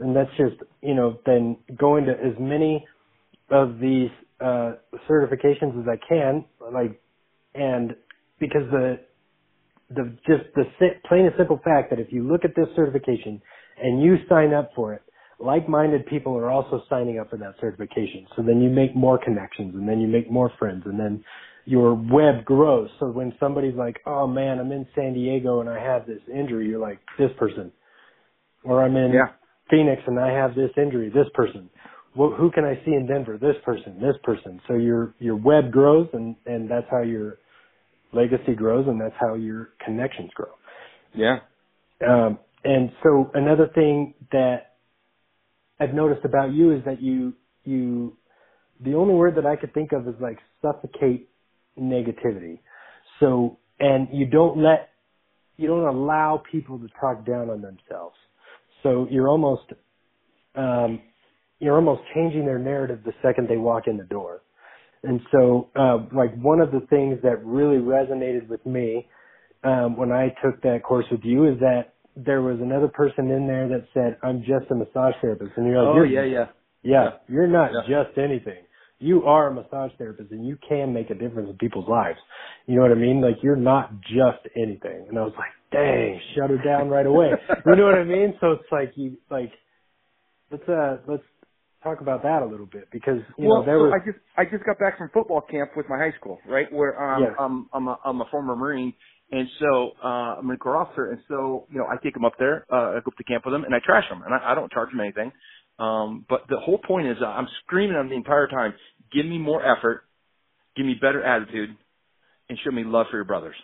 [0.00, 2.86] And that's just, you know, then going to as many
[3.50, 4.10] of these,
[4.40, 4.72] uh,
[5.08, 7.00] certifications as I can, like,
[7.54, 7.94] and
[8.40, 9.00] because the,
[9.90, 10.64] the, just the
[11.08, 13.40] plain and simple fact that if you look at this certification
[13.82, 15.02] and you sign up for it,
[15.38, 18.26] like-minded people are also signing up for that certification.
[18.36, 21.22] So then you make more connections and then you make more friends and then
[21.66, 22.88] your web grows.
[22.98, 26.68] So when somebody's like, oh man, I'm in San Diego and I have this injury,
[26.68, 27.70] you're like, this person.
[28.64, 29.28] Or I'm in yeah.
[29.70, 31.68] Phoenix and I have this injury, this person.
[32.16, 33.36] Well, who can I see in Denver?
[33.36, 34.60] This person, this person.
[34.66, 37.36] So your, your web grows and, and that's how your
[38.12, 40.52] legacy grows and that's how your connections grow.
[41.14, 41.40] Yeah.
[42.06, 44.75] Um, and so another thing that
[45.78, 48.16] I've noticed about you is that you you
[48.80, 51.28] the only word that I could think of is like suffocate
[51.78, 52.60] negativity.
[53.20, 54.90] So and you don't let
[55.56, 58.16] you don't allow people to talk down on themselves.
[58.82, 59.64] So you're almost
[60.54, 61.00] um
[61.58, 64.42] you're almost changing their narrative the second they walk in the door.
[65.02, 69.08] And so uh like one of the things that really resonated with me
[69.64, 73.46] um when I took that course with you is that there was another person in
[73.46, 76.46] there that said, "I'm just a massage therapist," and you're like, "Oh yeah, yeah, yeah,
[76.82, 77.80] yeah, you're not yeah.
[78.04, 78.64] just anything.
[78.98, 82.18] You are a massage therapist, and you can make a difference in people's lives.
[82.66, 83.20] You know what I mean?
[83.20, 87.30] Like you're not just anything." And I was like, "Dang, shut her down right away."
[87.66, 88.34] you know what I mean?
[88.40, 89.52] So it's like you like
[90.50, 91.24] let's uh let's
[91.82, 94.18] talk about that a little bit because you well, know there so was I just
[94.38, 96.72] I just got back from football camp with my high school, right?
[96.72, 97.34] Where um yeah.
[97.38, 98.94] I'm I'm a I'm a former Marine
[99.30, 102.34] and so uh, I'm a Marine officer, and so you know I take them up
[102.38, 104.52] there, uh, I go up to camp with them, and I trash them, and I,
[104.52, 105.32] I don't charge them anything.
[105.78, 108.74] Um, but the whole point is, uh, I'm screaming them the entire time:
[109.12, 110.02] give me more effort,
[110.76, 111.70] give me better attitude,
[112.48, 113.56] and show me love for your brothers.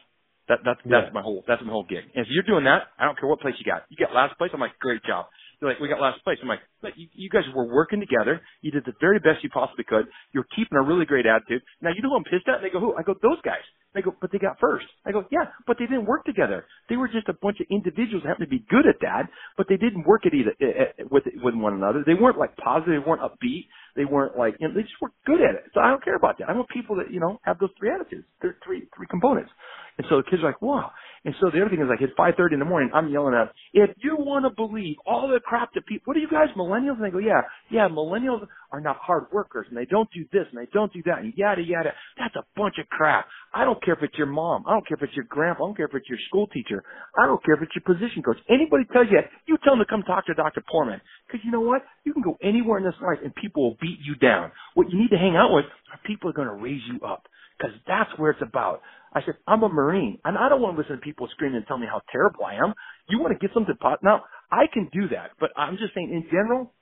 [0.48, 1.14] That that's that's yeah.
[1.14, 2.02] my whole that's my whole gig.
[2.14, 3.84] And if you're doing that, I don't care what place you got.
[3.88, 5.26] You got last place, I'm like, great job.
[5.60, 6.38] They're like, we got last place.
[6.42, 8.40] I'm like, but you, you guys were working together.
[8.62, 10.06] You did the very best you possibly could.
[10.34, 11.62] You're keeping a really great attitude.
[11.80, 12.56] Now you know who I'm pissed at?
[12.56, 12.96] And they go, who?
[12.98, 13.62] I go, those guys.
[13.94, 14.86] They go, but they got first.
[15.06, 16.64] I go, yeah, but they didn't work together.
[16.88, 19.66] They were just a bunch of individuals that happened to be good at that, but
[19.68, 22.02] they didn't work at either uh, with with one another.
[22.06, 23.02] They weren't like positive.
[23.02, 23.66] They weren't upbeat.
[23.96, 25.64] They weren't like you know, they just weren't good at it.
[25.74, 26.48] So I don't care about that.
[26.48, 28.24] I want people that you know have those three attitudes.
[28.40, 29.50] There three three components.
[29.98, 30.90] And so the kids are like, wow.
[31.24, 33.52] And so the other thing is like at 5:30 in the morning, I'm yelling at,
[33.72, 36.98] if you want to believe all the crap that people, what are you guys millennials?
[36.98, 40.46] And they go, yeah, yeah, millennials are not hard workers and they don't do this
[40.50, 41.92] and they don't do that and yada yada.
[42.18, 43.26] That's a bunch of crap.
[43.54, 44.64] I don't care if it's your mom.
[44.66, 45.64] I don't care if it's your grandpa.
[45.64, 46.82] I don't care if it's your school teacher.
[47.16, 48.38] I don't care if it's your position coach.
[48.48, 50.62] Anybody tells you that, you tell them to come talk to Dr.
[50.68, 51.00] Porman.
[51.26, 51.82] Because you know what?
[52.04, 54.50] You can go anywhere in this life and people will beat you down.
[54.74, 57.28] What you need to hang out with are people are going to raise you up
[57.58, 58.80] because that's where it's about.
[59.14, 61.66] I said, I'm a Marine, and I don't want to listen to people screaming and
[61.66, 62.74] tell me how terrible I am.
[63.08, 64.00] You want to get something pot?
[64.02, 66.72] Now, I can do that, but I'm just saying, in general,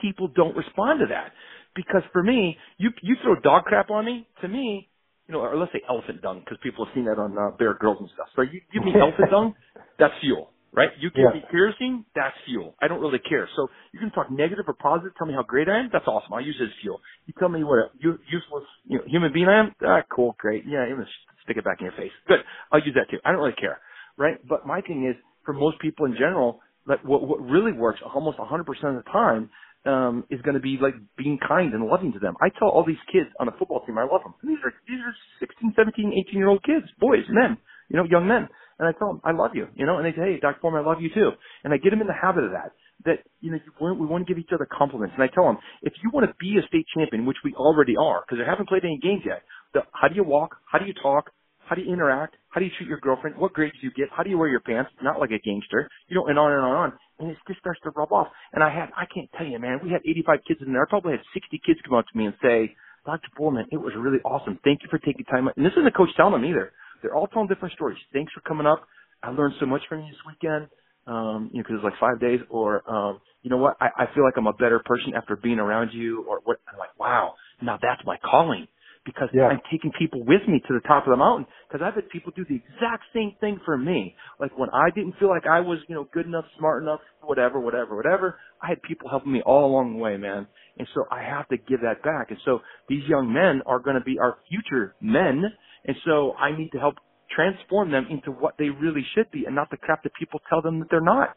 [0.00, 1.32] people don't respond to that
[1.74, 4.26] because for me, you you throw dog crap on me.
[4.42, 4.88] To me,
[5.28, 7.74] you know, or let's say elephant dung because people have seen that on uh, Bear
[7.74, 8.28] Grylls and stuff.
[8.34, 9.54] So you give me elephant dung,
[9.98, 10.90] that's fuel right?
[11.00, 11.40] You give yeah.
[11.40, 12.74] me kerosene, that's fuel.
[12.80, 13.48] I don't really care.
[13.56, 16.32] So you can talk negative or positive, tell me how great I am, that's awesome.
[16.32, 17.00] I'll use it as fuel.
[17.26, 20.64] You tell me what a useless you know, human being I am, ah, cool, great.
[20.66, 21.06] Yeah, I'm gonna
[21.50, 22.14] stick it back in your face.
[22.28, 22.40] Good.
[22.70, 23.18] I'll use that too.
[23.26, 23.80] I don't really care,
[24.16, 24.38] right?
[24.46, 28.38] But my thing is, for most people in general, like what what really works almost
[28.38, 29.50] 100% of the time
[29.86, 32.34] um, is going to be like being kind and loving to them.
[32.40, 34.34] I tell all these kids on a football team, I love them.
[34.44, 37.56] These are these are 16, 17, 18 year old kids, boys, men,
[37.88, 38.48] you know, young men.
[38.78, 40.58] And I tell them, I love you, you know, and they say, hey, Dr.
[40.60, 41.30] Porman, I love you too.
[41.64, 42.72] And I get them in the habit of that,
[43.04, 43.58] that, you know,
[43.92, 45.12] we want to give each other compliments.
[45.14, 47.92] And I tell them, if you want to be a state champion, which we already
[48.00, 49.42] are, because I haven't played any games yet,
[49.74, 50.56] the, how do you walk?
[50.64, 51.28] How do you talk?
[51.70, 52.36] How do you interact?
[52.50, 53.38] How do you treat your girlfriend?
[53.38, 54.08] What grades do you get?
[54.16, 54.90] How do you wear your pants?
[55.02, 56.94] Not like a gangster, you know, and on and on and on.
[57.20, 58.28] And it just starts to rub off.
[58.54, 60.84] And I had, I can't tell you, man, we had 85 kids in there.
[60.84, 62.76] I probably had 60 kids come up to me and say,
[63.06, 63.28] Dr.
[63.38, 64.60] Porman, it was really awesome.
[64.64, 65.48] Thank you for taking time.
[65.56, 66.72] And this isn't a coach telling them either.
[67.02, 67.98] They're all telling different stories.
[68.14, 68.86] Thanks for coming up.
[69.24, 70.68] I learned so much from you this weekend.
[71.06, 72.40] Um, you know, because it's like five days.
[72.50, 73.76] Or, um, you know what?
[73.80, 76.24] I, I feel like I'm a better person after being around you.
[76.28, 76.58] Or what?
[76.72, 78.68] I'm like, wow, now that's my calling
[79.04, 79.44] because yeah.
[79.44, 81.46] I'm taking people with me to the top of the mountain.
[81.68, 84.14] Because I've had people do the exact same thing for me.
[84.38, 87.58] Like when I didn't feel like I was, you know, good enough, smart enough, whatever,
[87.60, 88.38] whatever, whatever.
[88.62, 90.46] I had people helping me all along the way, man.
[90.78, 92.30] And so I have to give that back.
[92.30, 95.44] And so these young men are going to be our future men.
[95.86, 96.96] And so I need to help
[97.34, 100.60] transform them into what they really should be and not the crap that people tell
[100.60, 101.36] them that they're not.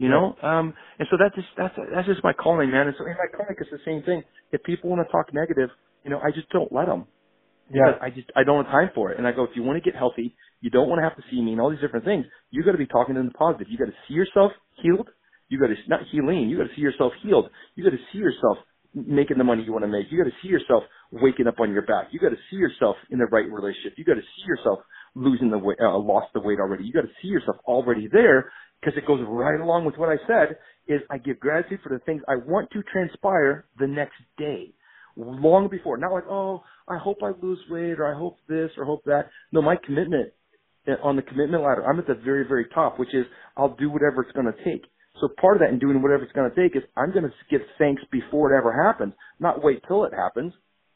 [0.00, 2.86] You know, um, and so that's just that's that's just my calling, man.
[2.86, 4.22] And so in my clinic, it's the same thing.
[4.52, 5.70] If people want to talk negative,
[6.08, 7.04] you know, I just don't let them.
[7.68, 9.18] Because I just I don't have time for it.
[9.18, 11.22] And I go, if you want to get healthy, you don't want to have to
[11.30, 12.24] see me and all these different things.
[12.50, 13.68] You got to be talking in the positive.
[13.68, 15.06] You got to see yourself healed.
[15.50, 16.48] You got to not healing.
[16.48, 17.50] You got to see yourself healed.
[17.74, 18.56] You got to see yourself
[18.94, 20.06] making the money you want to make.
[20.10, 20.82] You got to see yourself
[21.12, 22.08] waking up on your back.
[22.10, 24.00] You got to see yourself in the right relationship.
[24.00, 24.80] You got to see yourself
[25.14, 26.84] losing the weight, uh, lost the weight already.
[26.84, 30.16] You got to see yourself already there because it goes right along with what I
[30.26, 30.56] said.
[30.88, 34.72] Is I give gratitude for the things I want to transpire the next day,
[35.18, 35.98] long before.
[35.98, 39.30] Not like, oh, I hope I lose weight or I hope this or hope that.
[39.52, 40.32] No, my commitment
[40.88, 43.26] uh, on the commitment ladder, I'm at the very, very top, which is
[43.56, 44.84] I'll do whatever it's going to take.
[45.20, 47.32] So part of that in doing whatever it's going to take is I'm going to
[47.50, 50.52] give thanks before it ever happens, not wait till it happens.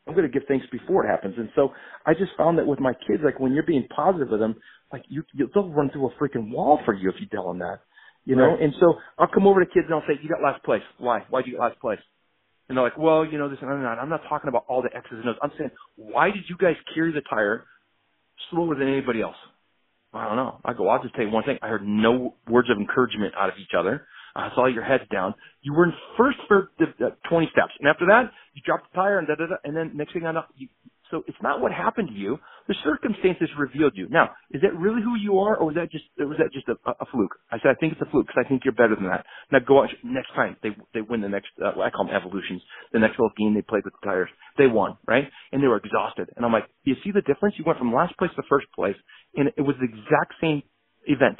[0.06, 1.34] I'm going to give thanks before it happens.
[1.38, 1.70] And so
[2.06, 4.56] I just found that with my kids, like when you're being positive with them,
[4.92, 7.58] like you, you they'll run through a freaking wall for you if you tell them
[7.60, 7.80] that,
[8.24, 8.54] you know.
[8.54, 8.62] Right.
[8.62, 10.82] And so I'll come over to kids and I'll say, "You got last place.
[10.98, 11.20] Why?
[11.30, 12.00] Why'd you get last place?"
[12.68, 14.94] And they're like, "Well, you know this and that." I'm not talking about all the
[14.94, 15.36] X's and O's.
[15.42, 17.66] I'm saying, why did you guys carry the tire
[18.50, 19.36] slower than anybody else?
[20.14, 20.60] I don't know.
[20.64, 21.58] I go, I'll just tell you one thing.
[21.62, 24.06] I heard no words of encouragement out of each other.
[24.34, 25.34] I saw your heads down.
[25.62, 28.96] You were in first for the, the 20 steps, and after that, you dropped the
[28.96, 29.56] tire, and da da da.
[29.64, 30.68] And then next thing I know, you,
[31.12, 32.38] so it's not what happened to you.
[32.68, 34.08] The circumstances revealed you.
[34.10, 36.74] Now, is that really who you are, or was that just was that just a,
[36.90, 37.36] a fluke?
[37.52, 39.26] I said I think it's a fluke because I think you're better than that.
[39.52, 42.62] Now go out next time they they win the next uh, I call them evolutions.
[42.92, 45.78] The next little game they played with the tires, they won right, and they were
[45.78, 46.30] exhausted.
[46.36, 47.54] And I'm like, you see the difference?
[47.58, 48.96] You went from last place to first place,
[49.36, 50.62] and it was the exact same
[51.06, 51.38] event.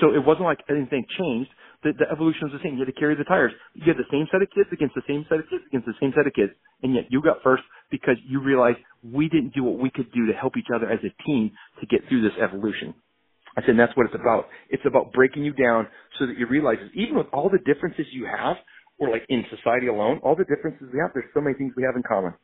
[0.00, 1.50] So it wasn't like anything changed
[1.84, 2.80] the, the evolution was the same.
[2.80, 3.52] You had to carry the tires.
[3.76, 5.94] You had the same set of kids against the same set of kids against the
[6.00, 6.50] same set of kids,
[6.82, 7.62] and yet you got first
[7.92, 10.98] because you realized we didn't do what we could do to help each other as
[11.04, 12.96] a team to get through this evolution.
[13.54, 14.48] I said, that's what it's about.
[14.72, 15.86] It's about breaking you down
[16.18, 18.56] so that you realize that even with all the differences you have,
[18.98, 21.84] or like in society alone, all the differences we have, there's so many things we
[21.84, 22.34] have in common.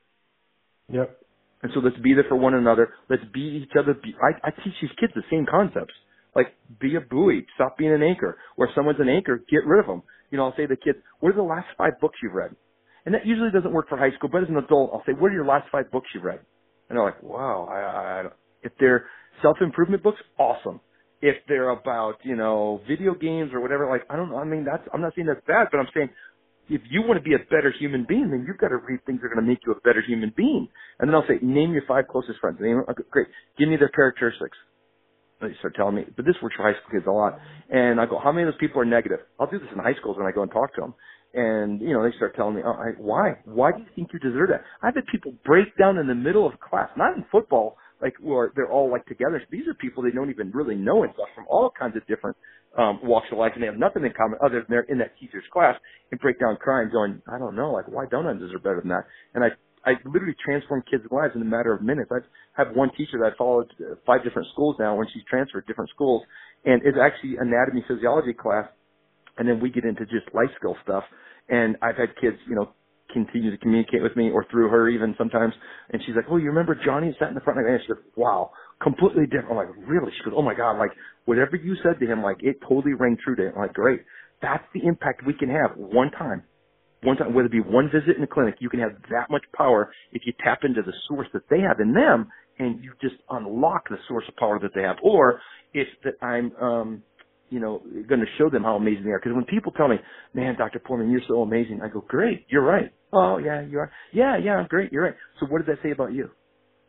[0.92, 1.16] Yep.
[1.62, 2.94] And so let's be there for one another.
[3.08, 3.94] Let's be each other.
[3.94, 5.94] Be, I, I teach these kids the same concepts.
[6.34, 7.46] Like, be a buoy.
[7.56, 8.38] Stop being an anchor.
[8.56, 10.02] Where someone's an anchor, get rid of them.
[10.30, 12.54] You know, I'll say to the kids, what are the last five books you've read?
[13.04, 15.28] And that usually doesn't work for high school, but as an adult, I'll say, what
[15.28, 16.40] are your last five books you've read?
[16.88, 18.30] And they're like, wow, I, I,
[18.62, 19.06] if they're
[19.42, 20.80] self-improvement books, awesome.
[21.22, 24.64] If they're about, you know, video games or whatever, like, I don't know, I mean,
[24.64, 26.10] that's, I'm not saying that's bad, but I'm saying,
[26.68, 29.20] if you want to be a better human being, then you've got to read things
[29.20, 30.68] that are going to make you a better human being.
[30.98, 32.58] And then I'll say, name your five closest friends.
[32.60, 33.26] Name, okay, great.
[33.58, 34.56] Give me their characteristics.
[35.40, 37.38] They start telling me, but this works for high school kids a lot.
[37.70, 39.20] And I go, how many of those people are negative?
[39.38, 40.94] I'll do this in high schools when I go and talk to them.
[41.32, 43.38] And, you know, they start telling me, oh, I, why?
[43.44, 44.62] Why do you think you deserve that?
[44.82, 48.52] I've had people break down in the middle of class, not in football, like where
[48.56, 49.40] they're all like together.
[49.50, 52.36] These are people they don't even really know and stuff from all kinds of different
[52.78, 55.10] um walks of life and they have nothing in common other than they're in that
[55.18, 55.74] teacher's class
[56.12, 58.90] and break down crying going, I don't know, like why don't I deserve better than
[58.90, 59.06] that?
[59.34, 59.48] And I
[59.84, 62.10] I literally transformed kids' lives in a matter of minutes.
[62.12, 62.20] I
[62.62, 63.72] have one teacher that I followed
[64.06, 66.22] five different schools now when she's transferred different schools,
[66.64, 68.68] and it's actually anatomy physiology class,
[69.38, 71.04] and then we get into just life skill stuff.
[71.48, 72.70] And I've had kids, you know,
[73.12, 75.52] continue to communicate with me or through her even sometimes.
[75.90, 78.52] And she's like, "Oh, you remember Johnny sat in the front?" And she goes, "Wow,
[78.82, 80.92] completely different." I'm like, "Really?" She goes, "Oh my God, like
[81.24, 84.04] whatever you said to him, like it totally rang true to him." I'm like, "Great."
[84.42, 86.44] That's the impact we can have one time
[87.02, 89.44] one time, whether it be one visit in the clinic, you can have that much
[89.56, 92.28] power if you tap into the source that they have in them
[92.58, 94.96] and you just unlock the source of power that they have.
[95.02, 95.40] Or
[95.72, 97.02] if that I'm, um,
[97.48, 99.18] you know, going to show them how amazing they are.
[99.18, 99.96] Because when people tell me,
[100.34, 100.78] man, Dr.
[100.78, 102.92] Porman, you're so amazing, I go, great, you're right.
[103.12, 103.90] Oh, yeah, you are.
[104.12, 105.16] Yeah, yeah, I'm great, you're right.
[105.40, 106.30] So what does that say about you?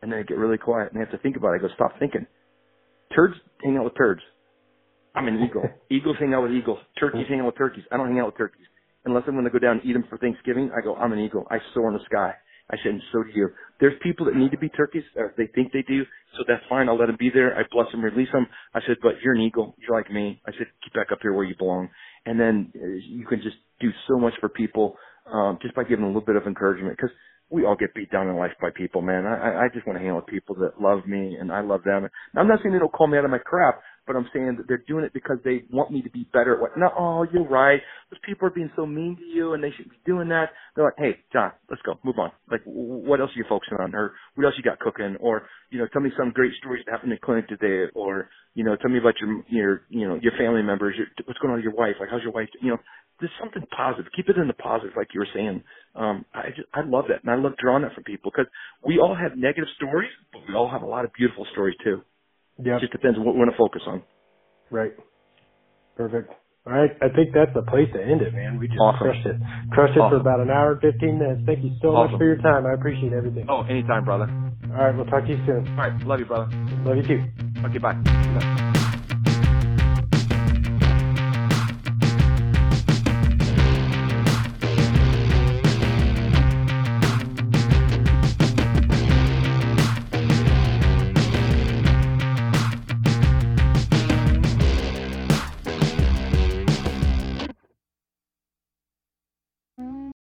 [0.02, 1.60] And then I get really quiet and I have to think about it.
[1.60, 2.26] I go, stop thinking.
[3.14, 4.20] Turds hang out with turds.
[5.14, 5.64] I'm an eagle.
[5.90, 6.78] eagles hang out with eagles.
[7.00, 7.84] Turkeys hang out with turkeys.
[7.90, 8.66] I don't hang out with turkeys
[9.04, 11.20] unless I'm going to go down and eat them for Thanksgiving, I go, I'm an
[11.20, 11.46] eagle.
[11.50, 12.34] I soar in the sky.
[12.70, 13.48] I said, and so do you.
[13.80, 16.04] There's people that need to be turkeys, or they think they do,
[16.38, 16.88] so that's fine.
[16.88, 17.56] I'll let them be there.
[17.58, 18.46] I bless them, release them.
[18.74, 19.74] I said, but you're an eagle.
[19.78, 20.40] You're like me.
[20.46, 21.90] I said, keep back up here where you belong.
[22.26, 24.96] And then uh, you can just do so much for people
[25.32, 26.96] um, just by giving a little bit of encouragement.
[26.96, 27.10] Because
[27.50, 29.26] we all get beat down in life by people, man.
[29.26, 31.82] I, I just want to hang out with people that love me and I love
[31.84, 32.08] them.
[32.34, 34.56] Now, I'm not saying they don't call me out of my crap, but I'm saying
[34.58, 36.72] that they're doing it because they want me to be better at what.
[36.76, 37.80] No, oh, you're right.
[38.10, 40.50] Those people are being so mean to you, and they should be doing that.
[40.74, 42.32] They're like, hey, Jon, let's go, move on.
[42.50, 45.78] Like, what else are you focusing on, or what else you got cooking, or you
[45.78, 48.76] know, tell me some great stories that happened in the clinic today, or you know,
[48.76, 50.96] tell me about your your you know your family members.
[50.96, 51.96] Your, what's going on with your wife?
[52.00, 52.48] Like, how's your wife?
[52.60, 52.78] You know,
[53.20, 54.10] there's something positive.
[54.16, 55.62] Keep it in the positive, like you were saying.
[55.94, 58.50] Um, I just I love that, and I love drawing that from people because
[58.84, 62.02] we all have negative stories, but we all have a lot of beautiful stories too.
[62.58, 62.78] Yeah.
[62.80, 64.02] Just depends on what we want to focus on.
[64.70, 64.92] Right.
[65.96, 66.32] Perfect.
[66.64, 68.56] All right, I think that's the place to end it, man.
[68.58, 68.98] We just Awesome.
[68.98, 69.36] crushed it.
[69.72, 71.42] Crushed it for about an hour and 15 minutes.
[71.44, 72.66] Thank you so much for your time.
[72.66, 73.46] I appreciate everything.
[73.48, 74.30] Oh, anytime, brother.
[74.70, 75.66] All right, we'll talk to you soon.
[75.66, 76.06] All right.
[76.06, 76.48] Love you, brother.
[76.84, 77.24] Love you too.
[77.66, 78.78] Okay, bye.